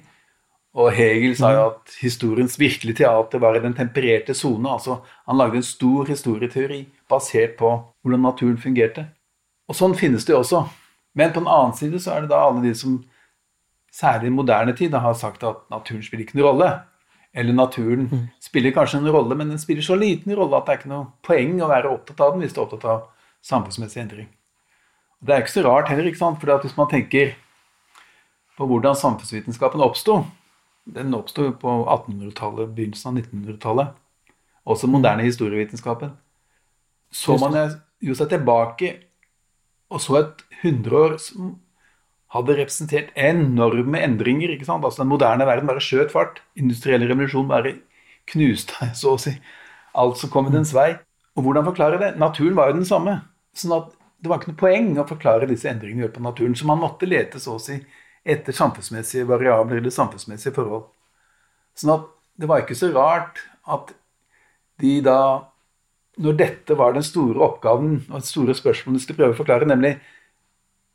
Og 0.74 0.90
Hegel 0.94 1.36
sa 1.38 1.52
jo 1.54 1.62
mm. 1.62 1.72
at 1.72 1.96
historiens 2.02 2.58
virkelige 2.58 3.02
teater 3.02 3.38
var 3.38 3.56
i 3.56 3.62
den 3.62 3.74
tempererte 3.74 4.34
sone. 4.34 4.70
Altså, 4.70 5.00
han 5.26 5.38
lagde 5.38 5.60
en 5.60 5.66
stor 5.66 6.06
historieteori 6.10 6.84
basert 7.10 7.56
på 7.58 7.70
hvordan 8.02 8.24
naturen 8.26 8.58
fungerte. 8.58 9.06
Og 9.70 9.78
sånn 9.78 9.94
finnes 9.98 10.26
det 10.26 10.34
også. 10.34 10.64
Men 11.14 11.32
på 11.32 11.42
den 11.42 11.50
annen 11.50 11.76
side 11.78 12.00
så 12.02 12.16
er 12.16 12.24
det 12.24 12.32
da 12.32 12.42
alle 12.42 12.62
de 12.64 12.74
som 12.78 12.98
særlig 13.94 14.32
i 14.32 14.34
moderne 14.34 14.74
tid 14.74 14.94
har 14.98 15.14
sagt 15.14 15.46
at 15.46 15.62
naturen 15.70 16.02
spiller 16.02 16.26
ikke 16.26 16.38
noen 16.38 16.48
rolle. 16.48 16.70
Eller 17.34 17.56
naturen 17.56 18.06
mm. 18.10 18.26
spiller 18.40 18.74
kanskje 18.74 19.00
en 19.00 19.10
rolle, 19.10 19.34
men 19.34 19.50
den 19.50 19.58
spiller 19.58 19.82
så 19.82 19.96
liten 19.98 20.34
rolle 20.38 20.56
at 20.56 20.68
det 20.68 20.74
er 20.74 20.80
ikke 20.80 20.92
noe 20.92 21.06
poeng 21.26 21.56
å 21.58 21.70
være 21.70 21.90
opptatt 21.90 22.22
av 22.22 22.34
den 22.34 22.44
hvis 22.44 22.54
du 22.54 22.60
er 22.60 22.66
opptatt 22.66 22.86
av 22.92 23.00
samfunnsmessig 23.44 24.02
endring. 24.04 24.28
Det 25.24 25.34
er 25.34 25.42
ikke 25.42 25.56
så 25.56 25.64
rart 25.66 25.90
heller, 25.90 26.06
ikke 26.06 26.20
sant? 26.20 26.38
for 26.40 26.62
hvis 26.62 26.76
man 26.78 26.90
tenker 26.92 27.34
på 28.54 28.68
hvordan 28.70 28.94
samfunnsvitenskapen 28.94 29.82
oppsto, 29.82 30.20
den 30.84 31.16
oppsto 31.16 31.48
på 31.58 31.74
1800-tallet, 31.82 32.70
begynnelsen 32.76 33.10
av 33.10 33.24
1900-tallet. 33.24 33.96
Også 34.64 34.88
moderne 34.88 35.24
historievitenskapen. 35.26 36.14
Så 37.10 37.36
man 37.40 37.56
jo 38.04 38.14
seg 38.16 38.30
tilbake 38.30 38.92
og 39.92 40.00
så 40.02 40.18
et 40.20 40.44
hundreår 40.62 41.16
hadde 42.34 42.56
representert 42.58 43.12
enorme 43.14 44.00
endringer. 44.02 44.52
ikke 44.54 44.66
sant? 44.66 44.84
Altså 44.84 45.02
Den 45.02 45.12
moderne 45.12 45.46
verden 45.46 45.70
bare 45.70 45.82
skjøt 45.82 46.12
fart. 46.12 46.40
Industriell 46.58 47.06
revolusjon 47.06 47.50
bare 47.50 47.76
knuste, 48.30 48.90
så 49.00 49.14
å 49.14 49.20
si, 49.20 49.34
alt 49.94 50.18
som 50.18 50.32
kom 50.32 50.50
i 50.50 50.54
dens 50.54 50.74
vei. 50.74 50.94
Og 51.34 51.46
hvordan 51.46 51.66
forklare 51.66 52.00
det? 52.00 52.14
Naturen 52.20 52.56
var 52.58 52.70
jo 52.70 52.80
den 52.80 52.88
samme. 52.88 53.20
sånn 53.54 53.76
at 53.76 53.92
det 54.24 54.30
var 54.30 54.40
ikke 54.40 54.54
noe 54.54 54.60
poeng 54.62 54.94
å 54.98 55.04
forklare 55.06 55.46
disse 55.50 55.68
endringene 55.68 56.00
vi 56.00 56.06
gjør 56.06 56.14
på 56.16 56.24
naturen. 56.24 56.54
Så 56.56 56.66
man 56.66 56.80
måtte 56.80 57.08
lete 57.08 57.40
så 57.42 57.58
å 57.58 57.62
si 57.62 57.76
etter 58.24 58.56
samfunnsmessige 58.56 59.26
variabler 59.28 59.82
eller 59.82 59.92
samfunnsmessige 59.92 60.54
forhold. 60.56 60.86
Sånn 61.76 61.92
at 61.92 62.06
det 62.40 62.48
var 62.48 62.62
ikke 62.62 62.78
så 62.78 62.88
rart 62.94 63.42
at 63.68 63.92
de 64.82 65.00
da 65.04 65.50
Når 66.14 66.34
dette 66.38 66.74
var 66.78 66.92
den 66.94 67.02
store 67.02 67.40
oppgaven 67.42 68.04
og 68.06 68.20
det 68.20 68.28
store 68.28 68.54
spørsmålet 68.54 69.00
de 69.00 69.02
skulle 69.02 69.18
prøve 69.18 69.34
å 69.34 69.38
forklare, 69.40 69.66
nemlig 69.66 69.96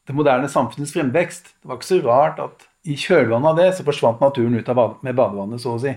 det 0.10 0.17
moderne 0.17 0.50
samfunnets 0.50 0.95
fremvekst, 0.95 1.52
det 1.62 1.69
var 1.69 1.78
ikke 1.78 1.86
så 1.86 2.00
rart 2.02 2.39
at 2.41 2.63
i 2.89 2.95
kjølvannet 2.98 3.52
av 3.52 3.60
det 3.60 3.67
så 3.78 3.84
forsvant 3.86 4.22
naturen 4.24 4.56
ut 4.58 4.69
av 4.72 4.80
med 5.06 5.13
badevannet, 5.13 5.62
så 5.62 5.76
å 5.76 5.82
si. 5.84 5.91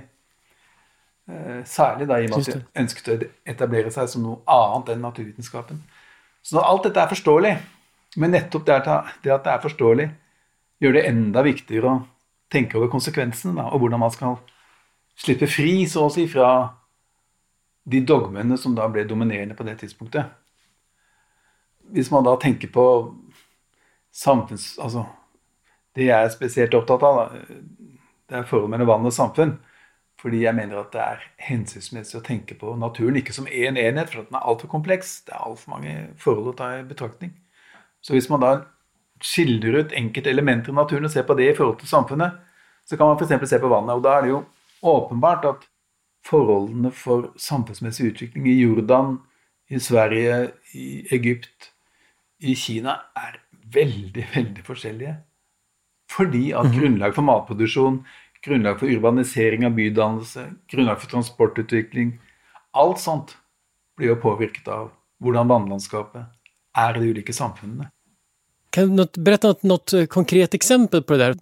Eh, 1.33 1.62
særlig 1.64 2.09
da 2.11 2.18
i 2.20 2.27
og 2.27 2.35
med 2.35 2.42
at 2.42 2.59
de 2.59 2.83
ønsket 2.83 3.09
å 3.09 3.16
etablere 3.48 3.92
seg 3.94 4.11
som 4.12 4.27
noe 4.27 4.42
annet 4.51 4.92
enn 4.92 5.07
naturvitenskapen. 5.07 5.81
Så 6.44 6.61
alt 6.61 6.85
dette 6.85 7.01
er 7.01 7.09
forståelig. 7.09 7.55
Men 8.20 8.35
nettopp 8.37 8.66
det 8.68 8.77
at 8.77 9.09
det 9.25 9.33
er 9.55 9.64
forståelig, 9.64 10.09
gjør 10.83 10.98
det 10.98 11.07
enda 11.09 11.46
viktigere 11.46 11.88
å 11.88 12.03
tenke 12.53 12.77
over 12.77 12.90
konsekvensene, 12.92 13.64
og 13.64 13.81
hvordan 13.81 14.03
man 14.03 14.12
skal 14.12 14.37
slippe 15.16 15.48
fri, 15.48 15.87
så 15.88 16.05
å 16.05 16.12
si, 16.12 16.27
fra 16.29 16.51
de 17.88 18.03
dogmene 18.05 18.59
som 18.61 18.77
da 18.77 18.85
ble 18.92 19.07
dominerende 19.09 19.57
på 19.57 19.64
det 19.64 19.79
tidspunktet. 19.81 20.29
Hvis 21.92 22.12
man 22.12 22.29
da 22.29 22.37
tenker 22.37 22.68
på 22.72 22.85
samfunns... 24.12 24.77
Altså, 24.83 25.07
det 25.96 26.07
jeg 26.07 26.25
er 26.25 26.33
spesielt 26.33 26.75
opptatt 26.77 27.03
av, 27.05 27.35
det 28.29 28.38
er 28.38 28.46
forholdet 28.48 28.72
mellom 28.72 28.88
vann 28.88 29.09
og 29.11 29.12
samfunn. 29.12 29.59
Fordi 30.22 30.44
jeg 30.44 30.55
mener 30.55 30.79
at 30.79 30.92
det 30.94 31.03
er 31.03 31.25
hensynsmessig 31.48 32.20
å 32.20 32.25
tenke 32.25 32.55
på 32.59 32.77
naturen 32.79 33.18
ikke 33.18 33.35
som 33.35 33.48
én 33.48 33.72
en 33.75 33.81
enhet, 33.81 34.12
for 34.12 34.22
den 34.22 34.38
er 34.38 34.46
altfor 34.46 34.70
kompleks. 34.70 35.16
Det 35.27 35.35
er 35.35 35.42
altfor 35.48 35.75
mange 35.75 35.96
forhold 36.22 36.53
å 36.53 36.57
ta 36.61 36.68
i 36.79 36.85
betraktning. 36.87 37.35
Så 38.03 38.14
hvis 38.14 38.31
man 38.31 38.42
da 38.44 38.53
skildrer 39.22 39.83
ut 39.83 39.96
enkelte 39.98 40.31
elementer 40.31 40.72
i 40.72 40.77
naturen 40.79 41.09
og 41.09 41.12
ser 41.14 41.27
på 41.27 41.37
det 41.38 41.51
i 41.51 41.57
forhold 41.59 41.81
til 41.83 41.90
samfunnet, 41.90 42.38
så 42.87 42.98
kan 42.98 43.11
man 43.11 43.18
f.eks. 43.18 43.51
se 43.51 43.61
på 43.62 43.70
vannet. 43.70 43.98
Og 43.98 44.07
da 44.07 44.14
er 44.16 44.25
det 44.25 44.33
jo 44.33 44.40
åpenbart 44.94 45.46
at 45.51 45.68
forholdene 46.27 46.94
for 46.94 47.33
samfunnsmessig 47.38 48.12
utvikling 48.12 48.46
i 48.51 48.59
Jordan, 48.62 49.16
i 49.70 49.79
Sverige, 49.83 50.53
i 50.79 51.03
Egypt, 51.14 51.72
i 52.42 52.55
Kina 52.59 52.98
er 53.18 53.41
veldig, 53.74 54.26
veldig 54.37 54.66
forskjellige. 54.66 55.14
Fordi 56.12 56.50
at 56.52 56.68
mhm. 56.68 56.76
grunnlag 56.78 57.14
for 57.16 57.26
matproduksjon, 57.28 58.02
grunnlag 58.44 58.80
for 58.80 58.90
urbanisering 58.90 59.66
av 59.68 59.76
bydannelse, 59.78 60.48
grunnlag 60.72 61.00
for 61.00 61.14
transportutvikling 61.14 62.18
Alt 62.72 63.02
sånt 63.02 63.35
blir 64.00 64.14
jo 64.14 64.20
påvirket 64.22 64.68
av 64.72 64.87
hvordan 65.20 65.50
vannlandskapet 65.50 66.22
er 66.80 66.96
i 66.96 67.02
de 67.02 67.11
ulike 67.12 67.35
samfunnene. 67.37 67.90
Kan 68.72 68.94
du 68.96 69.04
berette 69.20 69.52
noe 69.68 70.06
konkret 70.08 70.56
eksempel 70.56 71.02
på 71.04 71.18
det 71.18 71.26
der? 71.26 71.35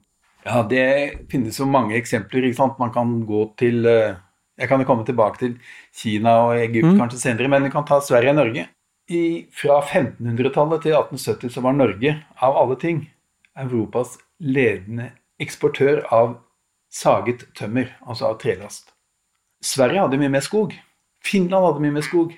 Ja, 0.42 0.64
det 0.66 0.86
finnes 1.30 1.60
jo 1.60 1.68
mange 1.70 1.94
eksempler. 1.94 2.48
ikke 2.48 2.58
sant? 2.58 2.80
Man 2.82 2.90
kan 2.90 3.20
gå 3.28 3.44
til 3.60 3.86
eh, 3.86 4.18
Jeg 4.58 4.68
kan 4.68 4.83
jo 4.83 4.88
komme 4.88 5.06
tilbake 5.06 5.38
til 5.38 5.54
Kina 5.96 6.35
og 6.48 6.58
Egypt 6.58 6.90
mm. 6.90 6.98
kanskje 6.98 7.20
senere, 7.22 7.48
men 7.48 7.62
vi 7.64 7.70
kan 7.72 7.87
ta 7.87 8.00
Sverige 8.04 8.35
og 8.35 8.40
Norge. 8.42 8.66
I, 9.11 9.23
fra 9.50 9.81
1500-tallet 9.83 10.85
til 10.85 10.94
1870 10.94 11.54
så 11.56 11.63
var 11.65 11.75
Norge, 11.75 12.15
av 12.38 12.58
alle 12.61 12.77
ting, 12.79 13.02
Europas 13.58 14.15
ledende 14.38 15.11
eksportør 15.42 16.04
av 16.15 16.37
saget 16.90 17.48
tømmer, 17.58 17.90
altså 18.06 18.31
av 18.31 18.38
trelast. 18.42 18.94
Sverige 19.61 20.04
hadde 20.04 20.21
mye 20.21 20.33
mer 20.33 20.44
skog. 20.46 20.77
Finland 21.27 21.67
hadde 21.67 21.83
mye 21.85 21.96
mer 21.98 22.06
skog. 22.06 22.37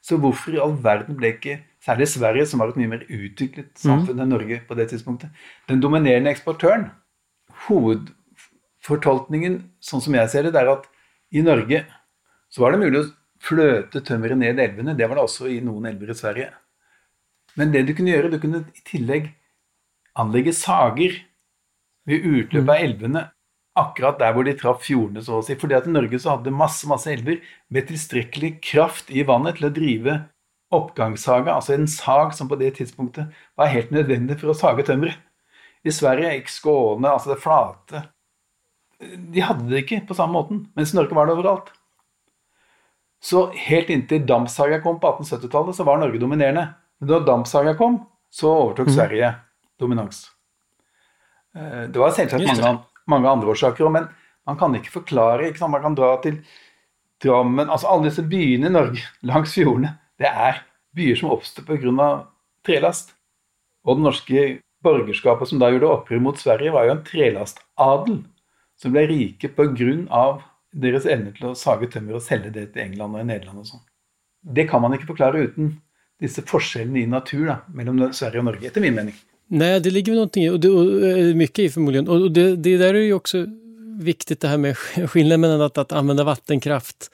Så 0.00 0.20
hvorfor 0.22 0.54
i 0.54 0.62
all 0.62 0.76
verden 0.82 1.18
ble 1.18 1.34
ikke 1.34 1.58
Særlig 1.86 2.08
Sverige, 2.10 2.46
som 2.50 2.58
var 2.58 2.72
et 2.72 2.78
mye 2.80 2.90
mer 2.90 3.02
utviklet 3.06 3.68
mm. 3.70 3.82
samfunn 3.84 4.18
enn 4.22 4.32
Norge 4.34 4.56
på 4.66 4.74
det 4.74 4.88
tidspunktet. 4.90 5.30
Den 5.70 5.78
dominerende 5.82 6.32
eksportøren, 6.32 6.88
hovedfortolkningen, 7.68 9.60
sånn 9.78 10.02
som 10.02 10.16
jeg 10.18 10.32
ser 10.32 10.42
det, 10.46 10.52
det 10.56 10.62
er 10.64 10.72
at 10.72 10.84
i 11.30 11.40
Norge 11.46 11.78
så 12.50 12.58
var 12.64 12.74
det 12.74 12.82
mulig 12.82 12.98
å 13.04 13.06
fløte 13.42 14.02
tømmeret 14.04 14.38
ned 14.40 14.60
elvene. 14.62 14.96
Det 14.96 15.08
var 15.08 15.18
det 15.18 15.26
også 15.26 15.50
i 15.52 15.60
noen 15.64 15.88
elver 15.90 16.12
i 16.12 16.18
Sverige. 16.18 16.50
Men 17.56 17.72
det 17.72 17.86
du 17.88 17.94
kunne 17.96 18.12
gjøre, 18.12 18.32
du 18.32 18.40
kunne 18.40 18.64
i 18.76 18.84
tillegg 18.86 19.30
anlegge 20.16 20.52
sager 20.56 21.16
ved 22.08 22.24
utløpet 22.24 22.72
av 22.72 22.84
elvene 22.84 23.24
akkurat 23.76 24.18
der 24.20 24.32
hvor 24.32 24.46
de 24.46 24.54
traff 24.56 24.80
fjordene, 24.86 25.22
så 25.24 25.38
å 25.38 25.44
si. 25.44 25.56
Fordi 25.60 25.76
at 25.76 25.88
i 25.88 25.92
Norge 25.92 26.20
så 26.22 26.36
hadde 26.36 26.54
masse, 26.54 26.86
masse 26.88 27.10
elver 27.12 27.42
med 27.72 27.88
tilstrekkelig 27.90 28.56
kraft 28.64 29.12
i 29.12 29.24
vannet 29.26 29.58
til 29.58 29.68
å 29.68 29.74
drive 29.76 30.16
oppgangssaga, 30.74 31.54
altså 31.54 31.76
en 31.76 31.86
sag 31.90 32.32
som 32.34 32.48
på 32.50 32.58
det 32.58 32.72
tidspunktet 32.80 33.30
var 33.58 33.70
helt 33.70 33.92
nødvendig 33.94 34.38
for 34.40 34.50
å 34.50 34.58
sage 34.58 34.86
tømmeret. 34.88 35.20
I 35.86 35.92
Sverige 35.94 36.32
gikk 36.34 36.48
Skåne, 36.50 37.12
altså 37.12 37.30
det 37.30 37.42
flate 37.44 38.00
De 39.30 39.42
hadde 39.44 39.68
det 39.70 39.84
ikke 39.84 40.00
på 40.08 40.16
samme 40.18 40.34
måten, 40.34 40.64
mens 40.74 40.90
i 40.90 40.96
Norge 40.98 41.14
var 41.14 41.28
det 41.28 41.36
overalt. 41.36 41.68
Så 43.26 43.48
helt 43.58 43.88
inntil 43.90 44.26
dampsaga 44.26 44.78
kom 44.84 45.00
på 45.02 45.10
1870-tallet, 45.16 45.74
så 45.74 45.84
var 45.86 45.98
Norge 45.98 46.20
dominerende. 46.22 46.68
Men 47.00 47.10
da 47.10 47.18
dampsaga 47.26 47.74
kom, 47.74 47.98
så 48.30 48.52
overtok 48.52 48.86
mhm. 48.86 48.94
Sverige 48.94 49.32
dominans. 49.80 50.20
Eh, 51.56 51.82
det 51.90 51.98
var 51.98 52.14
selvsagt 52.14 52.46
mange, 52.46 52.78
mange, 53.10 53.32
andre 53.32 53.50
årsaker, 53.50 53.90
men 53.90 54.06
man 54.46 54.58
kan 54.60 54.78
ikke 54.78 54.94
forklare 55.00 55.50
ikke 55.50 55.66
Man 55.68 55.82
kan 55.82 55.98
dra 55.98 56.12
til 56.22 56.38
Drammen 57.24 57.70
altså 57.72 57.88
Alle 57.88 58.10
disse 58.10 58.22
byene 58.22 58.68
i 58.68 58.74
Norge 58.74 59.02
langs 59.30 59.54
fjordene, 59.56 59.96
det 60.20 60.28
er 60.30 60.62
byer 60.96 61.18
som 61.18 61.32
oppstår 61.32 61.64
pga. 61.66 62.10
trelast. 62.64 63.14
Og 63.86 63.96
det 63.96 64.04
norske 64.04 64.46
borgerskapet 64.84 65.48
som 65.48 65.58
da 65.58 65.70
gjorde 65.72 65.90
opprør 65.90 66.22
mot 66.22 66.38
Sverige, 66.38 66.72
var 66.72 66.86
jo 66.86 66.94
en 66.94 67.04
trelastadel 67.06 68.20
som 68.76 68.92
ble 68.92 69.06
rike 69.10 69.50
pga. 69.56 70.26
Deres 70.82 71.06
evne 71.08 71.32
til 71.36 71.50
å 71.50 71.56
sage 71.56 71.88
tømmer 71.92 72.18
og 72.18 72.24
selge 72.24 72.52
det 72.54 72.70
til 72.74 72.84
England 72.84 73.16
og 73.16 73.26
Nederland 73.26 73.62
og 73.62 73.68
sånn. 73.70 73.84
Det 74.56 74.66
kan 74.70 74.82
man 74.84 74.94
ikke 74.94 75.10
forklare 75.12 75.46
uten 75.48 75.76
disse 76.22 76.44
forskjellene 76.46 77.02
i 77.02 77.08
natur 77.10 77.46
da, 77.48 77.56
mellom 77.74 77.98
Sverige 78.16 78.42
og 78.42 78.48
Norge, 78.50 78.68
etter 78.68 78.84
min 78.84 78.94
mening. 78.96 79.16
Nej, 79.48 79.80
det 79.80 79.90
ligger 79.90 80.14
någonting 80.14 80.44
i, 80.44 80.50
och 80.50 80.60
det, 80.60 80.68
och 80.68 81.08
eh, 81.08 81.34
mycket 81.34 81.58
i 81.58 81.68
förmodligen. 81.70 82.08
Och 82.08 82.30
det, 82.30 82.56
det 82.56 82.76
där 82.76 82.94
är 82.94 82.98
ju 82.98 83.12
också 83.12 83.46
viktigt 84.00 84.40
det 84.40 84.48
här 84.48 84.58
med 84.58 84.76
skillnaden 84.76 85.40
mellan 85.40 85.60
att, 85.60 85.78
att 85.78 85.92
använda 85.92 86.24
vattenkraft, 86.24 87.10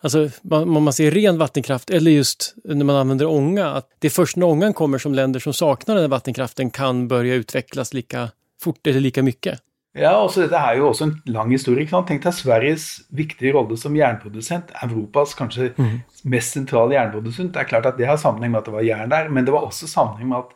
alltså 0.00 0.30
om 0.50 0.82
man 0.82 0.92
ser 0.92 1.10
ren 1.10 1.38
vattenkraft 1.38 1.90
eller 1.90 2.10
just 2.10 2.54
när 2.64 2.84
man 2.84 2.96
använder 2.96 3.26
ånga, 3.26 3.66
att 3.66 3.88
det 3.98 4.08
är 4.08 4.10
först 4.10 4.36
när 4.36 4.46
ångan 4.46 4.72
kommer 4.72 4.98
som 4.98 5.14
länder 5.14 5.40
som 5.40 5.52
saknar 5.52 5.96
den 5.96 6.10
vattenkraften 6.10 6.70
kan 6.70 7.08
börja 7.08 7.34
utvecklas 7.34 7.94
lika 7.94 8.30
fort 8.60 8.86
eller 8.86 9.00
lika 9.00 9.22
mycket. 9.22 9.60
Ja, 9.96 10.12
også 10.20 10.42
Dette 10.44 10.58
er 10.60 10.76
jo 10.76 10.90
også 10.90 11.06
en 11.06 11.14
lang 11.32 11.50
historie. 11.54 11.80
ikke 11.80 11.94
sant? 11.94 12.10
Tenk 12.10 12.24
deg 12.26 12.34
Sveriges 12.36 12.86
viktige 13.16 13.54
rolle 13.56 13.78
som 13.80 13.96
jernprodusent. 13.96 14.74
Europas 14.84 15.32
kanskje 15.38 15.70
mm. 15.78 15.94
mest 16.28 16.52
sentrale 16.52 16.98
jernprodusent. 16.98 17.54
Det 17.54 17.62
er 17.62 17.70
klart 17.70 17.88
at 17.88 17.96
det 17.96 18.08
har 18.10 18.20
sammenheng 18.20 18.52
med 18.52 18.60
at 18.60 18.68
det 18.68 18.74
var 18.74 18.84
jern 18.84 19.14
der, 19.14 19.30
men 19.32 19.46
det 19.46 19.54
var 19.54 19.64
også 19.64 19.88
sammenheng 19.88 20.28
med 20.34 20.42
at 20.44 20.52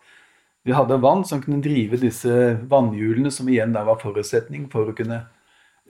vi 0.68 0.76
hadde 0.76 1.00
vann 1.00 1.24
som 1.24 1.40
kunne 1.40 1.62
drive 1.64 1.96
disse 2.02 2.34
vannhjulene, 2.68 3.32
som 3.32 3.48
igjen 3.48 3.72
da 3.72 3.86
var 3.88 4.00
forutsetning 4.02 4.68
for 4.72 4.90
å 4.90 4.96
kunne 4.96 5.22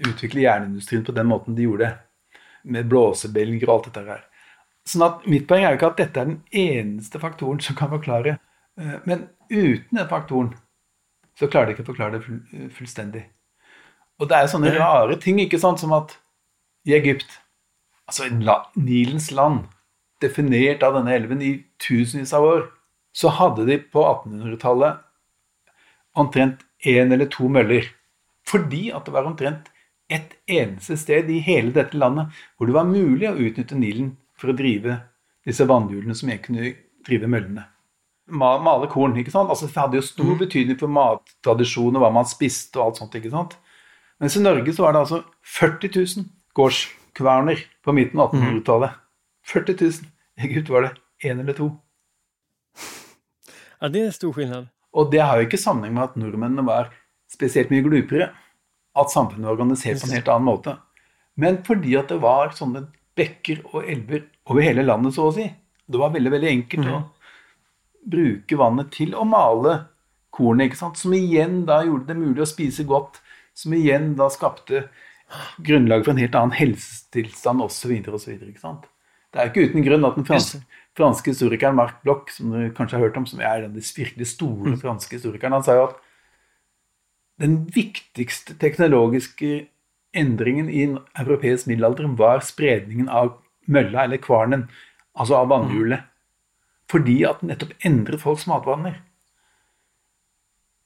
utvikle 0.06 0.44
jernindustrien 0.44 1.02
på 1.04 1.14
den 1.16 1.26
måten 1.26 1.58
de 1.58 1.66
gjorde, 1.66 1.90
med 2.62 2.86
blåsebelger 2.86 3.66
og 3.66 3.74
alt 3.74 3.90
dette 3.90 4.06
her. 4.06 4.22
Sånn 4.86 5.04
at 5.08 5.26
Mitt 5.26 5.48
poeng 5.50 5.66
er 5.66 5.74
jo 5.74 5.80
ikke 5.80 5.90
at 5.90 6.00
dette 6.04 6.22
er 6.22 6.30
den 6.30 6.38
eneste 6.54 7.18
faktoren 7.18 7.58
som 7.64 7.76
kan 7.76 7.90
forklare. 7.90 8.38
Eh, 8.78 8.96
men 9.10 9.26
uten 9.50 9.98
den 9.98 10.08
faktoren 10.08 10.54
så 11.34 11.50
klarer 11.50 11.70
de 11.70 11.74
ikke 11.74 11.88
å 11.88 11.90
forklare 11.90 12.20
det 12.20 12.70
fullstendig. 12.78 13.26
Og 14.20 14.28
det 14.28 14.36
er 14.36 14.50
sånne 14.52 14.72
rare 14.76 15.16
ting, 15.20 15.40
ikke 15.40 15.60
sant, 15.60 15.80
som 15.80 15.94
at 15.96 16.18
i 16.88 16.96
Egypt 16.96 17.38
Altså 18.10 18.26
Nilens 18.74 19.28
land, 19.30 19.68
definert 20.18 20.82
av 20.82 20.96
denne 20.96 21.12
elven 21.14 21.42
i 21.46 21.52
tusenvis 21.78 22.32
av 22.34 22.42
år 22.42 22.64
så 23.14 23.30
hadde 23.36 23.68
de 23.68 23.76
på 23.78 24.02
1800-tallet 24.02 24.98
omtrent 26.18 26.64
én 26.82 27.14
eller 27.14 27.30
to 27.30 27.46
møller. 27.46 27.86
Fordi 28.50 28.88
at 28.90 29.06
det 29.06 29.14
var 29.14 29.28
omtrent 29.30 29.70
ett 30.10 30.34
eneste 30.50 30.98
sted 30.98 31.30
i 31.30 31.38
hele 31.46 31.70
dette 31.76 31.98
landet 31.98 32.34
hvor 32.56 32.66
det 32.66 32.74
var 32.74 32.90
mulig 32.90 33.30
å 33.30 33.38
utnytte 33.38 33.78
Nilen 33.78 34.16
for 34.34 34.50
å 34.50 34.58
drive 34.58 34.98
disse 35.46 35.66
vannhjulene 35.70 36.16
som 36.18 36.32
jeg 36.32 36.42
kunne 36.48 36.72
drive 37.06 37.30
møllene. 37.30 37.68
Male 38.30 38.90
korn. 38.90 39.16
ikke 39.18 39.32
sant? 39.34 39.50
Altså, 39.50 39.70
det 39.70 39.78
hadde 39.78 39.98
jo 39.98 40.06
stor 40.06 40.34
mm. 40.34 40.38
betydning 40.42 40.78
for 40.78 40.92
mattradisjon 40.92 41.96
og 41.96 42.02
hva 42.02 42.10
man 42.14 42.28
spiste 42.28 42.78
og 42.78 42.88
alt 42.88 43.00
sånt. 43.00 43.14
ikke 43.18 43.32
sant? 43.32 43.56
Mens 44.20 44.36
i 44.36 44.42
Norge 44.42 44.72
så 44.76 44.84
var 44.84 44.94
det 44.94 45.04
altså 45.04 45.22
40 45.58 45.92
000 45.96 46.26
gårdskverner 46.58 47.62
på 47.84 47.94
midten 47.96 48.20
av 48.20 48.34
1800-tallet. 48.34 48.98
40 49.48 49.78
000. 49.80 50.10
I 50.40 50.48
Egypt 50.48 50.72
var 50.72 50.86
det 50.86 50.92
én 51.30 51.40
eller 51.40 51.56
to. 51.56 51.70
Ja, 53.80 53.88
det 53.88 54.04
er 54.04 54.12
stor 54.12 54.34
skillnad. 54.36 54.68
Og 54.92 55.10
det 55.12 55.22
har 55.24 55.38
jo 55.38 55.48
ikke 55.48 55.60
sammenheng 55.60 55.94
med 55.96 56.10
at 56.10 56.18
nordmennene 56.20 56.66
var 56.66 56.90
spesielt 57.30 57.72
mye 57.72 57.84
glupere. 57.86 58.30
At 58.98 59.12
samfunnet 59.12 59.46
var 59.46 59.56
organisert 59.56 60.02
på 60.02 60.10
en 60.10 60.18
helt 60.18 60.28
annen 60.28 60.48
måte. 60.50 60.76
Men 61.40 61.62
fordi 61.64 61.94
at 61.96 62.10
det 62.12 62.18
var 62.20 62.52
sånne 62.56 62.88
bekker 63.16 63.62
og 63.70 63.86
elver 63.88 64.26
over 64.50 64.64
hele 64.64 64.84
landet, 64.84 65.14
så 65.16 65.30
å 65.30 65.34
si. 65.34 65.46
Det 65.90 65.98
var 65.98 66.12
veldig, 66.14 66.32
veldig 66.34 66.50
enkelt 66.50 66.86
mm. 66.86 66.92
å 66.92 68.10
bruke 68.10 68.58
vannet 68.58 68.92
til 68.94 69.14
å 69.16 69.24
male 69.28 69.76
kornet, 70.34 70.68
ikke 70.68 70.78
sant? 70.78 71.00
som 71.00 71.14
igjen 71.14 71.62
da 71.68 71.80
gjorde 71.86 72.10
det 72.10 72.18
mulig 72.18 72.44
å 72.44 72.48
spise 72.48 72.86
godt, 72.88 73.20
som 73.60 73.76
igjen 73.76 74.12
da 74.18 74.30
skapte 74.32 74.88
grunnlag 75.62 76.04
for 76.04 76.14
en 76.14 76.22
helt 76.22 76.36
annen 76.38 76.56
helsetilstand 76.56 77.62
osv. 77.62 77.92
osv. 78.10 78.38
Det 78.40 79.38
er 79.38 79.46
jo 79.46 79.50
ikke 79.52 79.66
uten 79.70 79.86
grunn 79.86 80.06
at 80.08 80.16
den 80.18 80.26
franske, 80.26 80.62
franske 80.98 81.34
historikeren 81.34 81.78
Marc 81.78 81.98
Bloch, 82.04 82.32
som 82.34 82.54
du 82.54 82.70
kanskje 82.74 82.98
har 82.98 83.06
hørt 83.06 83.18
om, 83.20 83.26
som 83.30 83.42
er 83.44 83.66
den 83.66 83.76
virkelig 83.78 84.26
store 84.32 84.74
mm. 84.74 84.80
franske 84.82 85.20
historikeren, 85.20 85.54
han 85.54 85.66
sa 85.66 85.78
jo 85.78 85.90
at 85.90 86.00
den 87.40 87.62
viktigste 87.72 88.56
teknologiske 88.60 89.68
endringen 90.12 90.68
i 90.68 90.82
europeisk 91.18 91.70
middelalder 91.70 92.10
var 92.18 92.42
spredningen 92.44 93.08
av 93.08 93.36
mølla, 93.70 94.04
eller 94.04 94.20
kvarnen, 94.20 94.66
altså 95.14 95.38
av 95.38 95.48
vannhjulet. 95.52 96.04
Fordi 96.90 97.20
at 97.28 97.40
den 97.40 97.52
nettopp 97.52 97.86
endret 97.86 98.20
folks 98.20 98.48
matvaner. 98.50 98.98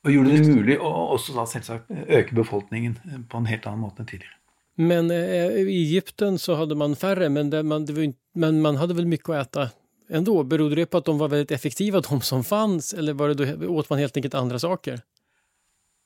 Og 0.05 0.13
gjorde 0.13 0.33
det 0.35 0.49
mulig 0.53 0.75
å 0.79 0.91
også 1.15 1.35
da 1.37 1.47
selvsagt 1.49 1.93
øke 1.93 2.37
befolkningen 2.37 2.99
på 3.31 3.41
en 3.41 3.49
helt 3.49 3.69
annen 3.69 3.87
måte 3.87 4.05
enn 4.05 4.11
tidligere. 4.11 4.37
Men 4.77 5.11
eh, 5.15 5.63
i 5.63 5.79
Egypten 5.85 6.37
så 6.39 6.59
hadde 6.59 6.77
man 6.77 6.97
færre, 6.99 7.31
men, 7.31 7.51
det, 7.53 7.63
man, 7.65 7.87
det 7.87 8.11
men 8.35 8.61
man 8.63 8.81
hadde 8.81 8.97
vel 8.99 9.09
mye 9.09 9.31
å 9.31 9.37
ete 9.39 9.69
ändå? 10.11 10.43
Berodde 10.45 10.77
det 10.77 10.87
på 10.91 11.01
at 11.01 11.09
de 11.09 11.17
var 11.19 11.31
veldig 11.33 11.55
effektive, 11.55 12.03
de 12.05 12.21
som 12.27 12.45
fanns, 12.45 12.93
eller 12.93 13.15
var 13.15 13.33
det 13.33 13.55
då, 13.55 13.69
åt 13.73 13.91
man 13.91 14.03
helt 14.03 14.17
enkelt 14.17 14.35
andre 14.35 14.59
saker? 14.59 15.01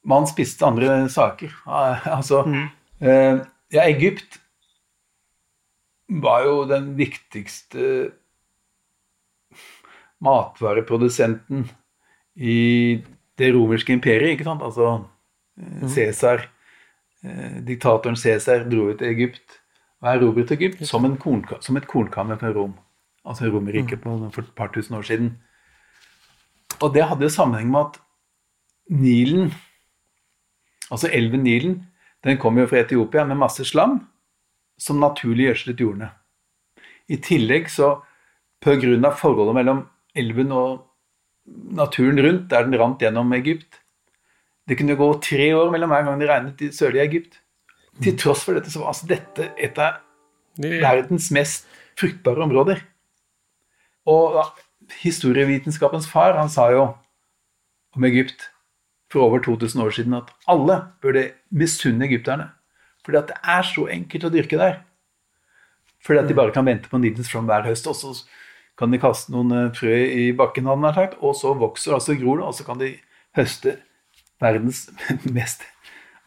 Man 0.06 0.28
spiste 0.30 0.66
andre 0.66 1.08
saker. 1.08 1.54
Altså 2.18 2.44
mm. 2.46 2.68
eh, 3.00 3.40
Ja, 3.68 3.84
Egypt 3.84 4.38
var 6.08 6.44
jo 6.46 6.62
den 6.64 6.94
viktigste 6.96 8.12
matvareprodusenten 10.24 11.66
i 12.34 12.56
det 13.38 13.52
romerske 13.54 13.94
imperiet, 13.94 14.36
ikke 14.36 14.48
sant? 14.48 14.64
Altså 14.64 14.88
eh, 15.58 15.80
mm. 15.82 15.88
Cæsar, 15.94 16.48
eh, 17.24 17.62
diktatoren 17.66 18.16
Cæsar 18.16 18.66
dro 18.70 18.90
ut 18.90 18.98
til 18.98 19.12
Egypt 19.12 19.60
og 20.02 20.12
erobret 20.12 20.52
Egypt 20.54 20.84
som, 20.86 21.06
korn, 21.16 21.44
som 21.60 21.76
et 21.76 21.88
kornkammer 21.90 22.38
fra 22.38 22.52
Rom 22.54 22.76
altså 23.28 23.50
Romerriket 23.52 24.04
mm. 24.04 24.30
for 24.32 24.42
et 24.42 24.54
par 24.56 24.72
tusen 24.72 24.96
år 24.96 25.02
siden. 25.02 25.32
Og 26.80 26.94
det 26.94 27.04
hadde 27.04 27.22
jo 27.26 27.28
sammenheng 27.28 27.70
med 27.70 27.80
at 27.80 28.00
Nilen, 28.88 29.52
altså 30.90 31.10
elven 31.12 31.42
Nilen, 31.44 31.82
den 32.24 32.38
kom 32.38 32.58
jo 32.58 32.66
fra 32.66 32.80
Etiopia 32.80 33.24
med 33.24 33.36
masse 33.36 33.64
slam 33.64 34.00
som 34.78 35.00
naturlig 35.00 35.48
gjødslet 35.48 35.80
jordene. 35.80 36.10
I 37.08 37.16
tillegg 37.16 37.70
så 37.70 38.00
pga. 38.60 39.10
forholdet 39.10 39.54
mellom 39.54 39.86
elven 40.14 40.52
og 40.52 40.87
naturen 41.78 42.20
rundt, 42.22 42.48
der 42.50 42.66
den 42.66 42.78
rant 42.80 43.02
gjennom 43.02 43.32
Egypt 43.36 43.80
Det 44.68 44.76
kunne 44.76 44.98
gå 44.98 45.08
tre 45.24 45.52
år 45.56 45.70
mellom 45.72 45.88
hver 45.88 46.04
gang 46.04 46.20
det 46.20 46.28
regnet 46.28 46.60
i 46.60 46.66
sørlige 46.76 47.04
Egypt. 47.06 47.38
Til 48.02 48.12
mm. 48.12 48.18
tross 48.20 48.42
for 48.44 48.52
dette 48.52 48.68
så 48.68 48.82
var 48.82 48.90
altså 48.92 49.06
dette 49.08 49.46
et 49.56 49.78
av 49.80 50.02
verdens 50.60 51.30
mest 51.32 51.64
fruktbare 51.96 52.44
områder. 52.44 52.82
Og 54.04 54.36
historievitenskapens 55.00 56.08
far 56.10 56.36
han 56.36 56.52
sa 56.52 56.68
jo 56.74 56.82
om 57.96 58.04
Egypt 58.04 58.50
for 59.08 59.24
over 59.24 59.40
2000 59.40 59.82
år 59.82 59.96
siden 59.96 60.18
at 60.20 60.30
alle 60.48 60.82
burde 61.00 61.30
misunne 61.48 62.04
egypterne. 62.04 62.50
Fordi 63.04 63.18
at 63.18 63.32
det 63.32 63.38
er 63.40 63.64
så 63.64 63.86
enkelt 63.88 64.28
å 64.28 64.32
dyrke 64.32 64.60
der. 64.60 64.82
Fordi 66.04 66.20
at 66.22 66.28
de 66.28 66.36
bare 66.36 66.52
kan 66.52 66.66
vente 66.66 66.90
på 66.90 67.00
Nidens 67.00 67.30
flom 67.32 67.48
hver 67.48 67.64
høst, 67.66 67.88
og 67.88 67.96
så 67.96 68.12
kan 68.78 68.94
de 68.94 69.00
kaste 69.02 69.34
noen 69.34 69.54
eh, 69.54 69.72
frø 69.74 69.94
i 69.94 70.28
bakken, 70.38 70.68
hadde 70.70 70.94
sagt, 70.94 71.18
og 71.20 71.34
så 71.36 71.54
vokser 71.58 71.96
altså 71.96 72.16
gror 72.20 72.40
det, 72.40 72.46
og 72.46 72.56
så 72.56 72.66
kan 72.66 72.80
de 72.80 72.92
høste 73.36 73.78
verdens 74.42 74.86
mest 75.36 75.66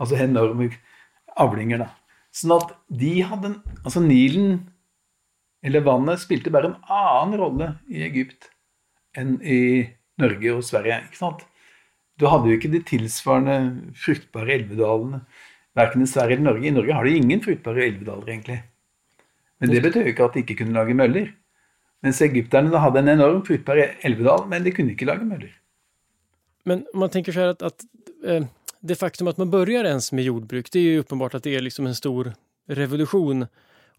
altså 0.02 0.18
enorme 0.20 0.72
avlinger. 1.40 1.86
da. 1.86 1.90
Sånn 2.36 2.56
at 2.56 2.76
de 2.88 3.14
hadde 3.28 3.58
Altså 3.84 4.02
Nilen 4.04 4.62
eller 5.62 5.84
vannet 5.86 6.22
spilte 6.24 6.52
bare 6.54 6.72
en 6.72 6.78
annen 6.90 7.38
rolle 7.38 7.68
i 7.92 8.02
Egypt 8.08 8.50
enn 9.18 9.36
i 9.44 9.62
Norge 10.22 10.56
og 10.56 10.64
Sverige. 10.66 11.04
ikke 11.06 11.20
sant? 11.20 11.44
Du 12.18 12.28
hadde 12.30 12.50
jo 12.50 12.58
ikke 12.58 12.72
de 12.74 12.82
tilsvarende 12.86 13.92
fruktbare 13.98 14.56
elvedalene 14.58 15.22
verken 15.78 16.04
i 16.04 16.10
Sverige 16.10 16.40
eller 16.40 16.50
Norge. 16.50 16.68
I 16.68 16.74
Norge 16.76 16.98
har 16.98 17.08
de 17.08 17.14
ingen 17.20 17.44
fruktbare 17.44 17.86
elvedaler, 17.86 18.28
egentlig. 18.34 18.58
Men 19.62 19.74
det 19.74 19.84
betød 19.86 20.10
ikke 20.10 20.26
at 20.26 20.36
de 20.36 20.44
ikke 20.44 20.58
kunne 20.64 20.76
lage 20.76 20.98
møller. 20.98 21.30
Mens 22.02 22.22
egypterne 22.26 22.82
hadde 22.82 23.02
en 23.04 23.12
enorm 23.14 23.42
fruktbar 23.46 23.80
elvedal, 24.02 24.48
men 24.50 24.66
de 24.66 24.74
kunne 24.74 24.96
ikke 24.96 25.06
lage 25.10 25.28
møller. 25.28 25.52
Men 26.66 26.86
man 26.98 27.12
tenker 27.14 27.36
seg 27.36 27.56
at, 27.56 27.66
at 27.66 27.86
eh, 28.26 28.48
det 28.82 28.98
faktum 28.98 29.30
at 29.30 29.38
man 29.42 29.52
begynner 29.54 29.90
ens 29.92 30.12
med 30.14 30.26
jordbruk, 30.26 30.72
det 30.74 30.82
er 30.82 30.96
jo 30.96 31.04
åpenbart 31.06 31.38
at 31.38 31.46
det 31.46 31.56
er 31.58 31.66
liksom 31.66 31.90
en 31.90 31.98
stor 31.98 32.34
revolution. 32.70 33.46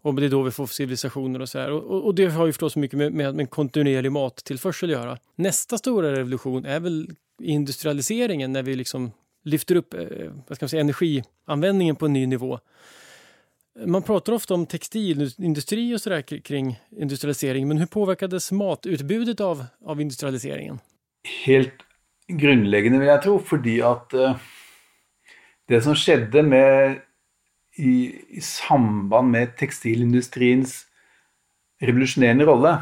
Og 0.03 0.17
det 0.19 0.27
er 0.27 0.33
da 0.33 0.41
vi 0.43 0.51
får 0.51 0.71
sivilisasjoner 0.75 1.41
og 1.41 1.49
så 1.49 1.59
här. 1.59 1.71
Og, 1.71 2.07
og 2.07 2.15
det 2.15 2.31
har 2.31 2.45
jo 2.45 2.51
förstås 2.51 2.75
mye 2.75 2.97
med, 2.97 3.13
med, 3.13 3.35
med 3.35 3.49
kontinuerlig 3.49 4.11
mattilførsel 4.11 4.91
å 4.91 4.97
gjøre. 4.97 5.17
Neste 5.39 5.79
store 5.79 6.11
revolution 6.11 6.65
er 6.65 6.81
vel 6.83 7.05
industrialiseringen 7.39 8.51
når 8.51 8.65
vi 8.67 8.75
liksom 8.81 9.11
lyfter 9.47 9.79
opp 9.79 9.95
eh, 9.95 10.57
si, 10.67 10.77
energianvändningen 10.77 11.95
på 11.95 12.09
en 12.09 12.13
ny 12.13 12.25
nivå. 12.27 12.59
Man 13.79 14.03
prater 14.03 14.33
ofte 14.33 14.53
om 14.53 14.65
textilindustri 14.65 15.95
och 15.95 16.01
sådär 16.01 16.21
kring 16.21 16.79
industrialisering, 16.91 17.67
men 17.67 17.77
hur 17.77 17.85
påverkades 17.85 18.51
matutbudet 18.51 19.41
av, 19.41 19.65
av 19.85 20.01
industrialiseringen? 20.01 20.79
Helt 21.45 21.73
grunnleggende, 22.27 22.99
vil 22.99 23.09
jeg 23.09 23.23
tro, 23.23 23.39
fordi 23.39 23.79
at 23.85 24.13
uh, 24.13 24.37
det 25.71 25.81
som 25.83 25.97
skjedde 25.97 26.43
med 26.45 26.99
i, 27.81 28.13
i, 28.37 28.41
samband 28.41 29.33
med 29.33 29.55
tekstilindustriens 29.57 30.83
revolusjonerende 31.81 32.45
rolle, 32.45 32.75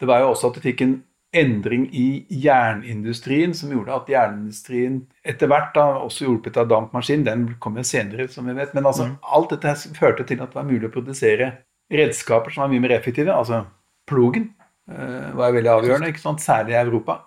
det 0.00 0.08
var 0.10 0.24
jo 0.24 0.32
også 0.32 0.50
at 0.50 0.58
det 0.58 0.64
fikk 0.64 0.82
en 0.84 0.96
endring 1.32 1.86
i 1.94 2.26
jernindustrien 2.28 3.52
som 3.54 3.70
gjorde 3.70 3.94
at 3.94 4.08
jernindustrien 4.10 5.00
etter 5.22 5.50
hvert 5.50 5.72
da, 5.76 5.86
også 6.02 6.26
hjulpet 6.26 6.58
av 6.58 6.70
dampmaskin, 6.70 7.22
den 7.26 7.44
kom 7.62 7.78
jo 7.78 7.84
senere, 7.86 8.26
som 8.32 8.48
vi 8.50 8.56
vet. 8.58 8.74
Men 8.74 8.88
altså, 8.90 9.06
mm. 9.06 9.18
alt 9.22 9.54
dette 9.54 9.76
førte 9.98 10.26
til 10.26 10.42
at 10.42 10.50
det 10.50 10.58
var 10.58 10.66
mulig 10.66 10.88
å 10.88 10.94
produsere 10.94 11.52
redskaper 11.90 12.54
som 12.54 12.64
var 12.64 12.72
mye 12.72 12.82
mer 12.82 12.96
effektive. 12.98 13.34
Altså 13.34 13.62
plogen 14.10 14.50
uh, 14.90 15.30
var 15.38 15.54
veldig 15.54 15.74
avgjørende, 15.76 16.10
ikke 16.10 16.24
sant? 16.24 16.42
særlig 16.42 16.74
i 16.74 16.80
Europa. 16.82 17.20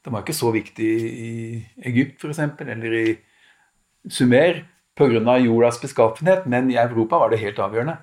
Den 0.00 0.16
var 0.16 0.24
ikke 0.24 0.40
så 0.40 0.52
viktig 0.54 0.90
i 1.10 1.32
Egypt 1.92 2.24
f.eks., 2.24 2.40
eller 2.64 2.98
i 3.02 3.06
Sumer 4.08 4.62
pga. 4.96 5.36
jordas 5.44 5.76
beskaffenhet, 5.80 6.46
men 6.48 6.72
i 6.72 6.80
Europa 6.80 7.20
var 7.20 7.32
det 7.32 7.44
helt 7.44 7.60
avgjørende. 7.60 7.98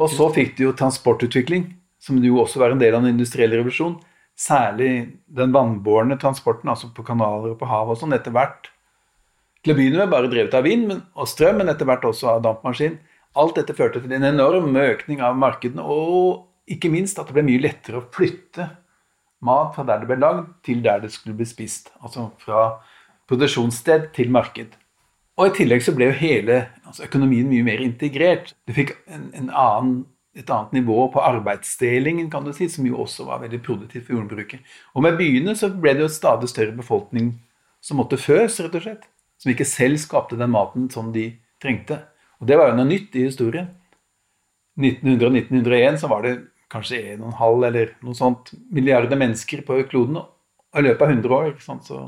Og 0.00 0.08
så 0.12 0.32
fikk 0.32 0.56
du 0.56 0.66
jo 0.66 0.76
transportutvikling, 0.76 1.74
som 2.00 2.16
jo 2.24 2.40
også 2.40 2.60
var 2.60 2.72
en 2.72 2.80
del 2.80 2.96
av 2.96 3.04
den 3.04 3.16
industrielle 3.16 3.56
revolusjonen 3.60 4.00
særlig 4.36 5.18
den 5.26 5.52
vannbårne 5.54 6.18
transporten, 6.20 6.70
altså 6.70 6.90
på 6.94 7.04
kanaler 7.06 7.54
og 7.54 7.60
på 7.60 7.68
hav 7.70 7.90
og 7.92 8.00
sånn, 8.00 8.16
etter 8.16 8.34
hvert 8.36 8.72
Til 9.64 9.72
å 9.72 9.76
begynne 9.80 9.98
med 9.98 10.12
bare 10.12 10.28
drevet 10.30 10.52
av 10.54 10.62
vind 10.62 10.92
og 10.94 11.26
strøm, 11.26 11.56
men 11.58 11.72
etter 11.72 11.88
hvert 11.88 12.04
også 12.06 12.28
av 12.36 12.42
dampmaskin. 12.44 13.00
Alt 13.34 13.56
dette 13.58 13.74
førte 13.74 13.98
til 13.98 14.12
en 14.14 14.28
enorm 14.28 14.76
økning 14.78 15.18
av 15.26 15.34
markedene, 15.34 15.82
og 15.82 16.44
ikke 16.70 16.92
minst 16.92 17.18
at 17.18 17.26
det 17.26 17.34
ble 17.34 17.42
mye 17.48 17.64
lettere 17.64 17.98
å 17.98 18.06
flytte 18.14 18.68
mat 19.42 19.74
fra 19.74 19.84
der 19.88 20.04
det 20.04 20.10
ble 20.10 20.20
lagd, 20.22 20.52
til 20.62 20.84
der 20.84 21.02
det 21.02 21.10
skulle 21.10 21.34
bli 21.34 21.48
spist. 21.48 21.90
Altså 21.98 22.28
fra 22.38 22.76
produksjonssted 23.26 24.12
til 24.14 24.30
marked. 24.30 24.76
Og 25.36 25.50
i 25.50 25.56
tillegg 25.58 25.82
så 25.84 25.92
ble 25.96 26.12
jo 26.12 26.20
hele 26.20 26.60
altså 26.86 27.04
økonomien 27.08 27.48
mye 27.50 27.66
mer 27.66 27.82
integrert. 27.84 28.54
Du 28.68 28.72
fikk 28.76 28.94
en, 29.10 29.28
en 29.36 29.50
annen 29.50 29.98
et 30.36 30.50
annet 30.52 30.74
nivå 30.76 31.06
på 31.12 31.22
arbeidsdelingen, 31.24 32.28
kan 32.30 32.44
du 32.44 32.52
si, 32.52 32.68
som 32.68 32.86
jo 32.86 32.98
også 33.04 33.24
var 33.28 33.40
veldig 33.44 33.60
produktivt 33.64 34.06
for 34.08 34.18
jordbruket. 34.18 34.60
Og 34.94 35.04
med 35.06 35.16
byene 35.16 35.56
så 35.56 35.70
ble 35.72 35.94
det 35.96 36.04
jo 36.04 36.12
stadig 36.12 36.50
større 36.52 36.76
befolkning 36.76 37.32
som 37.84 38.00
måtte 38.00 38.18
føs, 38.20 38.58
rett 38.60 38.76
og 38.76 38.84
slett. 38.84 39.08
Som 39.40 39.52
ikke 39.52 39.68
selv 39.68 40.00
skapte 40.00 40.38
den 40.38 40.52
maten 40.52 40.90
som 40.92 41.08
de 41.12 41.30
trengte. 41.62 42.00
Og 42.40 42.48
det 42.48 42.58
var 42.60 42.70
jo 42.70 42.78
noe 42.78 42.88
nytt 42.88 43.16
i 43.16 43.26
historien. 43.28 43.70
1900 44.76 45.28
og 45.28 45.38
1901 45.40 46.00
så 46.02 46.10
var 46.12 46.24
det 46.26 46.34
kanskje 46.72 47.00
1,5 47.14 47.66
eller 47.68 47.94
noe 48.04 48.16
sånt 48.16 48.52
milliarder 48.72 49.16
mennesker 49.16 49.64
på 49.64 49.80
kloden. 49.88 50.20
Og 50.20 50.80
i 50.80 50.84
løpet 50.84 51.06
av 51.06 51.14
100 51.14 51.36
år 51.38 51.56
sant, 51.64 51.88
så 51.88 52.02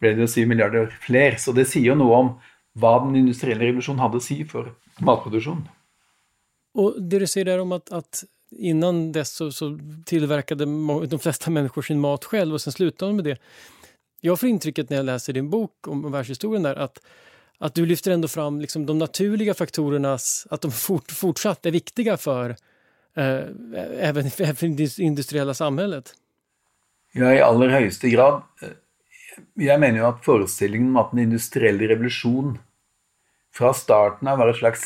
ble 0.00 0.14
det 0.14 0.24
jo 0.26 0.30
7 0.30 0.46
milliarder 0.50 0.94
flere. 1.02 1.38
Så 1.40 1.54
det 1.56 1.66
sier 1.70 1.90
jo 1.90 1.98
noe 1.98 2.22
om 2.22 2.32
hva 2.78 2.98
den 3.02 3.18
industrielle 3.24 3.66
revolusjonen 3.66 4.02
hadde 4.04 4.20
å 4.20 4.24
si 4.24 4.38
for 4.46 4.70
matproduksjonen. 5.02 5.66
Og 6.78 7.00
det 7.02 7.22
du 7.22 7.26
sier 7.26 7.48
der 7.48 7.62
om 7.62 7.72
at, 7.72 7.92
att 7.92 8.24
innan 8.50 9.12
dess 9.12 9.30
så, 9.30 9.52
så 9.52 9.78
tillverkade 10.06 10.64
de 11.06 11.18
fleste 11.18 11.50
mennesker 11.50 11.82
sin 11.82 12.00
mat 12.00 12.26
selv, 12.30 12.54
og 12.54 12.60
sen 12.60 12.72
slutade 12.74 13.10
de 13.10 13.16
med 13.16 13.24
det. 13.24 13.36
Jeg 14.20 14.36
får 14.36 14.48
intrycket 14.50 14.90
når 14.90 14.98
jeg 14.98 15.08
leser 15.08 15.36
din 15.36 15.50
bok 15.50 15.88
om 15.88 16.02
världshistorien 16.12 16.62
där, 16.62 16.76
att, 16.76 17.00
att 17.58 17.74
du 17.74 17.86
lyfter 17.86 18.10
ändå 18.10 18.28
fram 18.28 18.60
liksom 18.60 18.86
de 18.86 18.98
naturliga 18.98 19.54
faktorernas, 19.54 20.46
att 20.50 20.60
de 20.60 20.72
fort, 20.72 21.10
fortsatt 21.10 21.66
er 21.66 21.70
viktige 21.70 22.16
for 22.16 22.56
eh, 23.16 23.44
även, 23.98 24.30
även 24.38 24.76
det 24.76 24.98
industrielle 24.98 25.54
samhället. 25.54 26.14
Ja, 27.12 27.32
i 27.34 27.40
aller 27.42 27.72
høyeste 27.74 28.10
grad. 28.12 28.42
Jeg 29.58 29.80
mener 29.80 30.02
jo 30.02 30.10
at 30.12 30.24
forestillingen 30.24 30.92
om 30.92 31.00
at 31.00 31.14
den 31.14 31.24
industrielle 31.24 31.88
revolusjon 31.90 32.58
fra 33.56 33.72
starten 33.74 34.28
av 34.30 34.38
var 34.38 34.52
et 34.52 34.60
slags 34.60 34.84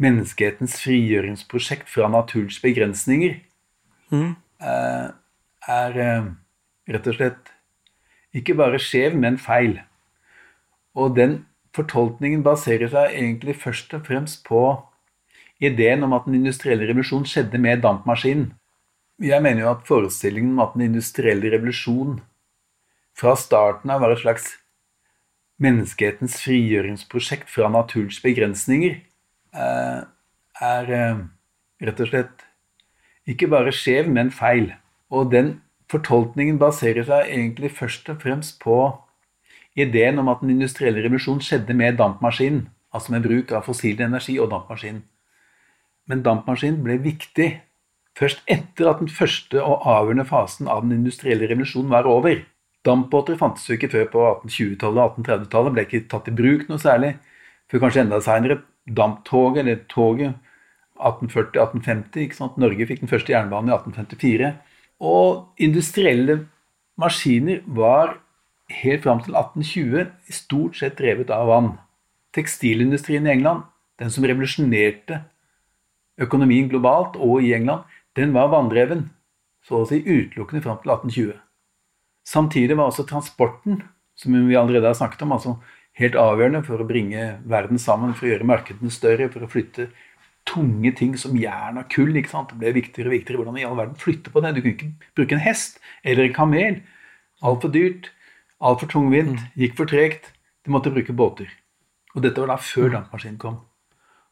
menneskehetens 0.00 0.78
frigjøringsprosjekt 0.82 1.90
fra 1.90 2.08
naturens 2.10 2.58
begrensninger, 2.62 3.38
mm. 4.12 4.34
er 4.62 5.98
eh, 6.04 6.30
rett 6.92 7.08
og 7.10 7.18
slett 7.18 7.52
ikke 8.36 8.56
bare 8.56 8.80
skjev, 8.80 9.16
men 9.18 9.38
feil. 9.40 9.76
Og 10.96 11.16
den 11.16 11.42
fortolkningen 11.76 12.44
baserer 12.44 12.90
seg 12.92 13.18
egentlig 13.18 13.58
først 13.60 13.92
og 13.96 14.06
fremst 14.08 14.42
på 14.48 14.62
ideen 15.62 16.02
om 16.04 16.16
at 16.16 16.26
den 16.26 16.40
industrielle 16.40 16.88
revolusjonen 16.88 17.28
skjedde 17.28 17.60
med 17.60 17.84
dampmaskinen. 17.84 18.50
Jeg 19.22 19.44
mener 19.44 19.62
jo 19.62 19.70
at 19.70 19.86
forestillingen 19.86 20.56
om 20.56 20.64
at 20.64 20.74
den 20.74 20.88
industrielle 20.88 21.52
revolusjonen 21.52 22.18
fra 23.16 23.36
starten 23.38 23.92
av 23.92 24.00
var 24.02 24.14
et 24.14 24.22
slags 24.24 24.48
menneskehetens 25.62 26.40
frigjøringsprosjekt 26.42 27.50
fra 27.52 27.68
naturens 27.70 28.18
begrensninger, 28.24 28.96
Eh, 28.96 29.11
er 29.52 30.92
eh, 30.96 31.22
rett 31.82 32.00
og 32.00 32.10
slett 32.10 32.46
ikke 33.28 33.50
bare 33.52 33.72
skjev, 33.74 34.08
men 34.10 34.32
feil. 34.34 34.72
Og 35.12 35.30
den 35.32 35.60
fortolkningen 35.92 36.58
baserer 36.58 37.06
seg 37.06 37.30
egentlig 37.30 37.72
først 37.76 38.08
og 38.10 38.22
fremst 38.24 38.58
på 38.62 38.78
ideen 39.78 40.20
om 40.20 40.30
at 40.32 40.42
den 40.42 40.54
industrielle 40.56 41.02
revolusjonen 41.04 41.42
skjedde 41.44 41.76
med 41.76 41.98
dampmaskinen, 42.00 42.66
altså 42.92 43.14
med 43.14 43.26
bruk 43.26 43.52
av 43.56 43.66
fossil 43.68 44.00
energi 44.04 44.38
og 44.40 44.50
dampmaskinen. 44.52 45.04
Men 46.08 46.24
dampmaskinen 46.24 46.82
ble 46.84 46.98
viktig 47.04 47.50
først 48.18 48.42
etter 48.50 48.90
at 48.90 49.00
den 49.00 49.08
første 49.08 49.62
og 49.62 49.86
avgjørende 49.88 50.26
fasen 50.28 50.68
av 50.68 50.82
den 50.84 50.98
industrielle 50.98 51.48
revolusjonen 51.48 51.92
var 51.92 52.08
over. 52.08 52.42
Dampbåter 52.84 53.38
fantes 53.38 53.68
jo 53.68 53.76
ikke 53.76 53.92
før 53.92 54.08
på 54.10 54.24
1820-tallet 54.26 55.04
og 55.04 55.20
1830-tallet, 55.22 55.72
ble 55.76 55.86
ikke 55.86 56.02
tatt 56.10 56.28
i 56.28 56.36
bruk 56.36 56.66
noe 56.68 56.82
særlig. 56.82 57.14
Før 57.70 57.84
kanskje 57.84 58.02
enda 58.02 58.18
seinere 58.20 58.58
damptoget, 58.86 59.62
eller 59.62 59.84
toget, 59.88 60.34
1840-1850. 61.02 62.58
Norge 62.60 62.86
fikk 62.86 63.02
den 63.02 63.10
første 63.10 63.32
jernbanen 63.34 63.70
i 63.70 63.76
1854. 63.76 64.52
Og 65.02 65.48
industrielle 65.58 66.42
maskiner 67.00 67.62
var 67.66 68.18
helt 68.72 69.02
fram 69.04 69.22
til 69.24 69.34
1820 69.34 70.06
stort 70.32 70.78
sett 70.78 70.98
drevet 71.00 71.32
av 71.34 71.48
vann. 71.50 71.72
Tekstilindustrien 72.36 73.26
i 73.26 73.34
England, 73.34 73.66
den 74.00 74.10
som 74.10 74.24
revolusjonerte 74.24 75.22
økonomien 76.22 76.70
globalt 76.70 77.18
og 77.18 77.42
i 77.42 77.52
England, 77.56 77.84
den 78.16 78.32
var 78.36 78.50
vanndreven, 78.52 79.08
så 79.64 79.82
å 79.82 79.88
si 79.88 80.00
utelukkende 80.02 80.62
fram 80.64 80.78
til 80.82 80.92
1820. 80.92 81.36
Samtidig 82.28 82.76
var 82.78 82.90
også 82.90 83.06
transporten, 83.08 83.82
som 84.16 84.34
vi 84.48 84.56
allerede 84.58 84.86
har 84.86 84.96
snakket 84.98 85.24
om, 85.24 85.34
altså 85.34 85.56
helt 86.00 86.16
avgjørende 86.16 86.62
for 86.66 86.80
å 86.80 86.88
bringe 86.88 87.26
verden 87.48 87.80
sammen, 87.80 88.14
for 88.16 88.26
å 88.26 88.32
gjøre 88.32 88.48
markedene 88.48 88.92
større, 88.92 89.28
for 89.32 89.44
å 89.44 89.50
flytte 89.50 89.90
tunge 90.48 90.92
ting 90.98 91.14
som 91.20 91.36
jern 91.38 91.78
og 91.78 91.90
kull. 91.92 92.14
ikke 92.16 92.32
sant? 92.32 92.50
Det 92.50 92.58
ble 92.58 92.72
viktigere 92.78 93.10
og 93.10 93.16
viktigere. 93.16 93.42
Hvordan 93.42 93.60
i 93.60 93.66
all 93.68 93.78
verden 93.78 93.98
flytte 94.00 94.32
på 94.32 94.42
det? 94.42 94.54
Du 94.54 94.62
kunne 94.62 94.74
ikke 94.74 95.12
bruke 95.16 95.36
en 95.36 95.44
hest 95.44 95.78
eller 96.04 96.26
en 96.26 96.38
kamel. 96.38 96.80
Altfor 97.42 97.72
dyrt, 97.74 98.10
altfor 98.62 98.90
tungvint, 98.90 99.36
mm. 99.38 99.52
gikk 99.58 99.76
for 99.78 99.90
tregt. 99.90 100.32
Du 100.64 100.72
måtte 100.74 100.92
bruke 100.94 101.14
båter. 101.14 101.50
Og 102.14 102.22
dette 102.24 102.40
var 102.40 102.54
da 102.54 102.58
før 102.60 102.88
mm. 102.88 102.96
dampmaskinen 102.96 103.38
kom. 103.42 103.60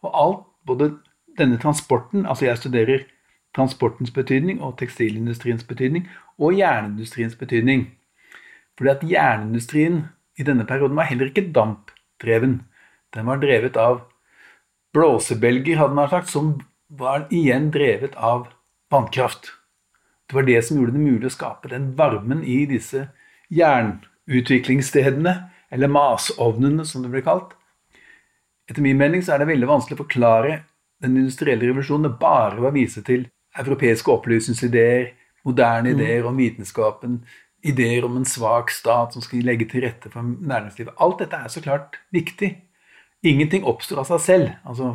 Og 0.07 0.11
alt, 0.17 0.45
både 0.67 0.93
denne 1.39 1.59
transporten 1.61 2.27
Altså 2.27 2.45
jeg 2.47 2.59
studerer 2.59 3.07
transportens 3.57 4.11
betydning 4.15 4.61
og 4.63 4.77
tekstilindustriens 4.79 5.65
betydning 5.67 6.07
og 6.39 6.55
jernindustriens 6.59 7.35
betydning. 7.37 7.89
Fordi 8.79 8.91
at 8.91 9.05
jernindustrien 9.11 10.05
i 10.41 10.47
denne 10.47 10.64
perioden 10.68 10.97
var 10.97 11.11
heller 11.11 11.30
ikke 11.30 11.51
dampdreven. 11.55 12.62
Den 13.14 13.28
var 13.28 13.41
drevet 13.43 13.76
av 13.80 14.01
blåsebelger, 14.95 15.78
hadde 15.78 15.99
man 15.99 16.11
sagt, 16.11 16.30
som 16.32 16.55
var 16.88 17.28
igjen 17.30 17.70
drevet 17.74 18.16
av 18.16 18.49
vannkraft. 18.91 19.53
Det 20.28 20.38
var 20.38 20.47
det 20.47 20.62
som 20.64 20.78
gjorde 20.78 20.95
det 20.97 21.05
mulig 21.05 21.28
å 21.28 21.34
skape 21.34 21.70
den 21.70 21.91
varmen 21.99 22.43
i 22.47 22.64
disse 22.70 23.09
jernutviklingsstedene, 23.51 25.34
eller 25.70 25.91
masovnene, 25.91 26.86
som 26.86 27.05
det 27.05 27.11
ble 27.12 27.22
kalt. 27.26 27.55
Etter 28.70 28.82
min 28.82 28.99
mening 28.99 29.22
så 29.22 29.34
er 29.34 29.43
det 29.43 29.51
veldig 29.51 29.68
vanskelig 29.70 29.99
å 29.99 30.05
forklare 30.05 30.61
den 31.03 31.16
industrielle 31.18 31.66
revolusjonen 31.66 32.14
bare 32.20 32.59
ved 32.59 32.70
å 32.70 32.74
vise 32.74 33.03
til 33.07 33.26
europeiske 33.59 34.12
opplysningsideer, 34.12 35.11
moderne 35.47 35.91
mm. 35.91 35.95
ideer 35.97 36.26
om 36.28 36.38
vitenskapen, 36.38 37.20
ideer 37.67 38.05
om 38.07 38.17
en 38.17 38.27
svak 38.29 38.73
stat 38.73 39.15
som 39.15 39.23
skal 39.25 39.45
legge 39.45 39.69
til 39.69 39.85
rette 39.85 40.11
for 40.13 40.25
næringslivet. 40.25 40.97
Alt 41.01 41.21
dette 41.23 41.37
er 41.37 41.53
så 41.53 41.63
klart 41.65 41.99
viktig. 42.15 42.55
Ingenting 43.27 43.67
oppstår 43.69 44.03
av 44.03 44.09
seg 44.09 44.25
selv. 44.25 44.51
Altså, 44.65 44.95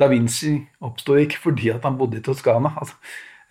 da 0.00 0.08
Vinci 0.10 0.56
oppsto 0.82 1.16
ikke 1.20 1.40
fordi 1.42 1.72
han 1.74 1.98
bodde 1.98 2.18
i 2.18 2.24
Toskana. 2.24 2.74
Altså, 2.80 2.98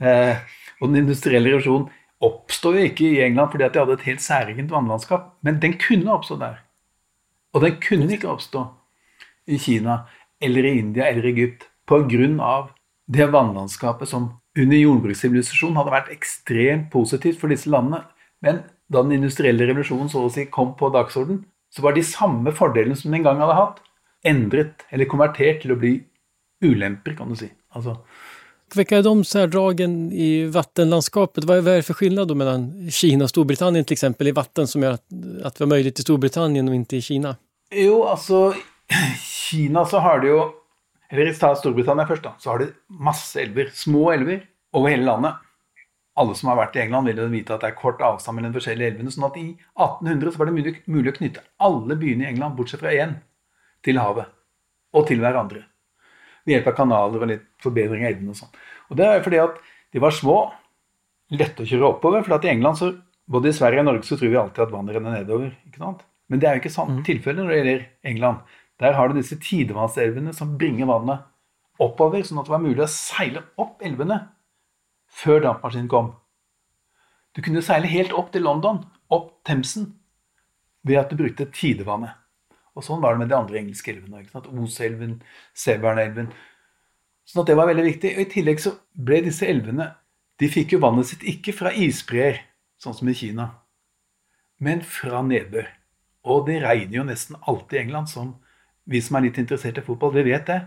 eh, 0.03 0.43
og 0.81 0.89
den 0.89 1.03
industrielle 1.05 1.53
revolusjonen 1.53 1.89
oppstår 2.23 2.79
ikke 2.87 3.07
i 3.07 3.23
England 3.23 3.51
fordi 3.51 3.67
de 3.67 3.81
hadde 3.81 3.97
et 3.97 4.07
helt 4.07 4.23
særegent 4.23 4.71
vannlandskap, 4.71 5.33
men 5.43 5.59
den 5.63 5.75
kunne 5.79 6.11
oppstå 6.13 6.39
der. 6.39 6.61
Og 7.53 7.63
den 7.63 7.77
kunne 7.83 8.11
ikke 8.15 8.31
oppstå 8.31 8.65
i 9.47 9.59
Kina 9.59 10.03
eller 10.41 10.67
i 10.67 10.77
India 10.79 11.07
eller 11.09 11.27
Egypt 11.31 11.67
pga. 11.87 12.69
det 13.07 13.31
vannlandskapet 13.31 14.07
som 14.07 14.31
under 14.57 14.77
jordbrukssivilisasjonen 14.77 15.77
hadde 15.77 15.91
vært 15.91 16.11
ekstremt 16.13 16.91
positivt 16.91 17.39
for 17.39 17.51
disse 17.51 17.69
landene. 17.69 18.03
Men 18.43 18.61
da 18.91 19.01
den 19.03 19.15
industrielle 19.17 19.67
revolusjonen 19.69 20.11
så 20.11 20.25
å 20.27 20.31
si 20.31 20.45
kom 20.51 20.75
på 20.79 20.91
dagsorden, 20.93 21.43
så 21.73 21.81
var 21.85 21.95
de 21.95 22.03
samme 22.05 22.53
fordelene 22.53 22.97
som 22.99 23.09
den 23.09 23.21
en 23.21 23.27
gang 23.29 23.41
hadde 23.41 23.57
hatt, 23.57 23.79
endret 24.23 24.85
eller 24.93 25.09
konvertert 25.09 25.63
til 25.63 25.73
å 25.73 25.79
bli 25.79 25.95
ulemper, 26.63 27.15
kan 27.17 27.31
du 27.31 27.39
si. 27.39 27.49
Altså, 27.75 27.97
Vilka 28.75 28.97
är 28.97 29.03
de 29.03 29.23
särdragen 29.23 30.11
i 30.11 30.45
vattenlandskapet? 30.45 31.43
Vad 31.43 31.67
är 31.67 31.75
det 31.75 31.83
för 31.83 31.93
skillnad 31.93 32.37
mellan 32.37 32.91
Kina 32.91 33.23
och 33.23 33.29
Storbritannien 33.29 33.85
till 33.85 33.93
exempel 33.93 34.27
i 34.27 34.31
vatten 34.31 34.67
som 34.67 34.83
gör 34.83 34.91
att, 34.91 35.05
att 35.43 35.61
vi 35.61 35.63
har 35.63 35.67
möjlighet 35.67 35.99
i 35.99 36.01
Storbritannien 36.01 36.69
och 36.69 36.75
inte 36.75 36.97
i 36.97 37.01
Kina? 37.01 37.35
Jo, 37.71 38.03
altså 38.03 38.53
Kina 39.21 39.85
så 39.85 39.99
har 39.99 40.19
det 40.19 40.27
jo 40.27 40.51
Eller 41.09 41.29
i 41.29 41.33
Storbritannia 41.33 42.07
først, 42.07 42.23
da. 42.23 42.31
Så 42.39 42.49
har 42.49 42.59
de 42.59 42.71
masse 42.89 43.41
elver. 43.41 43.69
Små 43.73 44.11
elver 44.11 44.39
over 44.73 44.89
hele 44.89 45.05
landet. 45.05 45.33
Alle 46.19 46.35
som 46.37 46.51
har 46.51 46.59
vært 46.59 46.77
i 46.77 46.83
England, 46.83 47.09
vil 47.09 47.23
jo 47.23 47.27
vite 47.31 47.55
at 47.55 47.63
det 47.63 47.71
er 47.71 47.77
kort 47.79 48.01
avstand 48.05 48.37
mellom 48.37 48.53
de 48.53 48.59
forskjellige 48.59 48.93
elvene. 48.93 49.11
sånn 49.13 49.27
at 49.29 49.37
i 49.41 49.47
1800 49.73 50.31
så 50.31 50.41
var 50.41 50.49
det 50.49 50.55
mulig, 50.85 51.09
å 51.09 51.17
knytte 51.17 51.45
alle 51.57 51.97
byene 51.97 52.27
i 52.27 52.31
England, 52.33 52.57
bortsett 52.57 52.83
fra 52.83 52.93
én, 52.93 53.17
til 53.83 53.97
havet. 53.97 54.29
Og 54.93 55.07
til 55.09 55.23
hverandre 55.23 55.63
ved 56.43 56.57
hjelp 56.57 56.69
av 56.71 56.77
kanaler 56.77 57.23
og 57.23 57.29
litt 57.31 57.45
forbedring 57.63 58.05
av 58.05 58.11
elvene 58.11 58.33
og 58.33 58.39
sånn. 58.39 58.53
Og 58.91 58.99
det 58.99 59.07
er 59.07 59.23
fordi 59.25 59.39
at 59.41 59.59
de 59.95 60.01
var 60.03 60.15
små, 60.15 60.37
lette 61.33 61.63
å 61.63 61.69
kjøre 61.69 61.91
oppover. 61.95 62.25
For 62.25 62.37
at 62.37 62.47
i 62.47 62.51
England, 62.51 62.79
så, 62.79 62.91
både 63.31 63.51
i 63.51 63.55
Sverige 63.57 63.83
og 63.83 63.89
Norge, 63.89 64.07
så 64.07 64.17
tror 64.19 64.33
vi 64.33 64.39
alltid 64.41 64.65
at 64.65 64.73
vannet 64.73 64.97
renner 64.97 65.17
nedover. 65.19 65.53
ikke 65.67 65.81
sant? 65.81 66.03
Men 66.31 66.41
det 66.41 66.49
er 66.49 66.57
jo 66.57 66.63
ikke 66.63 66.73
sånn 66.73 66.97
mm. 66.97 67.03
tilfelle 67.07 67.43
når 67.43 67.53
det 67.53 67.59
gjelder 67.59 67.85
England. 68.11 68.57
Der 68.83 68.97
har 68.97 69.09
du 69.09 69.17
disse 69.17 69.37
tidevannselvene 69.39 70.33
som 70.35 70.55
bringer 70.59 70.89
vannet 70.89 71.29
oppover, 71.81 72.23
sånn 72.25 72.41
at 72.41 72.49
det 72.49 72.53
var 72.53 72.63
mulig 72.63 72.83
å 72.83 72.91
seile 72.91 73.43
opp 73.59 73.83
elvene 73.85 74.19
før 75.13 75.43
dampmaskinen 75.43 75.89
kom. 75.91 76.13
Du 77.33 77.41
kunne 77.41 77.63
seile 77.65 77.89
helt 77.89 78.13
opp 78.13 78.31
til 78.33 78.45
London, 78.45 78.83
opp 79.13 79.31
Themsen, 79.47 79.93
ved 80.83 80.99
at 81.01 81.11
du 81.11 81.17
brukte 81.19 81.49
tidevannet. 81.53 82.17
Og 82.73 82.85
sånn 82.85 83.01
var 83.03 83.13
det 83.13 83.23
med 83.23 83.29
de 83.29 83.37
andre 83.37 83.59
engelske 83.61 83.93
elvene. 83.93 84.23
Oselven, 84.33 85.19
Severnelven. 85.53 86.31
Sånn 87.29 87.43
at 87.43 87.51
det 87.51 87.57
var 87.57 87.69
veldig 87.69 87.85
viktig. 87.85 88.13
Og 88.15 88.23
I 88.25 88.31
tillegg 88.31 88.61
så 88.61 88.73
ble 88.93 89.21
disse 89.27 89.47
elvene 89.47 89.93
De 90.41 90.47
fikk 90.49 90.73
jo 90.73 90.79
vannet 90.81 91.05
sitt 91.07 91.21
ikke 91.29 91.53
fra 91.53 91.69
isbreer, 91.77 92.39
sånn 92.81 92.95
som 92.97 93.07
i 93.07 93.13
Kina, 93.15 93.45
men 94.57 94.81
fra 94.81 95.21
nedbør. 95.23 95.67
Og 96.25 96.47
det 96.47 96.57
regner 96.63 96.97
jo 96.97 97.03
nesten 97.05 97.37
alltid 97.37 97.77
i 97.77 97.81
England, 97.83 98.09
som 98.09 98.31
vi 98.89 98.99
som 98.99 99.19
er 99.19 99.27
litt 99.27 99.37
interessert 99.39 99.77
i 99.77 99.83
fotball, 99.85 100.11
vi 100.17 100.25
vet 100.31 100.49
det. 100.49 100.57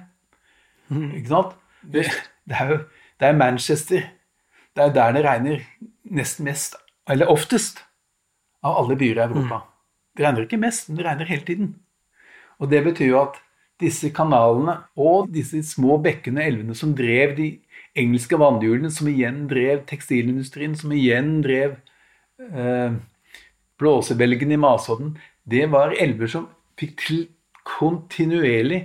Mm. 0.88 1.10
Ikke 1.18 1.32
sant? 1.32 1.56
Det, 1.82 2.06
det, 2.46 2.60
er 2.60 2.70
jo 2.70 2.78
det 3.18 3.28
er 3.28 3.36
Manchester. 3.42 4.06
Det 4.76 4.84
er 4.84 4.92
der 4.92 5.16
det 5.16 5.24
regner 5.24 5.64
nesten 6.16 6.46
mest, 6.46 6.76
eller 7.08 7.30
oftest, 7.32 7.80
av 8.66 8.76
alle 8.82 8.96
byer 8.98 9.20
i 9.20 9.24
Europa. 9.24 9.62
Mm. 9.62 9.72
Det 10.16 10.24
regner 10.24 10.46
ikke 10.46 10.60
mest, 10.60 10.88
men 10.88 10.98
det 10.98 11.06
regner 11.06 11.30
hele 11.30 11.46
tiden. 11.46 11.74
Og 12.60 12.70
det 12.70 12.82
betyr 12.84 13.10
jo 13.12 13.20
at 13.22 13.38
disse 13.80 14.10
kanalene 14.16 14.78
og 14.96 15.30
disse 15.32 15.60
små 15.68 15.98
bekkene, 16.02 16.42
og 16.42 16.52
elvene, 16.52 16.76
som 16.76 16.94
drev 16.96 17.36
de 17.38 17.50
engelske 17.96 18.38
vannhjulene, 18.40 18.90
som 18.92 19.08
igjen 19.10 19.44
drev 19.50 19.84
tekstilindustrien, 19.88 20.76
som 20.76 20.92
igjen 20.92 21.38
drev 21.44 21.76
eh, 22.40 22.96
blåsebelgene 23.80 24.56
i 24.56 24.60
Masodden, 24.60 25.16
det 25.44 25.68
var 25.72 25.94
elver 26.00 26.30
som 26.30 26.48
fikk 26.80 26.96
til 27.04 27.24
kontinuerlig 27.66 28.82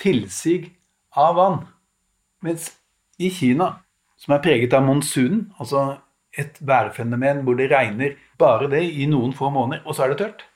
tilsig 0.00 0.72
av 1.16 1.36
vann. 1.38 1.58
Mens 2.42 2.70
i 3.22 3.30
Kina, 3.32 3.74
som 4.22 4.36
er 4.36 4.42
preget 4.44 4.74
av 4.76 4.84
monsunen, 4.86 5.48
altså 5.58 5.96
et 6.38 6.56
værfenomen 6.64 7.42
hvor 7.44 7.58
det 7.58 7.68
regner 7.72 8.14
bare 8.40 8.70
det 8.72 8.84
i 8.86 9.08
noen 9.10 9.34
få 9.36 9.50
måneder, 9.52 9.82
og 9.84 9.96
så 9.96 10.06
er 10.06 10.12
det 10.12 10.22
tørt, 10.22 10.46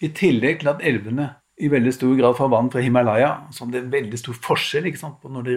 i 0.00 0.12
tillegg 0.14 0.62
til 0.62 0.70
at 0.70 0.84
elvene 0.86 1.32
i 1.58 1.68
veldig 1.72 1.90
stor 1.90 2.14
grad 2.14 2.36
får 2.38 2.50
vann 2.52 2.70
fra 2.70 2.82
Himalaya. 2.84 3.30
Så 3.50 3.66
det 3.66 3.80
er 3.80 3.90
veldig 3.90 4.18
stor 4.20 4.36
forskjell 4.44 4.86
på 4.94 5.30
når 5.34 5.48
det, 5.48 5.56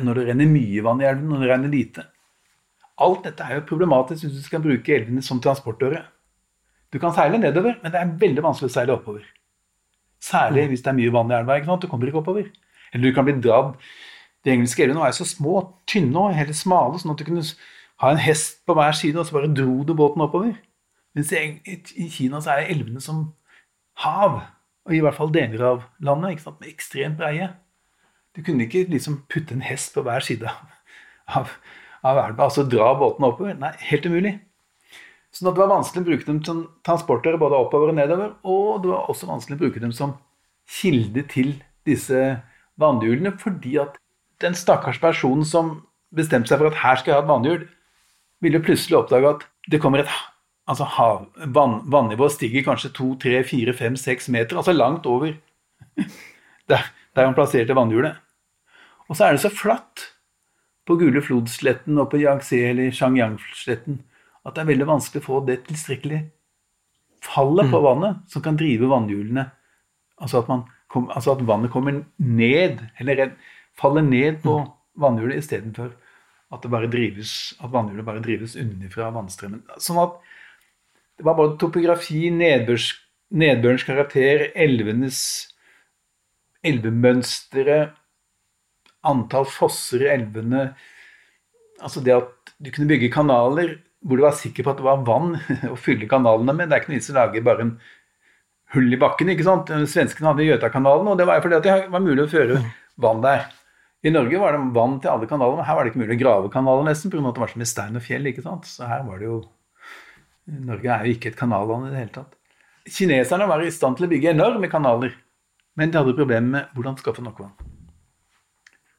når 0.00 0.14
det, 0.14 0.26
renner 0.30 0.48
mye 0.48 0.84
vann 0.86 1.02
i 1.02 1.08
elven 1.08 1.28
og 1.28 1.36
når 1.36 1.44
det 1.44 1.50
renner 1.52 1.72
lite. 1.72 2.04
Alt 3.04 3.26
dette 3.26 3.44
er 3.44 3.58
jo 3.58 3.66
problematisk 3.68 4.24
hvis 4.24 4.38
du 4.38 4.42
skal 4.46 4.62
bruke 4.64 4.94
elvene 4.94 5.20
som 5.22 5.42
transportåre. 5.44 6.00
Du 6.88 6.98
kan 7.02 7.12
seile 7.12 7.36
nedover, 7.42 7.76
men 7.82 7.92
det 7.92 8.00
er 8.00 8.16
veldig 8.24 8.44
vanskelig 8.46 8.70
å 8.70 8.74
seile 8.78 8.96
oppover. 8.96 9.26
Særlig 10.22 10.64
mm. 10.64 10.72
hvis 10.72 10.84
det 10.84 10.92
er 10.92 10.98
mye 11.02 11.12
vann 11.12 11.32
i 11.32 11.36
elva. 11.36 11.76
Du 11.76 11.88
kommer 11.90 12.08
ikke 12.08 12.22
oppover. 12.22 12.48
Eller 12.94 13.10
du 13.10 13.16
kan 13.16 13.26
bli 13.26 13.36
dradd 13.44 13.74
De 14.44 14.52
engelske 14.52 14.84
elvene 14.84 15.00
var 15.00 15.12
jo 15.12 15.22
så 15.22 15.28
små, 15.28 15.60
tynne 15.88 16.20
og 16.20 16.36
helt 16.36 16.56
smale, 16.56 16.98
sånn 17.00 17.14
at 17.14 17.20
du 17.20 17.26
kunne 17.28 17.44
ha 18.02 18.10
en 18.12 18.20
hest 18.20 18.60
på 18.68 18.76
hver 18.76 18.96
side, 18.96 19.16
og 19.18 19.26
så 19.28 19.38
bare 19.38 19.52
dro 19.54 19.82
du 19.86 19.94
båten 19.96 20.24
oppover. 20.24 20.56
Mens 21.14 21.30
i 21.32 22.08
Kina 22.12 22.42
så 22.42 22.56
er 22.56 22.72
elvene 22.74 23.00
som 23.00 23.28
hav 24.02 24.42
og 24.84 24.92
i 24.92 25.00
hvert 25.00 25.16
fall 25.16 25.32
deler 25.32 25.62
av 25.64 25.84
landet, 26.04 26.34
ikke 26.34 26.44
sant, 26.44 26.58
med 26.60 26.72
ekstremt 26.72 27.16
breie. 27.20 27.48
Du 28.36 28.42
kunne 28.44 28.66
ikke 28.66 28.84
liksom 28.90 29.22
putte 29.32 29.56
en 29.56 29.64
hest 29.64 29.94
på 29.94 30.02
hver 30.04 30.24
side 30.26 30.50
av, 31.38 31.54
av 32.04 32.20
elva, 32.20 32.48
altså 32.48 32.66
dra 32.68 32.90
båten 33.00 33.24
oppover. 33.24 33.56
Nei, 33.56 33.72
helt 33.88 34.08
umulig. 34.10 34.34
Sånn 35.34 35.48
at 35.50 35.56
det 35.56 35.64
var 35.64 35.72
vanskelig 35.72 36.04
å 36.04 36.08
bruke 36.10 36.28
dem 36.28 36.40
som 36.46 36.60
transporter 36.86 37.38
både 37.40 37.58
oppover 37.64 37.90
og 37.90 37.98
nedover. 37.98 38.34
Og 38.46 38.84
det 38.84 38.92
var 38.92 39.08
også 39.10 39.30
vanskelig 39.30 39.56
å 39.56 39.62
bruke 39.64 39.82
dem 39.82 39.94
som 39.94 40.18
kilde 40.70 41.24
til 41.32 41.56
disse 41.88 42.20
vannhjulene, 42.80 43.32
fordi 43.40 43.78
at 43.82 43.96
den 44.42 44.56
stakkars 44.58 45.00
personen 45.02 45.44
som 45.46 45.76
bestemte 46.14 46.50
seg 46.50 46.60
for 46.60 46.70
at 46.70 46.80
her 46.82 47.00
skal 47.00 47.12
jeg 47.12 47.20
ha 47.20 47.24
et 47.24 47.30
vannhjul, 47.30 47.66
ville 48.44 48.62
plutselig 48.62 48.98
oppdage 48.98 49.30
at 49.30 49.46
det 49.70 49.80
kommer 49.82 50.02
et 50.02 50.10
altså 50.68 50.86
hav, 50.88 51.26
vann, 51.52 51.80
Vannivået 51.92 52.32
stiger 52.32 52.64
kanskje 52.64 52.92
2-3-4-5-6 52.96 54.30
meter, 54.32 54.56
altså 54.56 54.72
langt 54.72 55.06
over 55.06 55.34
der, 56.70 56.86
der 57.16 57.24
han 57.26 57.36
plasserte 57.36 57.76
vannhjulet. 57.76 58.16
Og 59.08 59.16
så 59.16 59.26
er 59.26 59.36
det 59.36 59.44
så 59.44 59.52
flatt 59.52 60.08
på 60.86 60.96
Gule 61.00 61.22
Flodsletten 61.22 61.98
og 62.00 62.10
på 62.12 62.20
Yangtze 62.22 62.60
eller 62.70 62.92
Shangyang-sletten 62.92 64.00
at 64.44 64.56
det 64.56 64.62
er 64.62 64.70
veldig 64.72 64.88
vanskelig 64.88 65.22
å 65.22 65.26
få 65.26 65.40
det 65.48 65.62
tilstrekkelig 65.68 66.20
fallet 67.24 67.70
på 67.72 67.80
mm. 67.80 67.84
vannet 67.86 68.32
som 68.32 68.44
kan 68.44 68.58
drive 68.60 68.90
vannhjulene. 68.90 69.46
Altså 70.20 70.42
at, 70.42 70.50
kom, 70.92 71.08
altså 71.08 71.32
at, 71.32 71.44
vannet 71.48 71.72
kommer 71.72 72.02
ned, 72.20 72.82
eller 73.00 73.32
faller 73.78 74.04
ned 74.06 74.40
på 74.44 74.58
vannhjulet 75.00 75.42
istedenfor 75.42 75.92
at, 76.54 76.62
det 76.62 76.70
at 76.70 77.72
vannhjulet 77.72 78.06
bare 78.06 78.22
drives 78.22 78.54
underfra 78.60 79.08
vannstrømmen. 79.14 79.64
Sånn 79.82 79.98
at 80.02 80.20
det 81.18 81.26
var 81.26 81.38
både 81.38 81.58
topografi, 81.58 82.28
nedbørs, 82.34 82.92
nedbørens 83.34 83.86
karakter, 83.86 84.48
elvenes 84.54 85.20
elvemønstre, 86.64 87.78
antall 89.04 89.46
fosser 89.50 90.06
i 90.06 90.12
elvene 90.14 90.68
Altså 91.84 92.00
det 92.00 92.14
at 92.14 92.52
du 92.62 92.70
kunne 92.72 92.88
bygge 92.88 93.10
kanaler 93.12 93.74
hvor 94.04 94.16
du 94.16 94.22
var 94.24 94.36
sikker 94.38 94.64
på 94.64 94.70
at 94.72 94.78
det 94.78 94.86
var 94.86 95.02
vann 95.04 95.34
å 95.72 95.76
fylle 95.80 96.08
kanalene 96.08 96.54
med. 96.56 96.70
Det 96.70 96.76
er 96.76 96.82
ikke 96.82 96.92
noe 96.92 97.00
vits 97.00 97.10
i 97.10 97.12
å 97.12 97.16
lage 97.18 97.42
bare 97.44 97.64
en 97.66 97.72
hull 98.76 98.94
i 98.94 99.00
bakken. 99.00 99.32
ikke 99.32 99.46
sant? 99.46 99.72
Svenskene 99.90 100.30
hadde 100.30 100.46
Gjøtakanalen, 100.46 101.10
og 101.10 101.18
det 101.18 101.26
var 101.28 101.42
fordi 101.44 101.58
at 101.58 101.66
det 101.66 101.76
var 101.92 102.04
mulig 102.04 102.24
å 102.24 102.30
føre 102.30 102.60
vann 103.00 103.24
der. 103.24 103.48
I 104.04 104.10
Norge 104.12 104.38
var 104.38 104.52
det 104.52 104.64
vann 104.76 104.98
til 105.00 105.08
alle 105.08 105.26
kanaler, 105.28 105.56
men 105.56 105.64
her 105.64 105.76
var 105.76 105.86
det 105.86 105.94
ikke 105.94 106.02
mulig 106.02 106.16
å 106.18 106.20
grave 106.20 106.48
kanaler 106.52 106.88
nesten 106.90 107.12
pga. 107.12 107.22
at 107.24 107.36
det 107.36 107.40
var 107.40 107.52
så 107.52 107.60
mye 107.60 107.70
stein 107.70 107.96
og 107.96 108.02
fjell. 108.04 108.26
ikke 108.28 108.44
sant? 108.44 108.66
Så 108.68 108.88
her 108.88 109.04
var 109.06 109.18
det 109.18 109.30
jo 109.30 109.38
Norge 110.44 110.90
er 110.92 111.06
jo 111.06 111.14
ikke 111.14 111.30
et 111.32 111.38
kanalland 111.38 111.88
i 111.88 111.92
det 111.94 112.02
hele 112.02 112.12
tatt. 112.12 112.34
Kineserne 112.84 113.46
var 113.48 113.62
i 113.64 113.70
stand 113.72 113.96
til 113.96 114.04
å 114.04 114.10
bygge 114.10 114.34
enorme 114.34 114.68
kanaler, 114.68 115.14
men 115.74 115.90
de 115.90 115.96
hadde 115.96 116.16
problemer 116.18 116.50
med 116.50 116.74
hvordan 116.76 116.98
skaffe 117.00 117.24
nok 117.24 117.40
vann. 117.40 117.54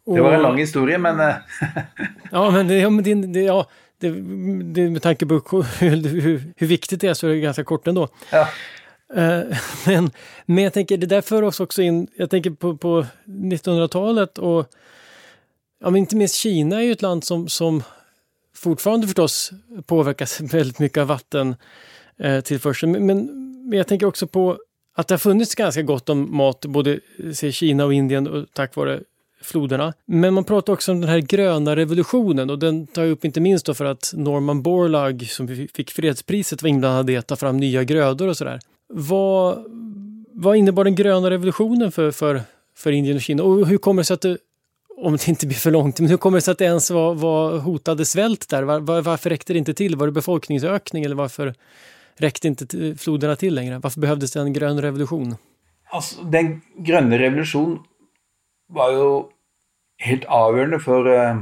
Det 0.06 0.22
var 0.22 0.38
en 0.38 0.42
lang 0.42 0.58
historie, 0.58 0.98
men 1.02 1.20
eh, 1.22 1.36
Ja, 2.32 2.50
men, 2.52 2.68
det, 2.68 2.80
ja, 2.82 2.90
men 2.90 3.06
det, 3.06 3.16
det, 3.34 3.46
ja, 3.46 3.60
det, 4.02 4.12
det, 4.74 4.90
med 4.90 5.02
tanke 5.02 5.26
på 5.26 5.38
hur, 5.52 6.10
hur, 6.10 6.54
hur 6.58 6.68
viktigt 6.68 7.02
det 7.02 7.08
är 7.08 7.14
så 7.14 7.28
är 7.28 7.32
det 7.32 7.40
ganska 7.40 7.64
kort 7.64 7.88
ändå. 7.88 8.08
ja. 8.32 8.48
Uh, 9.18 9.58
Men, 9.88 10.12
men 10.46 10.64
jag 10.64 10.74
tänker, 10.74 10.98
det 10.98 11.06
där 11.06 11.22
för 11.22 11.42
oss 11.42 11.60
också 11.60 11.82
in, 11.82 12.08
jag 12.16 12.30
tänker 12.30 12.52
på, 12.52 12.78
på 12.78 13.06
1900-talet 13.26 14.38
och 14.38 14.68
ja, 15.80 15.90
men 15.90 15.96
inte 15.96 16.16
minst 16.16 16.36
Kina 16.36 16.76
är 16.76 16.82
ju 16.82 16.92
ett 16.92 17.02
land 17.02 17.24
som, 17.24 17.50
som 17.50 17.84
fortfarande 18.56 19.08
förstås 19.08 19.52
påverkas 19.86 20.42
väldigt 20.54 20.80
mycket 20.80 20.98
av 20.98 21.08
vattentillförseln. 21.08 22.96
eh. 22.96 23.02
Men, 23.02 23.26
men, 23.70 23.78
jag 23.78 23.88
tänker 23.88 24.06
också 24.06 24.28
på 24.28 24.58
att 24.96 25.08
det 25.08 25.14
har 25.14 25.20
funnits 25.20 25.56
ganska 25.56 25.82
gott 25.82 26.10
om 26.10 26.38
mat 26.38 26.66
både 26.66 27.00
i 27.42 27.52
Kina 27.52 27.86
och 27.86 27.94
Indien 27.94 28.28
och 28.28 28.46
tack 28.54 28.76
vare 28.76 29.00
floderna. 29.42 29.94
Men 30.06 30.34
man 30.34 30.44
pratar 30.44 30.74
också 30.74 30.92
om 30.92 31.02
den 31.02 31.10
här 31.10 31.20
gröna 31.20 31.76
revolutionen 31.76 32.50
och 32.50 32.60
den 32.60 32.88
tar 32.88 33.02
jag 33.02 33.12
upp 33.12 33.26
inte 33.26 33.40
minst 33.40 33.66
då 33.66 33.74
för 33.74 33.86
att 33.86 34.14
Norman 34.16 34.62
Borlaug 34.62 35.30
som 35.30 35.68
fick 35.74 35.92
fredspriset 35.92 36.62
var 36.62 36.70
inblandad 36.70 37.10
i 37.10 37.18
att 37.18 37.28
ta 37.28 37.36
fram 37.36 37.58
nya 37.58 37.84
grödor 37.84 38.28
och 38.28 38.38
sådär. 38.38 38.60
Vad, 38.88 39.66
vad 40.32 40.56
innebar 40.56 40.84
den 40.84 40.96
gröna 40.96 41.30
revolutionen 41.30 41.92
för, 41.92 42.12
för, 42.12 42.42
för 42.76 42.92
Indien 42.92 43.16
och 43.16 43.22
Kina? 43.22 43.44
Och 43.44 43.68
hur 43.68 43.78
kommer 43.78 44.02
det 44.02 44.06
sig 44.06 44.14
att 44.14 44.22
det, 44.22 44.38
om 44.98 45.14
det 45.14 45.28
inte 45.28 45.48
blir 45.48 45.58
för 45.58 45.72
långt, 45.72 46.00
men 46.00 46.10
hur 46.10 46.18
kommer 46.18 46.38
det 46.38 46.42
sig 46.42 46.52
att 46.52 46.58
det 46.58 46.66
ens 46.66 46.92
var, 46.92 47.16
var 47.16 47.58
hotade 47.58 48.06
svält 48.06 48.50
där? 48.50 48.64
Var, 48.64 48.80
var, 48.80 49.02
varför 49.02 49.30
det 49.30 49.54
inte 49.58 49.74
till? 49.74 49.96
Var 49.96 50.06
det 50.08 50.12
befolkningsökning 50.12 51.04
eller 51.04 51.16
varför 51.16 51.54
räckte 52.18 52.56
t- 52.56 52.96
floderna 52.96 53.36
till 53.36 53.56
längre? 53.56 53.80
Varför 53.80 54.00
behövdes 54.02 54.32
det 54.32 54.40
en 54.40 54.54
grønn 54.54 54.82
revolusjon? 54.82 55.36
Altså, 55.92 56.24
den 56.24 56.62
grønne 56.78 57.18
revolusjonen 57.18 57.80
var 58.74 58.92
jo 58.96 59.10
helt 60.02 60.26
avgjørende 60.26 60.80
for 60.84 61.08
eh, 61.12 61.38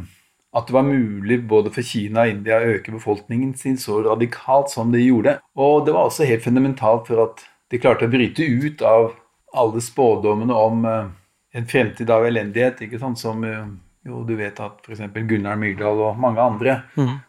at 0.54 0.68
det 0.68 0.76
var 0.76 0.86
mulig 0.86 1.40
både 1.48 1.72
for 1.74 1.82
Kina 1.82 2.26
og 2.26 2.34
India 2.36 2.60
å 2.60 2.74
øke 2.76 2.92
befolkningen 2.94 3.56
sin 3.58 3.78
så 3.82 4.02
radikalt 4.06 4.70
som 4.70 4.92
de 4.94 5.02
gjorde. 5.02 5.38
Og 5.56 5.86
det 5.86 5.96
var 5.96 6.10
også 6.10 6.28
helt 6.30 6.44
fundamentalt 6.46 7.08
for 7.08 7.24
at 7.30 7.46
de 7.72 7.80
klarte 7.82 8.06
å 8.06 8.12
bryte 8.12 8.44
ut 8.46 8.82
av 8.86 9.14
alle 9.54 9.82
spådommene 9.82 10.54
om 10.54 10.86
eh, 10.90 11.12
en 11.54 11.68
fremtid 11.70 12.10
av 12.10 12.26
elendighet, 12.26 12.82
ikke 12.86 13.00
sant? 13.02 13.20
som 13.22 13.44
eh, 13.46 13.66
jo 14.08 14.24
du 14.28 14.36
vet 14.40 14.60
at 14.60 14.84
f.eks. 14.84 15.06
Gunnar 15.30 15.60
Myrdal 15.60 16.02
og 16.10 16.20
mange 16.20 16.44
andre 16.44 16.80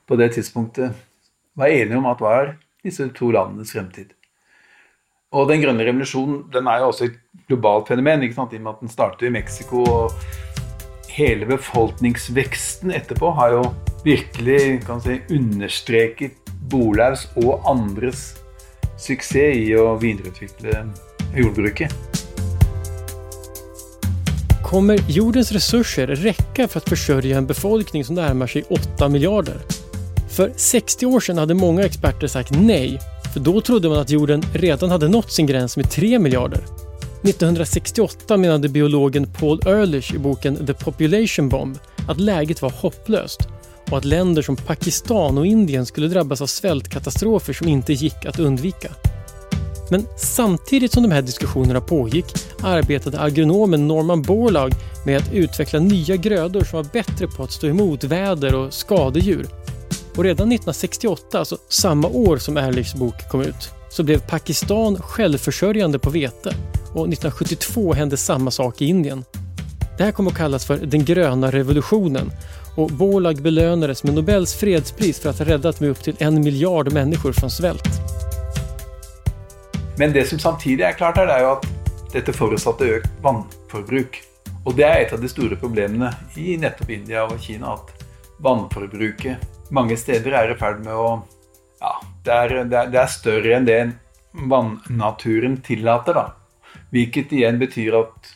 på 0.09 0.18
det 0.18 0.33
tidspunktet 0.35 0.95
var 1.55 1.70
enige 1.70 2.01
om 2.01 2.09
at 2.11 2.22
var 2.25 2.55
disse 2.85 3.07
to 3.16 3.31
landenes 3.35 3.72
fremtid. 3.72 4.11
Og 5.35 5.49
den 5.51 5.62
grønne 5.62 5.87
revolusjonen 5.87 6.45
den 6.55 6.68
er 6.70 6.83
jo 6.83 6.91
også 6.93 7.09
et 7.09 7.20
globalt 7.49 7.91
fenomen, 7.91 8.22
ikke 8.22 8.39
sant? 8.39 8.55
i 8.55 8.61
og 8.61 8.66
med 8.66 8.75
at 8.75 8.83
den 8.85 8.93
startet 8.93 9.29
i 9.29 9.35
Mexico. 9.35 9.83
og 9.83 10.12
Hele 11.14 11.47
befolkningsveksten 11.47 12.95
etterpå 12.95 13.31
har 13.39 13.55
jo 13.55 13.64
virkelig 14.07 14.83
kan 14.87 15.03
si, 15.03 15.20
understreket 15.35 16.41
Bolaugs 16.70 17.29
og 17.43 17.66
andres 17.70 18.33
suksess 18.99 19.59
i 19.59 19.70
å 19.79 19.95
videreutvikle 20.01 20.85
jordbruket. 21.35 22.14
Kommer 24.75 25.01
jordens 25.09 25.53
resurser 25.53 26.07
räcka 26.07 26.68
för 26.68 26.79
att 26.79 26.89
försörja 26.89 27.39
en 27.39 27.47
befolkning 27.47 28.05
som 28.05 28.14
närmar 28.14 28.47
sig 28.47 28.64
8 28.70 29.09
miljarder? 29.09 29.57
För 30.31 30.53
60 30.57 31.07
år 31.07 31.20
sedan 31.20 31.39
hade 31.39 31.55
många 31.55 31.83
experter 31.83 32.27
sagt 32.27 32.51
nej, 32.51 33.01
för 33.33 33.41
då 33.41 33.61
trodde 33.61 33.89
man 33.89 33.99
att 33.99 34.11
jorden 34.11 34.43
redan 34.55 34.91
hade 34.91 35.09
nått 35.09 35.33
sin 35.33 35.47
gräns 35.47 35.77
med 35.77 35.91
3 35.91 36.18
miljarder. 36.18 36.61
1968 37.22 38.37
menade 38.37 38.68
biologen 38.68 39.33
Paul 39.33 39.61
Ehrlich 39.66 40.14
i 40.14 40.18
boken 40.18 40.66
The 40.66 40.75
Population 40.75 41.49
Bomb 41.49 41.79
att 42.09 42.20
läget 42.20 42.62
var 42.62 42.70
hopplöst 42.70 43.41
och 43.91 43.99
att 43.99 44.05
länder 44.05 44.43
som 44.43 44.57
Pakistan 44.57 45.39
och 45.39 45.47
Indien 45.47 45.87
skulle 45.87 46.09
drabbas 46.09 46.41
av 46.41 46.47
svältkatastrofer 46.47 47.53
som 47.53 47.68
inte 47.68 47.93
gick 47.93 48.25
att 48.27 48.39
undvika. 48.39 48.91
Men 49.95 50.07
samtidigt 50.16 50.92
som 50.92 51.03
de 51.03 51.12
här 51.12 51.22
diskussionerna 51.22 51.80
pågick 51.80 52.24
arbetade 52.62 53.20
agronomen 53.20 53.88
Norman 53.88 54.22
Borlaug 54.22 54.72
med 55.07 55.16
att 55.16 55.32
utveckla 55.32 55.80
nya 55.80 56.16
grödor 56.16 56.64
som 56.64 56.76
var 56.76 56.84
bättre 56.92 57.26
på 57.26 57.42
att 57.42 57.53
stå 57.53 57.66
emot 57.66 58.05
väder 58.05 58.55
och 58.55 58.74
skadedjur. 58.74 59.47
Och 60.16 60.24
redan 60.24 60.53
1968, 60.53 61.38
alltså 61.38 61.59
samma 61.68 62.09
år 62.09 62.36
som 62.36 62.57
Ehrlichs 62.57 62.95
bok 62.95 63.28
kom 63.30 63.40
ut, 63.40 63.70
så 63.90 64.03
blev 64.03 64.18
Pakistan 64.18 64.97
självförsörjande 65.03 65.99
på 65.99 66.11
vete 66.11 66.55
och 66.82 67.09
1972 67.09 67.92
hände 67.92 68.16
samma 68.16 68.51
sak 68.51 68.82
i 68.82 68.84
Indien. 68.84 69.24
Det 69.99 70.05
här 70.05 70.12
kom 70.12 70.26
att 70.26 70.36
kallas 70.36 70.64
för 70.64 70.76
den 70.76 71.05
gröna 71.05 71.51
revolutionen 71.51 72.30
och 72.76 72.90
Borlaug 72.90 73.42
belönades 73.42 74.05
med 74.05 74.14
Nobels 74.14 74.55
fredspris 74.55 75.18
för 75.18 75.30
att 75.30 75.38
ha 75.38 75.47
räddat 75.47 75.80
med 75.80 75.90
upp 75.90 76.03
till 76.03 76.16
en 76.18 76.42
miljard 76.42 76.92
människor 76.92 77.32
från 77.32 77.51
svält. 77.51 78.05
Men 79.99 80.12
det 80.12 80.26
som 80.26 80.38
samtidig 80.42 80.82
er 80.82 80.97
klart 80.99 81.18
her, 81.20 81.28
det 81.30 81.34
er 81.38 81.45
jo 81.47 81.53
at 81.55 81.66
dette 82.14 82.34
forutsatte 82.34 82.88
økt 82.97 83.11
vannforbruk. 83.22 84.20
Og 84.64 84.74
det 84.74 84.86
er 84.86 85.03
et 85.03 85.12
av 85.14 85.20
de 85.22 85.30
store 85.30 85.59
problemene 85.61 86.11
i 86.40 86.57
nettopp 86.59 86.90
India 86.90 87.26
og 87.28 87.38
Kina, 87.42 87.76
at 87.76 88.07
vannforbruket 88.42 89.70
mange 89.74 89.97
steder 89.99 90.34
er 90.36 90.53
i 90.53 90.59
ferd 90.59 90.82
med 90.84 90.95
å 90.95 91.09
Ja, 91.84 91.99
det 92.24 92.34
er, 92.34 92.53
det 92.70 92.78
er, 92.78 92.90
det 92.92 93.01
er 93.03 93.12
større 93.12 93.57
enn 93.57 93.66
det 93.68 93.78
vannaturen 94.51 95.59
tillater, 95.62 96.16
da. 96.16 96.78
Hvilket 96.95 97.34
igjen 97.36 97.59
betyr 97.61 97.99
at 97.99 98.30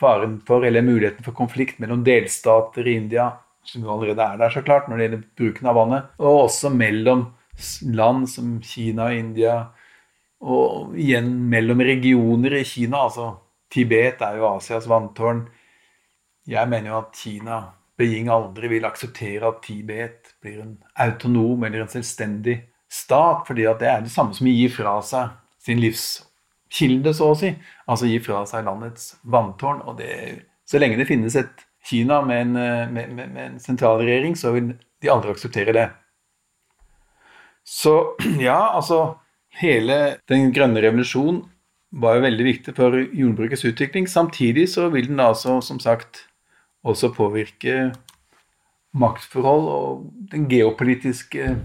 faren 0.00 0.38
for, 0.46 0.64
eller 0.64 0.84
muligheten 0.84 1.24
for 1.26 1.36
konflikt 1.36 1.80
mellom 1.82 2.04
delstater 2.06 2.88
i 2.88 2.96
India, 3.02 3.30
som 3.66 3.84
jo 3.84 3.92
allerede 3.92 4.24
er 4.24 4.40
der, 4.40 4.54
så 4.54 4.62
klart, 4.64 4.88
når 4.88 4.96
det 4.96 5.06
gjelder 5.06 5.24
bruken 5.38 5.70
av 5.70 5.76
vannet, 5.76 6.08
og 6.22 6.40
også 6.46 6.72
mellom 6.72 7.26
land 7.96 8.30
som 8.32 8.56
Kina 8.64 9.10
og 9.10 9.20
India, 9.20 9.58
og 10.44 10.96
igjen 10.98 11.30
mellom 11.50 11.80
regioner 11.80 12.58
i 12.60 12.64
Kina. 12.64 13.06
altså 13.06 13.36
Tibet 13.72 14.20
er 14.22 14.36
jo 14.38 14.48
Asias 14.50 14.86
vanntårn. 14.88 15.46
Jeg 16.46 16.68
mener 16.68 16.92
jo 16.92 16.98
at 17.00 17.16
Kina, 17.18 17.60
Beijing, 17.98 18.28
aldri 18.28 18.68
vil 18.68 18.86
akseptere 18.86 19.48
at 19.48 19.62
Tibet 19.64 20.34
blir 20.42 20.60
en 20.62 20.76
autonom 21.02 21.64
eller 21.64 21.82
en 21.82 21.90
selvstendig 21.90 22.60
stat, 22.88 23.46
fordi 23.48 23.66
at 23.66 23.80
det 23.80 23.88
er 23.90 24.04
det 24.04 24.12
samme 24.12 24.36
som 24.36 24.46
å 24.46 24.52
gi 24.52 24.68
fra 24.70 24.98
seg 25.02 25.32
sin 25.66 25.80
livskilde, 25.82 27.14
så 27.16 27.32
å 27.32 27.38
si. 27.38 27.50
Altså 27.88 28.10
gi 28.10 28.20
fra 28.22 28.44
seg 28.46 28.68
landets 28.68 29.16
vanntårn. 29.24 29.82
Og 29.88 29.98
det, 29.98 30.12
så 30.68 30.78
lenge 30.78 31.00
det 31.00 31.08
finnes 31.08 31.36
et 31.40 31.66
Kina 31.86 32.20
med 32.26 32.40
en, 32.48 32.52
med, 32.92 33.12
med, 33.14 33.28
med 33.30 33.42
en 33.44 33.60
sentralregjering, 33.62 34.34
så 34.38 34.50
vil 34.54 34.72
de 35.02 35.10
aldri 35.10 35.30
akseptere 35.30 35.74
det. 35.74 35.86
Så 37.66 38.16
ja, 38.42 38.58
altså 38.74 39.16
Hele 39.56 40.18
den 40.28 40.50
grønne 40.52 40.82
revolusjonen 40.84 41.44
var 41.96 42.18
jo 42.18 42.26
veldig 42.26 42.44
viktig 42.44 42.74
for 42.76 42.96
jordbrukets 42.98 43.64
utvikling. 43.64 44.08
Samtidig 44.10 44.66
så 44.74 44.90
vil 44.92 45.08
den 45.08 45.22
altså, 45.22 45.60
som 45.64 45.80
sagt, 45.80 46.26
også 46.84 47.10
påvirke 47.14 47.92
maktforhold 48.96 49.66
og 49.68 50.04
den 50.32 50.46
geopolitiske 50.50 51.56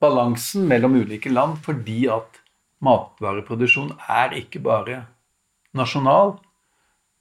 balansen 0.00 0.66
mellom 0.68 0.98
ulike 1.00 1.32
land, 1.32 1.58
fordi 1.64 2.06
at 2.10 2.40
matvareproduksjon 2.84 3.92
er 4.08 4.36
ikke 4.40 4.62
bare 4.64 5.04
nasjonal. 5.76 6.38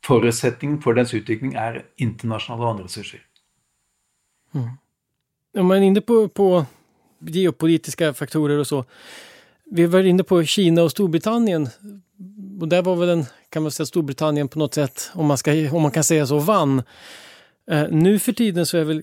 Forutsetningen 0.06 0.80
for 0.82 0.96
dens 0.96 1.14
utvikling 1.14 1.56
er 1.60 1.84
internasjonale 2.00 2.66
vannressurser. 2.66 3.24
Om 4.56 5.66
man 5.66 5.84
inne 5.84 6.02
på, 6.02 6.28
på 6.32 6.64
geopolitiske 7.20 8.14
faktorer 8.16 8.62
og 8.62 8.68
så. 8.68 8.84
Vi 9.72 9.86
var 9.86 10.04
inne 10.04 10.24
på 10.24 10.44
Kina 10.44 10.84
och 10.84 10.92
Storbritannien. 10.92 11.70
Och 12.62 12.68
där 12.68 12.82
var 12.82 12.96
väl 12.96 13.10
en, 13.10 13.26
kan 13.50 13.64
man 13.64 13.72
säga, 13.72 13.86
Storbritannien 13.86 14.48
på 14.48 14.60
något 14.60 14.74
sätt, 14.74 15.12
om 15.14 15.26
man, 15.26 15.38
ska, 15.38 15.72
om 15.72 15.82
man 15.82 15.92
kan 15.92 16.04
säga 16.04 16.28
så, 16.28 16.40
vann. 16.40 16.84
Eh, 17.72 17.88
nu 17.90 18.20
för 18.20 18.32
tiden 18.32 18.66
så 18.66 18.78
är, 18.78 18.84
väl, 18.84 18.98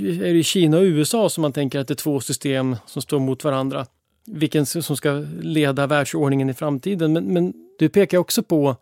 är 0.00 0.34
det 0.34 0.42
Kina 0.42 0.78
och 0.78 0.82
USA 0.82 1.28
som 1.28 1.42
man 1.42 1.52
tänker 1.52 1.78
att 1.78 1.88
det 1.88 1.94
är 1.94 1.96
två 1.96 2.20
system 2.20 2.76
som 2.86 3.02
står 3.02 3.18
mot 3.18 3.44
varandra. 3.44 3.86
Vilken 4.26 4.66
som 4.66 4.96
ska 4.96 5.24
leda 5.40 5.86
världsordningen 5.86 6.50
i 6.50 6.54
framtiden. 6.54 7.12
Men, 7.12 7.24
men 7.24 7.52
du 7.78 7.88
pekar 7.88 8.18
också 8.18 8.42
på 8.42 8.76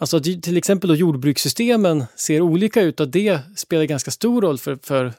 Alltså 0.00 0.16
att 0.16 0.24
till 0.24 0.62
jordbrukssystemen 0.82 2.04
ser 2.16 2.40
olika 2.40 2.82
ut 2.82 3.00
och 3.00 3.08
det 3.08 3.40
spelar 3.56 3.84
ganska 3.84 4.10
stor 4.10 4.42
roll 4.42 4.58
för, 4.58 4.78
för 4.82 5.12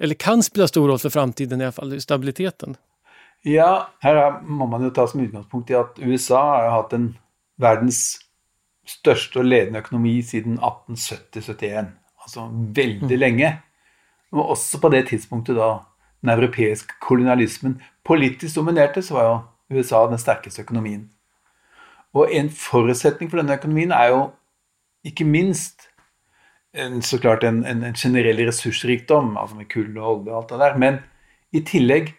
eller 0.00 0.14
kan 0.14 0.42
spela 0.42 0.68
stor 0.68 0.88
roll 0.88 0.98
för 0.98 1.10
framtiden 1.10 1.60
i 1.60 1.64
alla 1.64 1.72
fall, 1.72 2.00
stabiliteten. 2.00 2.76
Ja, 3.44 3.88
her 4.00 4.16
er, 4.16 4.36
må 4.42 4.66
man 4.70 4.86
jo 4.86 4.92
ta 4.94 5.04
som 5.08 5.20
utgangspunkt 5.20 5.70
i 5.70 5.76
at 5.76 5.98
USA 6.00 6.40
har 6.40 6.64
jo 6.64 6.76
hatt 6.78 6.94
en 6.96 7.08
verdens 7.60 8.00
største 8.88 9.40
og 9.42 9.48
ledende 9.48 9.82
økonomi 9.84 10.16
siden 10.24 10.56
1870-71. 10.58 11.90
Altså 12.24 12.46
veldig 12.76 13.18
lenge. 13.18 13.50
Og 14.32 14.54
også 14.56 14.80
på 14.80 14.90
det 14.92 15.08
tidspunktet 15.10 15.58
da 15.60 15.74
den 16.24 16.32
europeiske 16.32 16.96
kolonialismen 17.04 17.82
politisk 18.04 18.56
dominerte, 18.56 19.02
så 19.02 19.14
var 19.14 19.28
jo 19.28 19.36
USA 19.76 20.06
den 20.08 20.18
sterkeste 20.18 20.64
økonomien. 20.64 21.10
Og 22.14 22.32
en 22.32 22.50
forutsetning 22.50 23.30
for 23.30 23.40
denne 23.40 23.56
økonomien 23.58 23.92
er 23.92 24.12
jo 24.12 24.20
ikke 25.04 25.26
minst 25.28 25.90
en, 26.74 27.02
så 27.02 27.18
klart 27.20 27.44
en, 27.44 27.64
en, 27.66 27.84
en, 27.84 27.94
generell 27.94 28.40
ressursrikdom, 28.46 29.36
altså 29.36 29.56
med 29.56 29.68
kull 29.70 29.98
og 29.98 30.06
olje 30.10 30.32
og 30.32 30.38
alt 30.40 30.50
det 30.50 30.60
der, 30.62 30.78
men 30.78 30.98
i 31.52 31.60
tillegg 31.60 32.14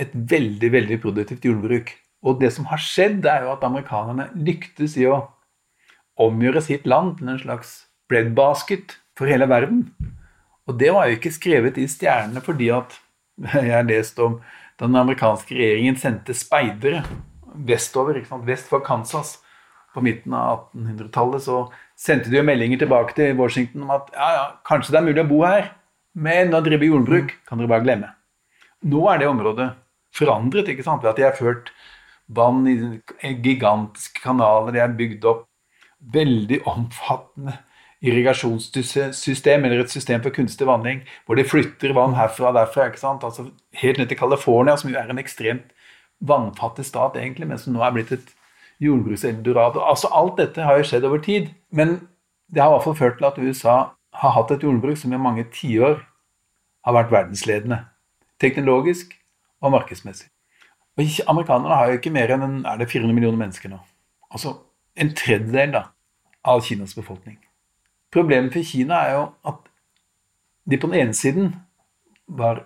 et 0.00 0.14
veldig, 0.14 0.70
veldig 0.72 0.98
produktivt 1.02 1.44
jordbruk. 1.44 1.92
Og 2.24 2.40
det 2.40 2.52
som 2.54 2.66
har 2.68 2.80
skjedd, 2.82 3.24
er 3.28 3.46
jo 3.46 3.54
at 3.54 3.64
amerikanerne 3.66 4.28
lyktes 4.36 4.96
i 5.00 5.06
å 5.08 5.22
omgjøre 6.20 6.62
sitt 6.64 6.88
land 6.88 7.18
til 7.18 7.32
en 7.32 7.40
slags 7.40 7.74
breadbasket 8.10 8.98
for 9.16 9.30
hele 9.30 9.48
verden. 9.48 9.86
Og 10.68 10.76
det 10.80 10.92
var 10.94 11.08
jo 11.08 11.16
ikke 11.18 11.32
skrevet 11.34 11.78
i 11.80 11.88
stjernene 11.90 12.42
fordi 12.44 12.70
at 12.74 12.96
jeg 13.54 13.72
har 13.72 13.86
lest 13.88 14.18
om 14.22 14.40
den 14.80 14.96
amerikanske 14.96 15.56
regjeringen 15.56 15.98
sendte 16.00 16.36
speidere 16.36 17.04
vestover, 17.66 18.20
vest 18.46 18.68
for 18.70 18.84
Kansas 18.84 19.38
på 19.94 20.02
midten 20.04 20.34
av 20.36 20.68
1800-tallet, 20.76 21.42
så 21.42 21.64
sendte 21.98 22.30
de 22.30 22.38
jo 22.38 22.46
meldinger 22.46 22.80
tilbake 22.80 23.16
til 23.16 23.34
Washington 23.36 23.84
om 23.84 23.92
at 23.96 24.12
ja, 24.14 24.28
ja, 24.36 24.44
kanskje 24.66 24.94
det 24.94 25.00
er 25.00 25.06
mulig 25.08 25.24
å 25.24 25.30
bo 25.32 25.40
her, 25.42 25.72
men 26.14 26.54
å 26.54 26.62
drive 26.64 26.86
jordbruk 26.86 27.34
kan 27.48 27.60
dere 27.60 27.72
bare 27.72 27.84
glemme. 27.84 28.12
Nå 28.86 29.02
er 29.10 29.20
det 29.20 29.28
området 29.28 29.68
forandret 30.20 30.68
ikke 30.70 30.86
sant, 30.86 31.06
at 31.08 31.18
de 31.18 31.26
har 31.26 31.38
ført 31.38 31.72
vann 32.30 32.62
i 32.68 33.34
gigantiske 33.42 34.22
kanaler, 34.22 34.74
de 34.76 34.84
har 34.84 34.94
bygd 34.98 35.26
opp 35.26 35.46
veldig 36.14 36.62
omfattende 36.70 37.58
irrigasjonssystem, 38.00 39.64
eller 39.64 39.82
et 39.82 39.92
system 39.92 40.22
for 40.24 40.32
kunstig 40.32 40.68
vanning, 40.68 41.02
hvor 41.26 41.36
de 41.36 41.44
flytter 41.44 41.92
vann 41.96 42.16
herfra 42.16 42.48
og 42.48 42.56
derfra. 42.56 42.88
ikke 42.88 43.02
sant? 43.02 43.24
Altså 43.24 43.50
Helt 43.76 43.98
ned 43.98 44.08
til 44.08 44.18
California, 44.18 44.76
som 44.76 44.90
jo 44.90 44.96
er 44.96 45.10
en 45.10 45.20
ekstremt 45.20 45.74
vannfattig 46.20 46.86
stat, 46.88 47.16
egentlig, 47.20 47.48
men 47.48 47.60
som 47.60 47.76
nå 47.76 47.84
er 47.84 47.92
blitt 47.92 48.12
et 48.16 48.32
jordbrukseldorado. 48.80 49.82
Altså, 49.84 50.08
alt 50.12 50.38
dette 50.40 50.64
har 50.64 50.80
jo 50.80 50.88
skjedd 50.88 51.04
over 51.04 51.20
tid. 51.20 51.50
Men 51.70 52.08
det 52.48 52.62
har 52.62 52.72
i 52.72 52.76
hvert 52.78 52.88
fall 52.88 52.96
ført 52.96 53.18
til 53.20 53.28
at 53.28 53.38
USA 53.38 53.76
har 54.20 54.34
hatt 54.34 54.50
et 54.50 54.64
jordbruk 54.64 54.96
som 54.98 55.12
i 55.12 55.20
mange 55.20 55.44
tiår 55.52 56.00
har 56.86 56.96
vært 56.96 57.12
verdensledende. 57.12 57.84
Teknologisk 58.40 59.12
og 59.60 59.72
markedsmessig. 59.72 60.28
Og 60.98 61.06
Amerikanerne 61.28 61.74
har 61.74 61.88
jo 61.88 61.98
ikke 62.00 62.12
mer 62.12 62.32
enn 62.34 62.64
er 62.66 62.80
det 62.80 62.90
400 62.90 63.14
millioner 63.14 63.38
mennesker 63.40 63.72
nå. 63.72 63.78
Altså 64.30 64.56
en 65.00 65.14
tredjedel 65.16 65.72
da, 65.72 65.84
av 66.44 66.62
Kinas 66.66 66.94
befolkning. 66.94 67.38
Problemet 68.12 68.52
for 68.52 68.66
Kina 68.66 69.04
er 69.06 69.14
jo 69.14 69.26
at 69.46 69.60
de 70.70 70.78
på 70.78 70.90
den 70.90 71.00
ene 71.00 71.14
siden 71.14 71.54
var 72.26 72.64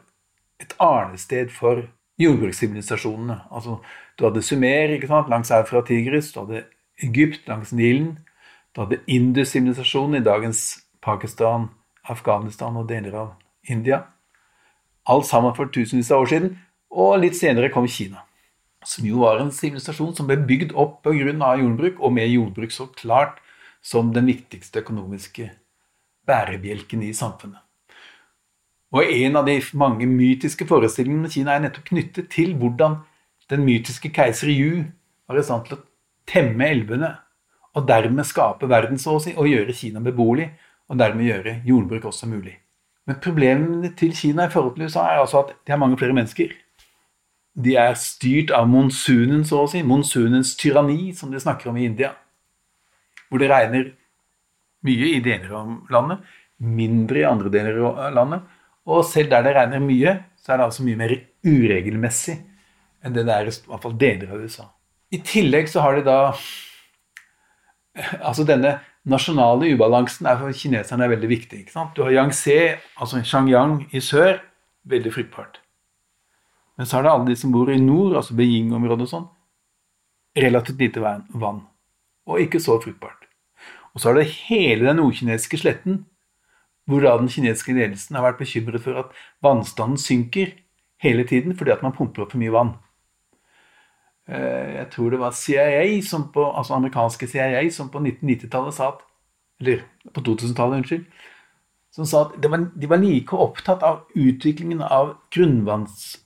et 0.60 0.74
arnested 0.80 1.50
for 1.52 1.84
jordbrukssivilisasjonene. 2.20 3.40
Altså, 3.50 3.78
du 4.18 4.24
hadde 4.24 4.42
Sumer 4.42 4.94
ikke 4.94 5.10
sant, 5.10 5.28
langs 5.28 5.50
her 5.50 5.64
fra 5.68 5.82
Tigris, 5.86 6.32
du 6.32 6.44
hadde 6.44 6.64
Egypt 7.02 7.48
langs 7.48 7.72
Nilen, 7.72 8.18
du 8.74 8.84
hadde 8.84 9.00
Indus-sivilisasjonen 9.06 10.20
i 10.20 10.24
dagens 10.24 10.84
Pakistan, 11.02 11.68
Afghanistan 12.08 12.76
og 12.76 12.88
deler 12.88 13.18
av 13.18 13.32
India. 13.68 14.02
Alt 15.06 15.26
sammen 15.26 15.54
for 15.56 15.68
tusenvis 15.72 16.10
av 16.10 16.24
år 16.24 16.30
siden. 16.30 16.54
Og 16.94 17.18
litt 17.22 17.36
senere 17.38 17.72
kom 17.74 17.88
Kina, 17.90 18.22
som 18.86 19.06
jo 19.08 19.24
var 19.24 19.40
en 19.42 19.50
sivilisasjon 19.54 20.14
som 20.14 20.28
ble 20.28 20.38
bygd 20.46 20.74
opp 20.78 21.02
pga. 21.02 21.56
jordbruk, 21.58 21.98
og 22.00 22.12
med 22.12 22.30
jordbruk 22.30 22.70
så 22.70 22.86
klart 22.86 23.40
som 23.82 24.12
den 24.12 24.26
viktigste 24.26 24.80
økonomiske 24.80 25.50
bærebjelken 26.26 27.02
i 27.02 27.12
samfunnet. 27.12 27.60
Og 28.94 29.02
en 29.10 29.36
av 29.36 29.46
de 29.46 29.58
mange 29.74 30.06
mytiske 30.06 30.66
forestillingene 30.66 31.26
med 31.26 31.32
Kina 31.34 31.56
er 31.56 31.64
nettopp 31.64 31.88
knyttet 31.90 32.30
til 32.30 32.54
hvordan 32.54 33.00
den 33.50 33.64
mytiske 33.66 34.12
keiser 34.14 34.48
Yu 34.48 34.84
var 35.26 35.38
i 35.38 35.42
stand 35.42 35.66
til 35.66 35.76
å 35.76 35.82
temme 36.30 36.68
elvene 36.70 37.10
og 37.74 37.88
dermed 37.88 38.26
skape 38.26 38.68
verden, 38.70 39.00
så 39.02 39.16
å 39.16 39.22
si, 39.22 39.34
og 39.34 39.50
gjøre 39.50 39.74
Kina 39.74 40.00
beboelig, 40.00 40.52
og 40.88 41.00
dermed 41.00 41.26
gjøre 41.26 41.56
jordbruk 41.66 42.06
også 42.06 42.28
mulig. 42.30 42.54
Men 43.04 43.18
problemene 43.20 43.90
til 43.98 44.14
Kina 44.16 44.46
i 44.46 44.52
forhold 44.52 44.76
til 44.76 44.86
USA 44.86 45.08
er 45.10 45.24
altså 45.24 45.42
at 45.42 45.56
de 45.58 45.74
har 45.74 45.80
mange 45.82 45.98
flere 45.98 46.14
mennesker. 46.16 46.54
De 47.54 47.76
er 47.78 47.94
styrt 47.98 48.50
av 48.54 48.66
monsunen, 48.70 49.44
så 49.46 49.62
å 49.62 49.68
si. 49.70 49.82
Monsunens 49.86 50.54
tyranni, 50.58 51.12
som 51.14 51.30
de 51.30 51.42
snakker 51.42 51.70
om 51.70 51.78
i 51.78 51.86
India. 51.86 52.10
Hvor 53.30 53.42
det 53.42 53.50
regner 53.52 53.92
mye 54.84 55.10
i 55.14 55.20
deler 55.24 55.54
av 55.56 55.92
landet, 55.94 56.24
mindre 56.58 57.22
i 57.22 57.28
andre 57.28 57.52
deler 57.52 57.78
av 57.88 58.10
landet. 58.14 58.48
Og 58.90 59.04
selv 59.08 59.30
der 59.32 59.46
det 59.46 59.54
regner 59.56 59.82
mye, 59.82 60.18
så 60.40 60.52
er 60.52 60.60
det 60.60 60.66
altså 60.68 60.84
mye 60.84 61.00
mer 61.00 61.14
uregelmessig 61.46 62.36
enn 63.04 63.14
det 63.14 63.26
det 63.28 63.34
er 63.34 63.48
i 63.48 63.52
hvert 63.68 63.84
fall 63.84 63.96
deler 64.00 64.32
av 64.32 64.44
USA. 64.44 64.66
I 65.12 65.20
tillegg 65.24 65.68
så 65.70 65.84
har 65.84 65.98
de 65.98 66.06
da 66.06 66.18
Altså 67.94 68.42
denne 68.42 68.72
nasjonale 69.06 69.68
ubalansen 69.70 70.26
er 70.26 70.40
for 70.40 70.56
kineserne 70.56 71.04
er 71.06 71.12
veldig 71.12 71.28
viktig. 71.30 71.60
Du 71.94 72.00
har 72.02 72.10
Yangtze, 72.10 72.80
altså 72.98 73.20
Shangyang 73.22 73.84
i 73.94 74.00
sør, 74.02 74.40
veldig 74.90 75.12
fruktbart. 75.14 75.60
Men 76.78 76.88
så 76.88 76.98
er 76.98 77.06
det 77.06 77.12
alle 77.12 77.30
de 77.30 77.36
som 77.38 77.52
bor 77.54 77.70
i 77.70 77.78
nord, 77.80 78.16
altså 78.18 78.34
Beijing-området 78.38 79.06
og 79.06 79.10
sånn, 79.10 79.28
relativt 80.38 80.80
lite 80.82 81.02
vann. 81.02 81.62
Og 82.26 82.40
ikke 82.42 82.62
så 82.62 82.80
fruktbart. 82.82 83.28
Og 83.94 84.02
så 84.02 84.10
er 84.10 84.18
det 84.18 84.32
hele 84.48 84.88
den 84.88 84.98
nordkinesiske 84.98 85.60
sletten, 85.60 86.02
hvor 86.88 87.04
da 87.04 87.14
den 87.16 87.30
kinesiske 87.32 87.76
ledelsen 87.76 88.18
har 88.18 88.26
vært 88.26 88.42
bekymret 88.42 88.82
for 88.84 88.98
at 89.04 89.12
vannstanden 89.44 90.00
synker 90.00 90.52
hele 91.00 91.24
tiden 91.28 91.54
fordi 91.56 91.72
at 91.72 91.84
man 91.84 91.94
pumper 91.96 92.24
opp 92.24 92.34
for 92.34 92.42
mye 92.42 92.52
vann. 92.52 92.74
Eh, 94.28 94.80
jeg 94.80 94.88
tror 94.92 95.14
det 95.14 95.20
var 95.20 95.36
CIA, 95.36 96.00
på, 96.34 96.44
altså 96.50 96.74
amerikanske 96.74 97.28
CIA 97.28 97.62
som 97.70 97.90
på 97.92 98.02
1990-tallet 98.02 98.74
sa 98.74 98.88
at 98.94 99.02
Eller 99.60 99.84
på 100.12 100.20
2000-tallet, 100.20 100.82
unnskyld. 100.82 101.04
Som 101.94 102.04
sa 102.04 102.24
at 102.24 102.32
de 102.42 102.88
var 102.90 102.98
like 102.98 103.36
opptatt 103.36 103.84
av 103.86 104.00
utviklingen 104.18 104.82
av 104.82 105.14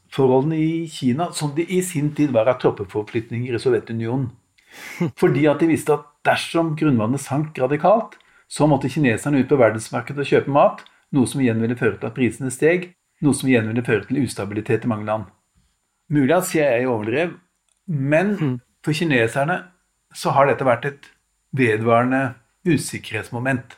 grunnvannsforholdene 0.08 0.56
i 0.56 0.88
Kina 0.88 1.32
som 1.32 1.54
de 1.54 1.64
i 1.64 1.82
sin 1.82 2.14
tid 2.14 2.30
var 2.30 2.46
av 2.46 2.60
troppeforflytninger 2.60 3.54
i 3.54 3.58
Sovjetunionen. 3.58 4.30
Fordi 5.20 5.46
at 5.48 5.60
de 5.60 5.66
visste 5.68 5.92
at 5.92 6.06
dersom 6.24 6.76
grunnvannet 6.76 7.20
sank 7.20 7.58
radikalt, 7.58 8.16
så 8.48 8.66
måtte 8.66 8.88
kineserne 8.88 9.38
ut 9.38 9.48
på 9.48 9.56
verdensmarkedet 9.56 10.24
og 10.24 10.28
kjøpe 10.28 10.50
mat, 10.50 10.84
noe 11.12 11.26
som 11.26 11.40
igjen 11.40 11.60
ville 11.60 11.76
føre 11.76 11.98
til 11.98 12.08
at 12.08 12.14
prisene 12.14 12.50
steg, 12.50 12.94
noe 13.20 13.34
som 13.34 13.48
igjen 13.48 13.68
ville 13.68 13.84
føre 13.84 14.06
til 14.06 14.22
ustabilitet 14.22 14.84
i 14.84 14.88
mange 14.88 15.06
land. 15.06 15.24
Mulig 16.08 16.34
at 16.34 16.48
CIA 16.48 16.88
overdrev, 16.88 17.34
men 17.86 18.36
hmm. 18.36 18.56
for 18.84 18.92
kineserne 18.92 19.64
så 20.14 20.32
har 20.32 20.48
dette 20.48 20.64
vært 20.64 20.86
et 20.88 21.10
vedvarende 21.52 22.34
usikkerhetsmoment. 22.64 23.76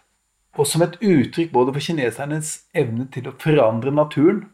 Og 0.59 0.67
som 0.67 0.83
et 0.83 0.99
uttrykk 0.99 1.51
både 1.53 1.75
for 1.75 1.83
kinesernes 1.83 2.67
evne 2.75 3.07
til 3.11 3.31
å 3.31 3.35
forandre 3.39 3.91
naturen 3.95 4.45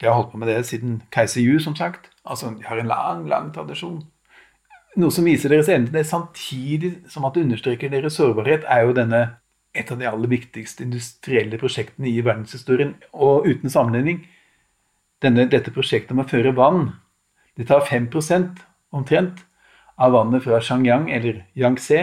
De 0.00 0.08
har 0.08 0.16
holdt 0.18 0.32
på 0.34 0.40
med 0.40 0.50
det 0.50 0.60
siden 0.68 1.00
keiser 1.14 1.40
Yu, 1.40 1.58
som 1.62 1.76
sagt. 1.76 2.10
Altså, 2.24 2.52
de 2.52 2.66
har 2.66 2.80
en 2.80 2.90
lang, 2.90 3.24
lang 3.28 3.52
tradisjon. 3.54 4.02
Noe 4.96 5.12
som 5.12 5.26
viser 5.28 5.52
deres 5.52 5.68
evne 5.68 5.90
til 5.90 5.98
det, 5.98 6.06
samtidig 6.08 6.92
som 7.12 7.24
at 7.28 7.36
det 7.36 7.44
understreker 7.46 7.92
deres 7.92 8.16
sårbarhet, 8.16 8.64
er 8.68 8.86
jo 8.86 8.96
denne 8.96 9.22
et 9.76 9.90
av 9.92 10.00
de 10.00 10.08
aller 10.08 10.30
viktigste 10.32 10.84
industrielle 10.86 11.58
prosjektene 11.60 12.08
i 12.08 12.22
verdenshistorien. 12.24 12.94
Og 13.12 13.48
uten 13.48 13.72
sammenligning, 13.72 14.22
denne, 15.24 15.48
dette 15.52 15.72
prosjektet 15.72 16.14
om 16.16 16.24
å 16.24 16.28
føre 16.28 16.54
vann 16.56 16.90
Det 17.56 17.64
tar 17.70 17.86
5% 17.88 18.58
omtrent 18.92 19.38
av 19.96 20.12
vannet 20.12 20.42
fra 20.44 20.58
Shangyang 20.60 21.06
eller 21.08 21.38
Yangtze 21.56 22.02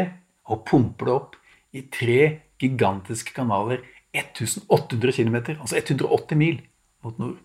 og 0.49 0.63
pumper 0.65 1.05
det 1.05 1.13
opp 1.13 1.35
i 1.77 1.83
tre 1.93 2.19
gigantiske 2.57 3.35
kanaler 3.35 3.83
1800 4.17 5.13
km, 5.13 5.37
altså 5.59 5.77
180 5.77 6.41
mil 6.41 6.57
mot 7.05 7.21
nord. 7.21 7.37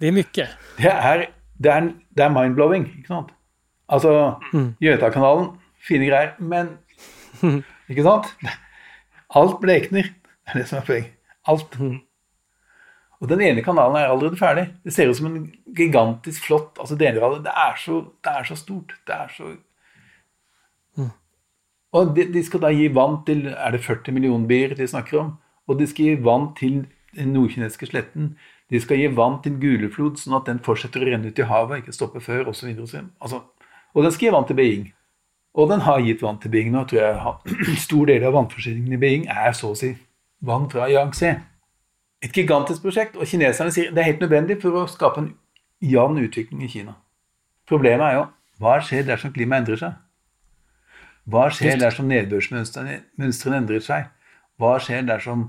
Det 0.00 0.08
er 0.08 0.16
mye. 0.16 0.46
Det 0.78 0.90
er, 0.90 1.26
det 1.62 1.70
er, 1.72 1.90
det 2.16 2.24
er 2.24 2.32
mind-blowing, 2.34 2.88
ikke 2.98 3.12
sant? 3.12 3.34
Altså, 3.88 4.34
mm. 4.52 4.74
Gjøtakanalen, 4.80 5.52
fine 5.78 6.08
greier, 6.08 6.34
men 6.38 6.76
Ikke 7.88 8.04
sant? 8.06 8.32
Alt 9.34 9.60
blekner. 9.60 10.08
Det 10.44 10.54
er 10.54 10.60
det 10.60 10.68
som 10.68 10.80
er 10.80 10.86
poenget. 10.88 11.12
Alt. 11.48 11.78
Mm. 11.80 11.98
Og 13.20 13.28
den 13.28 13.40
ene 13.40 13.62
kanalen 13.64 13.96
er 13.96 14.10
allerede 14.12 14.36
ferdig. 14.36 14.66
Det 14.84 14.92
ser 14.92 15.08
ut 15.08 15.16
som 15.16 15.28
en 15.30 15.46
gigantisk 15.76 16.46
flott 16.46 16.80
altså 16.80 16.96
deler 17.00 17.24
av 17.24 17.36
det. 17.36 17.44
Det 17.46 17.54
er 17.66 17.78
så, 17.80 18.00
det 18.24 18.32
er 18.32 18.48
så 18.48 18.56
stort. 18.56 18.96
Det 19.06 19.14
er 19.14 19.30
så 19.36 19.52
mm. 20.96 21.12
Og 21.94 22.16
de, 22.16 22.26
de, 22.34 22.42
skal 22.44 22.64
da 22.64 22.72
gi 22.74 22.88
vann 22.90 23.20
til 23.26 23.46
Er 23.52 23.70
det 23.70 23.84
40 23.84 24.12
millioner 24.12 24.48
bier 24.50 24.74
de 24.74 24.88
snakker 24.88 25.20
om? 25.20 25.32
Og 25.68 25.78
de 25.78 25.86
skal 25.88 26.04
gi 26.10 26.24
vann 26.24 26.50
til 26.58 26.84
den 27.14 27.32
nordkinesiske 27.32 27.86
sletten. 27.86 28.34
De 28.72 28.80
skal 28.80 29.00
gi 29.00 29.08
vann 29.12 29.40
til 29.44 29.58
Guleflod, 29.60 30.16
sånn 30.20 30.38
at 30.38 30.48
den 30.48 30.60
fortsetter 30.64 31.04
å 31.04 31.08
renne 31.10 31.30
ut 31.30 31.40
i 31.40 31.48
havet, 31.48 31.82
ikke 31.82 31.94
stoppe 31.94 32.22
før, 32.24 32.48
osv. 32.52 32.70
Altså, 33.20 33.42
og 33.92 34.06
den 34.06 34.14
skal 34.14 34.28
gi 34.28 34.34
vann 34.34 34.46
til 34.48 34.58
Beijing. 34.58 34.86
Og 35.54 35.68
den 35.70 35.84
har 35.86 36.00
gitt 36.02 36.22
vann 36.24 36.40
til 36.42 36.50
Beijing 36.50 36.72
nå. 36.74 36.84
tror 36.90 37.00
jeg 37.02 37.76
Stor 37.86 38.10
del 38.10 38.24
av 38.26 38.34
vannforsyningen 38.34 38.96
i 38.96 39.00
Beijing 39.00 39.26
er 39.30 39.52
så 39.54 39.70
å 39.74 39.78
si 39.78 39.92
vann 40.44 40.66
fra 40.72 40.88
Yangtze. 40.90 41.36
Et 42.24 42.32
gigantisk 42.32 42.82
prosjekt, 42.82 43.18
og 43.20 43.28
kineserne 43.28 43.72
sier 43.72 43.92
det 43.92 44.00
er 44.00 44.10
helt 44.12 44.24
nødvendig 44.24 44.58
for 44.62 44.80
å 44.80 44.86
skape 44.88 45.20
en 45.20 45.34
jevn 45.84 46.18
utvikling 46.24 46.64
i 46.64 46.70
Kina. 46.72 46.96
Problemet 47.68 48.06
er 48.06 48.16
jo 48.18 48.24
hva 48.62 48.78
skjer 48.80 49.04
dersom 49.06 49.32
klimaet 49.34 49.64
endrer 49.64 49.80
seg? 49.80 50.00
Hva 51.28 51.48
skjer 51.52 51.78
dersom 51.80 52.08
nedbørsmønstrene 52.08 53.58
endrer 53.58 53.82
seg? 53.84 54.08
Hva 54.60 54.76
skjer 54.80 55.06
dersom 55.08 55.48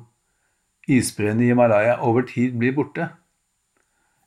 isbreene 0.88 1.44
i 1.44 1.52
Himalaya 1.52 1.98
over 2.02 2.26
tid 2.30 2.56
blir 2.60 2.76
borte, 2.76 3.10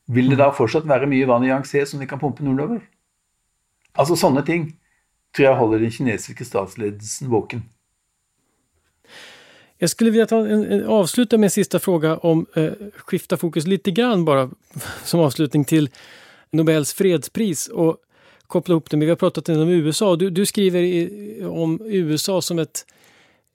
vil 0.08 0.30
det 0.30 0.38
da 0.40 0.50
fortsatt 0.54 0.88
være 0.88 1.08
mye 1.10 1.26
vann 1.28 1.44
i 1.44 1.50
Yangtze 1.52 1.84
som 1.86 2.00
de 2.00 2.08
kan 2.08 2.20
pumpe 2.20 2.44
nordover? 2.44 2.80
Altså 3.98 4.16
sånne 4.16 4.44
ting 4.46 4.70
tror 5.36 5.50
jeg 5.50 5.58
holder 5.58 5.84
den 5.84 5.92
kinesiske 5.92 6.46
statsledelsen 6.48 7.30
våken. 7.30 7.66
Jeg 9.78 9.92
skulle 9.92 10.10
vilja 10.10 10.26
ta 10.26 10.40
en, 10.42 10.86
avsluta 10.90 11.38
med 11.38 11.52
en 11.52 11.54
sista 11.54 11.78
fråga 11.78 12.16
om 12.26 12.46
eh, 12.56 12.72
skifta 13.06 13.36
fokus 13.36 13.66
lite 13.66 13.90
grann 13.90 14.24
bara 14.24 14.50
som 15.04 15.20
avslutning 15.20 15.64
till 15.64 15.90
Nobels 16.50 16.92
fredspris 16.92 17.68
och 17.68 17.96
koppla 18.46 18.72
ihop 18.72 18.90
det 18.90 18.96
med, 18.96 19.06
vi 19.06 19.10
har 19.10 19.16
pratat 19.16 19.48
om 19.48 19.68
USA, 19.68 20.16
du, 20.16 20.30
du 20.30 20.46
skriver 20.46 20.82
i, 20.82 21.44
om 21.44 21.80
USA 21.84 22.42
som 22.42 22.58
ett 22.58 22.86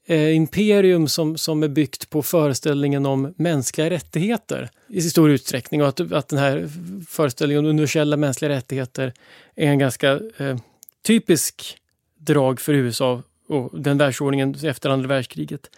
eh, 0.06 0.36
imperium 0.36 1.08
som, 1.08 1.38
som 1.38 1.64
är 1.64 1.68
byggt 1.68 2.10
på 2.10 2.24
föreställningen 2.24 3.06
om 3.06 3.34
mänskliga 3.38 3.89
rättigheter 3.89 4.70
i 4.88 5.01
stor 5.01 5.32
utsträckning 5.32 5.82
och 5.82 5.88
att, 5.88 6.12
att 6.12 6.30
den 6.30 6.39
här 6.39 6.70
föreställningen 7.08 7.66
om 7.66 7.70
universella 7.70 8.18
mänskliga 8.18 8.49
rättigheter 8.49 9.14
är 9.56 9.68
en 9.68 9.80
ganska 9.80 10.12
eh, 10.38 10.58
typisk 11.06 11.78
drag 12.18 12.62
för 12.62 12.74
USA 12.74 13.24
och 13.47 13.82
den 13.82 13.97
världsordningen 13.97 14.56
efter 14.64 14.89
andra 14.89 15.08
världskriget. 15.08 15.70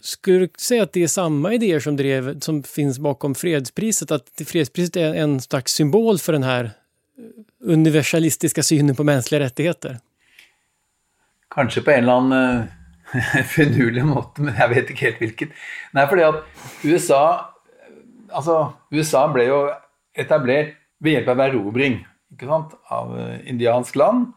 Skulle 0.00 0.38
du 0.38 0.48
säga 0.58 0.82
att 0.82 0.92
det 0.92 1.02
är 1.02 1.08
samma 1.08 1.52
idéer 1.52 1.80
som, 1.80 1.96
drev, 1.96 2.40
som 2.40 2.62
finns 2.62 2.98
bakom 2.98 3.34
fredspriset? 3.34 4.10
Att 4.10 4.42
fredspriset 4.46 4.96
är 4.96 5.14
en 5.14 5.40
slags 5.40 5.72
symbol 5.72 6.18
för 6.18 6.32
den 6.32 6.42
här 6.42 6.70
universalistiska 7.60 8.62
synen 8.62 8.96
på 8.96 9.04
mänskliga 9.04 9.40
rättigheter? 9.40 9.98
Kanskje 11.54 11.82
på 11.82 11.90
en 11.90 11.98
eller 11.98 12.12
annen 12.12 12.58
uh, 12.58 12.64
finurlig 13.56 14.04
måte, 14.08 14.44
men 14.44 14.56
jeg 14.58 14.72
vet 14.72 14.92
ikke 14.92 15.08
helt 15.08 15.22
hvilken. 15.22 15.56
Nei, 15.96 16.06
fordi 16.10 16.28
at 16.28 16.44
USA 16.84 17.24
Altså, 18.32 18.70
USA 18.96 19.26
ble 19.28 19.42
jo 19.44 19.56
etablert 20.16 20.70
ved 21.04 21.18
hjelp 21.18 21.26
av 21.34 21.40
erobring 21.44 21.98
ikke 22.32 22.46
sant? 22.48 22.70
av 22.88 23.10
uh, 23.12 23.34
indiansk 23.44 23.98
land, 24.00 24.30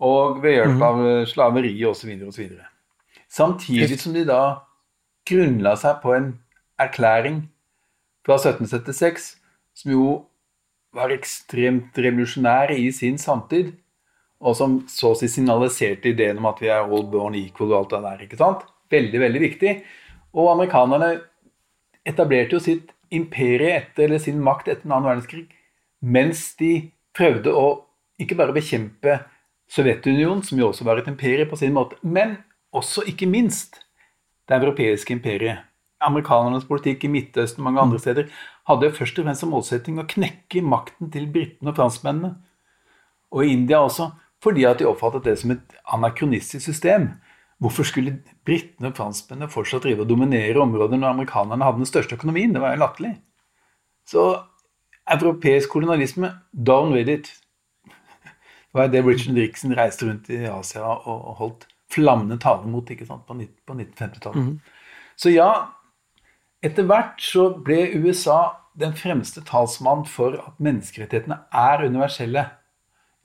og 0.00 0.38
ved 0.40 0.54
hjelp 0.56 0.78
mm. 0.78 0.84
av 0.86 1.00
uh, 1.04 1.26
slaveri 1.28 1.74
osv. 1.84 2.14
osv. 2.24 2.54
Samtidig 3.28 3.98
som 4.00 4.16
de 4.16 4.22
da 4.24 4.40
grunnla 5.28 5.74
seg 5.76 6.00
på 6.00 6.14
en 6.16 6.30
erklæring 6.80 7.42
fra 8.24 8.38
1776 8.40 9.34
som 9.76 9.92
jo 9.92 10.08
var 10.94 11.12
ekstremt 11.12 11.96
revolusjonær 11.98 12.72
i 12.74 12.88
sin 12.94 13.18
samtid, 13.18 13.72
og 14.40 14.56
som 14.58 14.78
så 14.90 15.12
å 15.12 15.18
si 15.18 15.28
signaliserte 15.30 16.10
ideen 16.10 16.40
om 16.40 16.48
at 16.50 16.62
vi 16.62 16.70
er 16.72 16.82
all 16.84 17.06
born 17.10 17.36
equal 17.38 17.70
og 17.72 17.78
alt 17.78 17.94
det 17.94 18.02
der. 18.06 18.24
ikke 18.26 18.40
sant? 18.40 18.64
Veldig, 18.92 19.20
veldig 19.20 19.42
viktig. 19.42 19.74
Og 20.34 20.50
amerikanerne 20.52 21.12
etablerte 22.04 22.58
jo 22.58 22.62
sitt 22.62 22.90
imperie 23.14 23.76
etter, 23.78 24.08
eller 24.08 24.20
sin 24.20 24.42
makt 24.42 24.68
etter 24.68 24.84
den 24.84 24.96
annen 24.96 25.12
verdenskrig 25.12 25.46
mens 26.04 26.50
de 26.60 26.90
prøvde 27.16 27.52
å 27.54 27.68
ikke 28.20 28.36
bare 28.38 28.54
bekjempe 28.56 29.22
Sovjetunionen, 29.74 30.42
som 30.44 30.58
jo 30.60 30.68
også 30.68 30.84
var 30.84 31.00
et 31.00 31.08
imperie 31.08 31.46
på 31.48 31.56
sin 31.56 31.72
måte, 31.74 31.96
men 32.04 32.36
også, 32.74 33.06
ikke 33.08 33.26
minst, 33.30 33.80
det 34.44 34.58
europeiske 34.58 35.14
imperiet. 35.14 35.62
Amerikanernes 36.04 36.66
politikk 36.68 37.06
i 37.06 37.10
Midtøsten 37.14 37.62
og 37.62 37.70
mange 37.70 37.80
andre 37.80 38.00
steder 38.02 38.26
hadde 38.68 38.90
først 38.92 39.16
og 39.18 39.24
fremst 39.24 39.40
som 39.40 39.54
målsetting 39.54 39.96
å 40.02 40.04
knekke 40.10 40.60
makten 40.66 41.08
til 41.14 41.30
britene 41.32 41.72
og 41.72 41.78
franskmennene. 41.78 42.34
Og 43.32 43.46
i 43.46 43.54
India 43.54 43.80
også, 43.80 44.10
fordi 44.44 44.66
at 44.68 44.80
de 44.80 44.88
oppfattet 44.88 45.24
det 45.26 45.38
som 45.40 45.54
et 45.54 45.76
anakronistisk 45.96 46.64
system. 46.64 47.08
Hvorfor 47.62 47.86
skulle 47.88 48.18
britene 48.44 48.90
og 48.90 48.98
franskmennene 48.98 49.50
fortsatt 49.52 49.86
drive 49.86 50.04
og 50.04 50.10
dominere 50.10 50.60
områder 50.60 51.00
når 51.00 51.14
amerikanerne 51.14 51.64
hadde 51.64 51.80
den 51.80 51.88
største 51.88 52.18
økonomien? 52.18 52.52
Det 52.52 52.60
var 52.60 52.74
jo 52.74 52.82
latterlig. 52.82 53.14
Så 54.06 54.24
europeisk 55.10 55.70
kolonialisme, 55.72 56.32
down 56.52 56.92
with 56.92 57.08
it. 57.10 57.30
Det 57.84 58.80
var 58.80 58.90
det 58.92 59.04
Richard 59.06 59.38
Rixon 59.38 59.76
reiste 59.78 60.08
rundt 60.08 60.28
i 60.34 60.44
Asia 60.50 60.82
og 60.82 61.36
holdt 61.38 61.68
flammende 61.94 62.38
taler 62.42 62.66
mot 62.66 62.90
ikke 62.90 63.06
sant, 63.06 63.22
på 63.26 63.36
1950-tallet. 63.36 64.50
Mm. 64.50 64.60
Så 65.16 65.30
ja, 65.30 65.50
etter 66.64 66.86
hvert 66.88 67.22
så 67.22 67.48
ble 67.64 67.94
USA 68.02 68.56
den 68.80 68.94
fremste 68.98 69.44
talsmann 69.46 70.02
for 70.10 70.34
at 70.40 70.58
menneskerettighetene 70.62 71.38
er 71.54 71.84
universelle. 71.86 72.48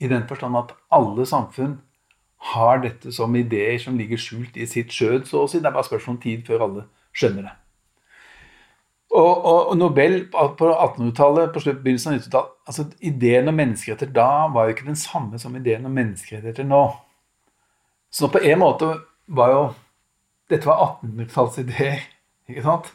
I 0.00 0.08
den 0.08 0.26
forstand 0.28 0.56
at 0.56 0.74
alle 0.92 1.26
samfunn 1.28 1.78
har 2.54 2.80
dette 2.80 3.12
som 3.12 3.34
ideer 3.36 3.78
som 3.78 3.98
ligger 4.00 4.20
skjult 4.20 4.56
i 4.56 4.66
sitt 4.68 4.94
skjød, 4.96 5.26
så 5.28 5.44
å 5.44 5.48
si. 5.50 5.60
Det 5.60 5.68
er 5.68 5.76
bare 5.76 5.88
spørsmål 5.88 6.16
om 6.16 6.22
tid 6.22 6.46
før 6.46 6.64
alle 6.66 6.86
skjønner 7.12 7.50
det. 7.50 7.56
Og, 9.10 9.44
og, 9.44 9.76
Nobel 9.76 10.20
på 10.30 10.70
1800-tallet, 10.70 11.50
på 11.52 11.60
slutt, 11.64 11.80
begynnelsen 11.82 12.14
av 12.14 12.20
1900-tallet 12.20 12.56
altså 12.70 12.84
Ideen 13.02 13.50
om 13.50 13.56
menneskerettigheter 13.58 14.14
da 14.14 14.46
var 14.54 14.68
jo 14.68 14.74
ikke 14.76 14.86
den 14.86 14.98
samme 14.98 15.38
som 15.42 15.56
ideen 15.58 15.88
om 15.88 15.96
menneskerettigheter 15.98 16.68
nå. 16.68 16.84
Så 18.14 18.30
på 18.30 18.38
en 18.38 18.60
måte 18.62 18.92
var 19.26 19.54
jo 19.54 19.64
Dette 20.50 20.66
var 20.66 20.80
1800-tallsideer, 21.02 22.00
ikke 22.50 22.62
sant? 22.64 22.88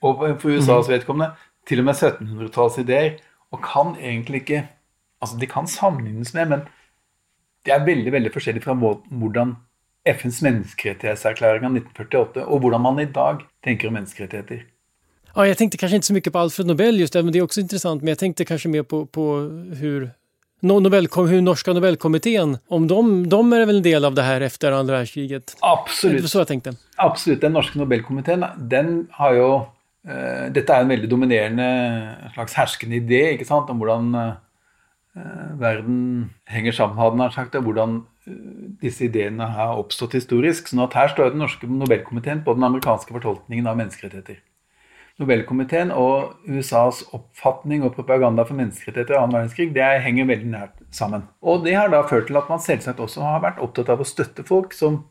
Og 0.00 0.22
for 0.40 0.48
USAs 0.48 0.86
mhm. 0.86 0.92
vedkommende 0.94 1.48
til 1.68 1.82
og 1.82 1.84
med 1.84 1.98
1700-tallsideer. 1.98 3.18
Og 3.52 3.60
kan 3.60 3.92
egentlig 4.00 4.40
ikke 4.40 4.62
Altså, 5.22 5.38
de 5.38 5.48
kan 5.50 5.68
sammenlignes 5.70 6.34
med, 6.34 6.50
men 6.50 6.64
det 7.66 7.74
er 7.74 7.84
veldig 7.86 8.12
veldig 8.12 8.32
forskjellig 8.34 8.64
fra 8.64 8.74
hvordan 8.74 9.54
FNs 10.02 10.40
menneskerettighetserklæring 10.42 11.66
av 11.68 11.76
1948 11.78 12.46
og 12.46 12.64
hvordan 12.64 12.82
man 12.82 12.98
i 12.98 13.06
dag 13.06 13.44
tenker 13.62 13.88
om 13.88 13.94
menneskerettigheter. 14.00 14.64
Ja, 15.32 15.44
jeg 15.48 15.60
tenkte 15.60 15.78
kanskje 15.80 16.00
ikke 16.00 16.08
så 16.08 16.16
mye 16.16 16.32
på 16.32 16.40
Alfred 16.42 16.68
Nobel, 16.68 16.98
just 17.00 17.14
det, 17.14 17.22
men 17.24 17.32
det 17.32 17.40
er 17.40 17.46
også 17.46 17.62
interessant. 17.62 18.02
Men 18.02 18.12
jeg 18.12 18.20
tenkte 18.24 18.48
kanskje 18.48 18.72
mer 18.72 18.82
på, 18.84 19.04
på 19.08 19.26
hur 19.78 20.10
Nobel, 20.62 21.08
hur 21.10 21.40
norska 21.42 21.72
Nobelkomiteen, 21.74 22.58
om 22.68 22.88
de, 22.90 22.98
de 23.30 23.38
er 23.38 23.64
vel 23.66 23.78
en 23.80 23.86
del 23.86 24.04
av 24.06 24.18
det 24.18 24.26
her 24.26 24.44
efter 24.46 24.76
andre 24.76 24.98
verdenskriget? 24.98 25.56
Absolutt. 25.66 26.28
Så 26.30 26.42
jeg 26.42 26.50
tenkte. 26.52 26.74
Absolutt. 27.02 27.40
Den 27.42 27.56
norske 27.56 27.80
Nobelkomiteen, 27.80 28.44
den 28.70 28.92
har 29.16 29.38
jo 29.38 29.48
uh, 29.62 30.46
Dette 30.54 30.76
er 30.76 30.84
en 30.84 30.92
veldig 30.92 31.10
dominerende 31.10 31.68
slags 32.36 32.58
herskende 32.58 33.00
idé 33.00 33.24
ikke 33.32 33.48
sant, 33.48 33.72
om 33.72 33.80
hvordan 33.80 34.12
uh, 34.18 34.28
verden 35.14 36.30
henger 36.48 36.72
sammen, 36.72 36.96
hadde 36.96 37.20
han 37.20 37.34
sagt, 37.34 37.56
og 37.58 37.66
hvordan 37.66 37.98
uh, 38.26 38.70
disse 38.80 39.04
ideene 39.04 39.50
har 39.56 39.76
oppstått 39.76 40.16
historisk. 40.16 40.70
sånn 40.70 40.84
at 40.86 40.96
her 40.96 41.12
står 41.12 41.34
den 41.34 41.44
norske 41.44 41.68
Nobelkomiteen 41.68 42.40
på 42.46 42.54
den 42.56 42.64
amerikanske 42.64 43.12
fortolkningen 43.12 43.68
av 43.68 43.76
menneskerettigheter. 43.80 44.40
Nobelkomiteen 45.20 45.92
og 45.92 46.40
USAs 46.48 47.02
oppfatning 47.12 47.84
og 47.84 47.92
propaganda 47.94 48.46
for 48.48 48.56
menneskerettigheter 48.56 49.18
i 49.18 49.20
annen 49.20 49.36
verdenskrig 49.36 49.68
det 49.76 49.88
henger 50.06 50.30
veldig 50.30 50.52
nært 50.54 50.78
sammen. 50.94 51.26
Og 51.44 51.66
det 51.66 51.76
har 51.76 51.92
da 51.92 52.00
ført 52.08 52.30
til 52.30 52.40
at 52.40 52.48
man 52.48 52.62
selvsagt 52.64 53.02
også 53.02 53.26
har 53.26 53.42
vært 53.44 53.60
opptatt 53.60 53.92
av 53.92 54.00
å 54.00 54.08
støtte 54.08 54.46
folk 54.48 54.72
som 54.72 55.02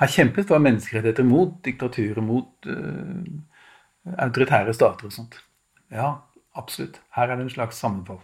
har 0.00 0.10
kjempet 0.12 0.50
for 0.50 0.60
menneskerettigheter 0.60 1.24
mot 1.24 1.54
diktaturer, 1.64 2.20
mot 2.20 2.68
uh, 2.68 4.16
autoritære 4.26 4.74
stater 4.74 5.08
og 5.08 5.14
sånt. 5.14 5.38
Ja, 5.94 6.16
absolutt. 6.58 6.98
Her 7.14 7.30
er 7.30 7.38
det 7.38 7.46
en 7.46 7.54
slags 7.54 7.78
sammenfall. 7.80 8.18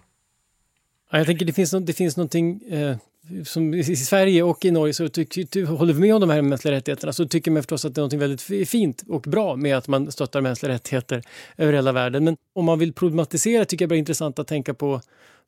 Jeg 1.13 1.27
tenker 1.29 1.47
det 1.47 1.53
finnes, 1.53 1.73
no, 1.75 1.81
det 1.85 1.93
finns 1.93 2.17
noe 2.17 2.43
eh, 2.73 2.97
som 3.45 3.75
i 3.75 3.97
Sverige 3.97 4.43
och 4.43 4.65
i 4.65 4.71
Norge 4.71 4.95
så 4.95 5.09
tycker 5.09 5.67
håller 5.67 5.95
med 5.95 6.15
om 6.15 6.21
de 6.21 6.31
här 6.31 6.43
mänskliga 6.43 6.75
rättigheterna 6.75 7.13
så 7.13 7.29
tycker 7.29 7.51
man 7.51 7.63
förstås 7.63 7.85
att 7.85 7.95
det 7.95 8.01
är 8.01 8.03
något 8.03 8.13
väldigt 8.13 8.69
fint 8.69 9.05
och 9.09 9.23
bra 9.23 9.57
med 9.57 9.77
att 9.77 9.89
man 9.89 10.13
stöttar 10.13 10.41
mänskliga 10.41 10.73
rättigheter 10.73 11.23
över 11.57 11.73
hela 11.73 11.93
världen. 11.93 12.25
Men 12.25 12.37
om 12.55 12.65
man 12.65 12.79
vill 12.79 12.93
problematisera 12.93 13.65
tycker 13.65 13.83
jag 13.83 13.91
det 13.91 13.97
är 13.97 13.99
intressant 13.99 14.39
att 14.39 14.47
tänka 14.47 14.75
på 14.75 15.01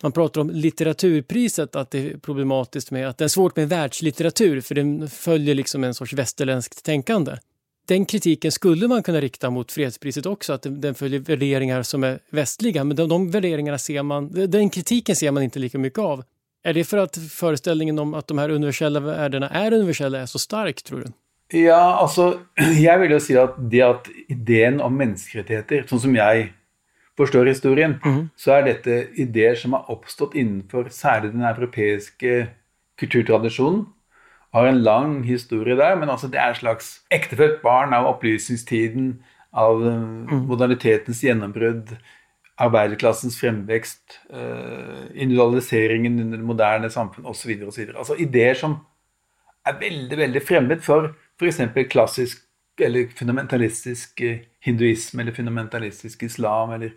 man 0.02 0.12
pratar 0.12 0.40
om 0.40 0.50
litteraturpriset, 0.50 1.76
att 1.76 1.90
det 1.90 1.98
är 2.12 2.18
problematiskt 2.18 2.90
med 2.90 3.08
att 3.08 3.18
det 3.18 3.24
är 3.24 3.28
svårt 3.28 3.56
med 3.56 3.68
världslitteratur 3.68 4.60
för 4.60 4.74
den 4.74 5.08
följer 5.08 5.54
liksom 5.54 5.84
en 5.84 5.94
sorts 5.94 6.12
västerländskt 6.12 6.84
tänkande. 6.84 7.32
Den 7.86 8.06
kritiken 8.06 8.52
skulle 8.52 8.88
man 8.88 9.02
kunna 9.02 9.20
rikta 9.20 9.50
mot 9.50 9.72
fredspriset 9.72 10.26
också, 10.26 10.52
att 10.52 10.66
den 10.70 10.94
följer 10.94 11.20
värderingar 11.20 11.82
som 11.82 12.04
är 12.04 12.18
västliga, 12.30 12.84
men 12.84 12.96
de, 12.96 13.08
de 13.08 13.30
värderingarna 13.30 13.78
ser 13.78 14.02
man, 14.02 14.30
den 14.32 14.70
kritiken 14.70 15.16
ser 15.16 15.30
man 15.30 15.42
inte 15.42 15.58
lika 15.58 15.78
mycket 15.78 15.98
av. 15.98 16.24
Er 16.64 16.72
det 16.72 16.84
for 16.84 16.98
at 17.02 17.18
forestillingen 17.30 17.98
om 17.98 18.14
at 18.14 18.28
de 18.28 18.38
her 18.38 18.48
universelle 18.48 19.00
värdena 19.00 19.50
er 19.52 19.74
universelle, 19.74 20.22
er 20.22 20.26
så 20.26 20.40
sterk, 20.40 20.80
tror 20.82 21.04
du? 21.04 21.12
Ja, 21.52 22.00
altså 22.00 22.38
Jeg 22.86 23.00
vil 23.00 23.12
jo 23.12 23.20
si 23.20 23.36
at 23.36 23.58
det 23.70 23.82
at 23.84 24.08
ideen 24.32 24.80
om 24.80 24.96
menneskerettigheter, 24.96 25.84
sånn 25.90 26.00
som 26.06 26.16
jeg 26.16 26.48
forstår 27.20 27.52
historien, 27.52 27.98
mm 28.04 28.22
så 28.36 28.56
er 28.56 28.64
dette 28.66 28.96
ideer 29.20 29.54
som 29.60 29.76
har 29.76 29.90
oppstått 29.92 30.34
innenfor 30.34 30.88
særlig 30.92 31.34
den 31.34 31.44
europeiske 31.46 32.32
kulturtradisjonen. 33.00 33.84
Har 34.54 34.68
en 34.70 34.82
lang 34.86 35.22
historie 35.26 35.76
der, 35.76 35.96
men 35.98 36.10
altså 36.12 36.28
det 36.30 36.38
er 36.40 36.52
et 36.54 36.60
slags 36.62 37.00
ektefødt 37.10 37.62
barn 37.62 37.94
av 37.96 38.06
opplysningstiden, 38.12 39.16
av 39.54 39.82
mm. 39.82 40.44
modernitetens 40.48 41.22
gjennombrudd, 41.22 41.94
arbeiderklassens 42.62 43.36
fremvekst, 43.40 44.20
uh, 44.30 45.10
individualiseringen 45.10 46.20
under 46.22 46.38
det 46.38 46.46
moderne 46.46 46.90
samfunn 46.90 47.26
osv. 47.26 47.50
Altså 47.66 48.14
ideer 48.22 48.54
som 48.58 48.78
er 49.66 49.78
veldig 49.80 50.18
veldig 50.18 50.42
fremmed 50.44 50.82
for 50.84 51.10
f.eks. 51.40 51.60
klassisk 51.90 52.44
eller 52.78 53.10
fundamentalistisk 53.14 54.20
eh, 54.20 54.42
hinduisme 54.64 55.22
eller 55.22 55.34
fundamentalistisk 55.34 56.22
islam, 56.26 56.72
eller 56.74 56.90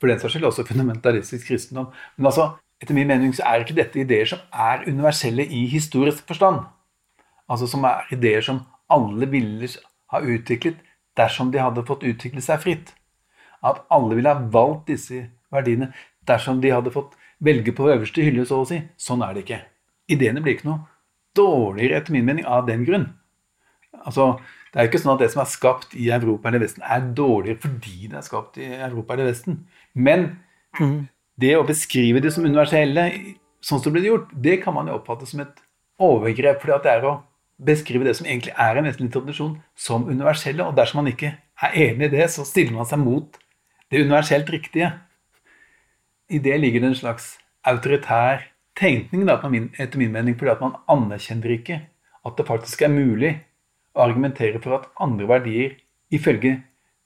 for 0.00 0.08
den 0.08 0.20
saks 0.20 0.32
skyld 0.32 0.48
også 0.48 0.64
fundamentalistisk 0.68 1.50
kristendom. 1.50 1.90
Men 2.16 2.30
altså, 2.30 2.50
etter 2.82 2.96
min 2.96 3.10
mening 3.10 3.34
så 3.36 3.44
er 3.44 3.64
ikke 3.64 3.76
dette 3.76 4.00
ideer 4.00 4.28
som 4.28 4.40
er 4.52 4.86
universelle 4.88 5.44
i 5.44 5.66
historisk 5.68 6.26
forstand. 6.26 6.64
Altså 7.48 7.68
som 7.70 7.86
er 7.88 8.08
ideer 8.14 8.44
som 8.44 8.62
alle 8.92 9.28
ville 9.30 9.68
ha 10.12 10.20
utviklet 10.20 10.80
dersom 11.18 11.50
de 11.52 11.60
hadde 11.62 11.86
fått 11.88 12.06
utvikle 12.06 12.42
seg 12.44 12.62
fritt. 12.62 12.92
At 13.64 13.82
alle 13.92 14.18
ville 14.18 14.30
ha 14.30 14.50
valgt 14.52 14.92
disse 14.92 15.24
verdiene 15.52 15.90
dersom 16.28 16.60
de 16.62 16.72
hadde 16.72 16.92
fått 16.94 17.16
velge 17.44 17.72
på 17.74 17.88
øverste 17.90 18.22
hylle, 18.22 18.44
så 18.46 18.62
å 18.62 18.68
si. 18.68 18.80
Sånn 19.00 19.22
er 19.24 19.34
det 19.34 19.44
ikke. 19.46 19.60
Ideene 20.12 20.42
blir 20.44 20.56
ikke 20.56 20.68
noe 20.68 20.86
dårligere, 21.38 22.00
etter 22.00 22.14
min 22.14 22.26
mening, 22.26 22.46
av 22.46 22.66
den 22.68 22.84
grunn. 22.86 23.06
Altså, 23.98 24.36
det 24.72 24.80
er 24.80 24.88
ikke 24.88 25.00
sånn 25.02 25.14
at 25.14 25.22
det 25.22 25.30
som 25.32 25.42
er 25.42 25.50
skapt 25.50 25.94
i 25.98 26.08
Europa 26.14 26.50
eller 26.50 26.62
Vesten, 26.64 26.84
er 26.84 27.06
dårligere 27.16 27.62
fordi 27.62 28.10
det 28.10 28.18
er 28.20 28.26
skapt 28.26 28.58
i 28.60 28.66
Europa 28.74 29.14
eller 29.14 29.30
Vesten. 29.30 29.62
Men 29.94 30.26
mm. 30.78 30.98
det 31.40 31.54
å 31.56 31.66
beskrive 31.68 32.22
det 32.24 32.34
som 32.34 32.46
universelle, 32.46 33.08
sånn 33.64 33.80
som 33.82 33.92
det 33.92 33.96
ble 33.96 34.10
gjort, 34.10 34.34
det 34.34 34.58
kan 34.64 34.76
man 34.76 34.90
jo 34.90 34.98
oppfatte 34.98 35.28
som 35.30 35.42
et 35.44 35.62
overgrep. 36.02 36.60
fordi 36.62 36.76
at 36.76 36.86
det 36.86 36.94
er 36.96 37.08
å 37.08 37.16
beskrive 37.58 38.06
det 38.06 38.14
som 38.18 38.26
egentlig 38.26 38.54
er 38.54 38.78
en 38.78 38.86
vestlig 38.86 39.10
tradisjon, 39.12 39.56
som 39.76 40.06
universelle. 40.08 40.64
Og 40.64 40.76
dersom 40.76 41.02
man 41.02 41.10
ikke 41.12 41.34
er 41.62 41.76
enig 41.88 42.08
i 42.08 42.14
det, 42.16 42.28
så 42.30 42.46
stiller 42.46 42.76
man 42.76 42.88
seg 42.88 43.02
mot 43.02 43.38
det 43.90 44.04
universelt 44.04 44.50
riktige. 44.52 44.92
I 46.28 46.38
det 46.44 46.60
ligger 46.60 46.84
det 46.84 46.92
en 46.92 47.02
slags 47.02 47.36
autoritær 47.66 48.44
tenkning, 48.78 49.26
da, 49.26 49.38
etter 49.80 49.98
min 49.98 50.12
mening, 50.14 50.36
fordi 50.38 50.54
at 50.54 50.62
man 50.62 50.76
anerkjenner 50.90 51.56
ikke 51.56 51.80
at 52.26 52.38
det 52.38 52.46
faktisk 52.46 52.82
er 52.84 52.92
mulig 52.92 53.32
å 53.96 54.04
argumentere 54.04 54.60
for 54.62 54.78
at 54.78 54.90
andre 55.02 55.26
verdier, 55.28 55.76
ifølge 56.14 56.58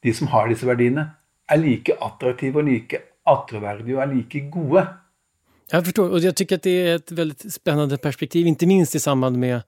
de 0.02 0.14
som 0.14 0.28
har 0.34 0.50
disse 0.50 0.66
verdiene, 0.66 1.08
er 1.48 1.60
like 1.60 1.94
attraktive 2.02 2.60
og 2.60 2.68
like 2.68 3.00
attråverdige 3.28 3.96
og 3.96 4.02
er 4.02 4.12
like 4.12 4.44
gode. 4.52 4.84
Jeg 5.72 5.84
forstår, 5.86 6.12
og 6.12 6.24
jeg 6.24 6.34
syns 6.36 6.62
det 6.66 6.72
er 6.76 6.94
et 6.98 7.12
veldig 7.16 7.52
spennende 7.52 7.98
perspektiv, 8.02 8.46
ikke 8.46 8.68
minst 8.68 8.96
i 8.98 9.00
samband 9.00 9.38
med 9.40 9.62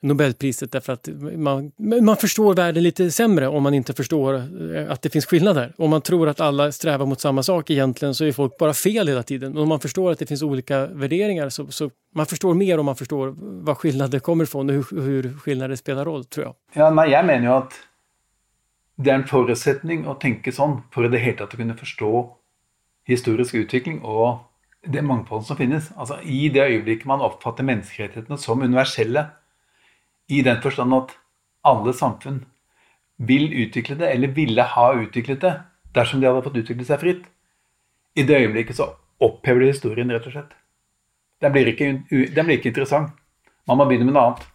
Nobelpriset 0.00 0.72
därför 0.72 0.92
att 0.92 1.08
man, 1.36 1.72
man 2.02 2.16
förstår 2.16 2.54
världen 2.54 2.82
lite 2.82 3.10
sämre 3.10 3.48
om 3.48 3.62
man 3.62 3.74
inte 3.74 3.92
förstår 3.94 4.34
eh, 4.34 4.90
att 4.90 5.02
det 5.02 5.10
finns 5.10 5.26
skillnader. 5.26 5.72
Om 5.76 5.90
man 5.90 6.00
tror 6.00 6.28
att 6.28 6.40
alla 6.40 6.72
strävar 6.72 7.06
mot 7.06 7.20
samma 7.20 7.42
sak 7.42 7.70
egentligen 7.70 8.14
så 8.14 8.24
är 8.24 8.32
folk 8.32 8.58
bara 8.58 8.74
fel 8.74 9.08
hela 9.08 9.22
tiden. 9.22 9.56
Om 9.58 9.68
man 9.68 9.80
förstår 9.80 10.10
att 10.10 10.18
det 10.18 10.26
finns 10.26 10.42
olika 10.42 10.86
värderingar 10.86 11.48
så, 11.48 11.66
så 11.66 11.90
man 12.14 12.26
förstår 12.26 12.54
mer 12.54 12.78
om 12.78 12.86
man 12.86 12.96
förstår 12.96 13.34
var 13.64 13.74
skillnader 13.74 14.18
kommer 14.18 14.44
ifrån 14.44 14.70
och 14.70 14.74
hur, 14.74 15.02
hur 15.02 15.38
skillnader 15.38 15.76
spelar 15.76 16.04
roll, 16.04 16.24
tror 16.24 16.46
jag. 16.46 16.54
Ja, 16.72 16.90
men 16.90 17.10
jeg 17.10 17.24
mener 17.26 17.46
jo 17.46 17.54
at 17.58 17.78
det 18.98 19.12
er 19.12 19.20
en 19.20 19.28
forutsetning 19.30 20.06
å 20.10 20.16
tenke 20.18 20.52
sånn 20.52 20.80
for 20.94 21.06
i 21.06 21.10
det 21.12 21.22
helt 21.22 21.38
tatt 21.38 21.54
å 21.54 21.60
kunne 21.60 21.76
forstå 21.78 22.12
historisk 23.08 23.54
utvikling 23.54 24.00
og 24.02 24.44
det 24.86 25.02
mangfoldet 25.02 25.48
som 25.48 25.58
finnes. 25.58 25.90
Altså, 25.96 26.18
I 26.22 26.48
det 26.54 26.64
øyeblikket 26.64 27.06
man 27.06 27.22
oppfatter 27.24 27.66
menneskerettighetene 27.66 28.38
som 28.38 28.62
universelle, 28.62 29.26
i 30.28 30.42
den 30.44 30.60
forstand 30.62 30.94
at 30.94 31.16
alle 31.68 31.94
samfunn 31.96 32.42
vil 33.18 33.50
utvikle 33.64 33.96
det, 33.98 34.12
eller 34.14 34.34
ville 34.34 34.62
ha 34.62 34.92
utviklet 35.00 35.40
det, 35.42 35.54
dersom 35.96 36.20
de 36.20 36.28
hadde 36.28 36.44
fått 36.44 36.60
utvikle 36.60 36.86
seg 36.86 37.00
fritt. 37.02 37.24
I 38.18 38.24
det 38.28 38.38
øyeblikket 38.44 38.78
så 38.78 38.92
opphever 39.22 39.64
de 39.64 39.72
historien, 39.72 40.12
rett 40.12 40.26
og 40.28 40.36
slett. 40.36 40.54
Den 41.42 41.54
blir 41.54 41.72
ikke, 41.72 41.90
den 42.10 42.46
blir 42.46 42.58
ikke 42.58 42.72
interessant. 42.72 43.10
Man 43.68 43.78
må 43.78 43.86
begynne 43.88 44.08
med 44.08 44.16
noe 44.16 44.28
annet. 44.30 44.46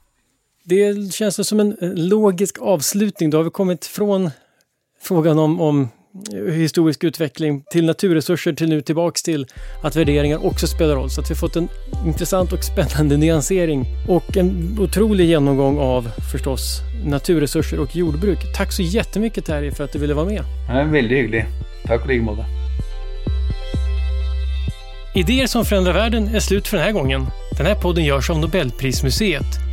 Det 0.64 1.14
känns 1.14 1.48
som 1.48 1.60
en 1.60 1.76
logisk 1.82 2.60
avslutning. 2.62 3.30
Da 3.30 3.38
har 3.38 3.44
vi 3.44 3.50
kommet 3.50 3.86
fra 3.86 4.32
frågan 5.02 5.40
om, 5.40 5.62
om 5.62 5.88
historisk 6.54 7.04
utveckling 7.04 7.64
till 7.72 7.86
naturresurser 7.86 8.54
till 8.54 8.70
nu 8.70 8.82
tillbaks 8.82 9.24
till 9.24 9.46
att 9.84 9.96
värderingar 9.96 10.46
också 10.46 10.68
spelar 10.68 10.96
roll. 10.96 11.10
Så 11.10 11.22
att 11.22 11.32
vi 11.32 11.36
fått 11.36 11.56
en 11.56 11.68
intressant 12.06 12.54
och 12.54 12.64
spännande 12.64 13.18
nyansering 13.18 13.86
och 14.08 14.38
en 14.38 14.78
otrolig 14.80 15.26
genomgång 15.26 15.78
av 15.80 16.10
förstås 16.32 16.82
naturresurser 17.06 17.80
och 17.80 17.96
jordbruk. 17.96 18.40
Tack 18.56 18.72
så 18.72 18.82
jättemycket 18.82 19.46
Terje 19.46 19.72
för 19.72 19.84
att 19.84 19.92
du 19.92 20.00
ville 20.00 20.14
vara 20.14 20.26
med. 20.26 20.44
Ja, 20.70 20.84
väldigt 20.84 21.18
hyggelig. 21.18 21.46
Tack 21.86 22.02
och 22.02 22.08
like 22.08 22.24
måte. 22.24 22.46
Idéer 25.16 25.48
som 25.48 25.66
förändrar 25.66 25.94
världen 25.94 26.28
är 26.28 26.40
slut 26.40 26.68
för 26.68 26.78
den 26.78 26.86
här 26.86 26.94
gången. 26.94 27.26
Den 27.58 27.66
här 27.66 27.76
podden 27.76 28.06
görs 28.06 28.30
av 28.30 28.40
Nobelprismuseet 28.40 29.73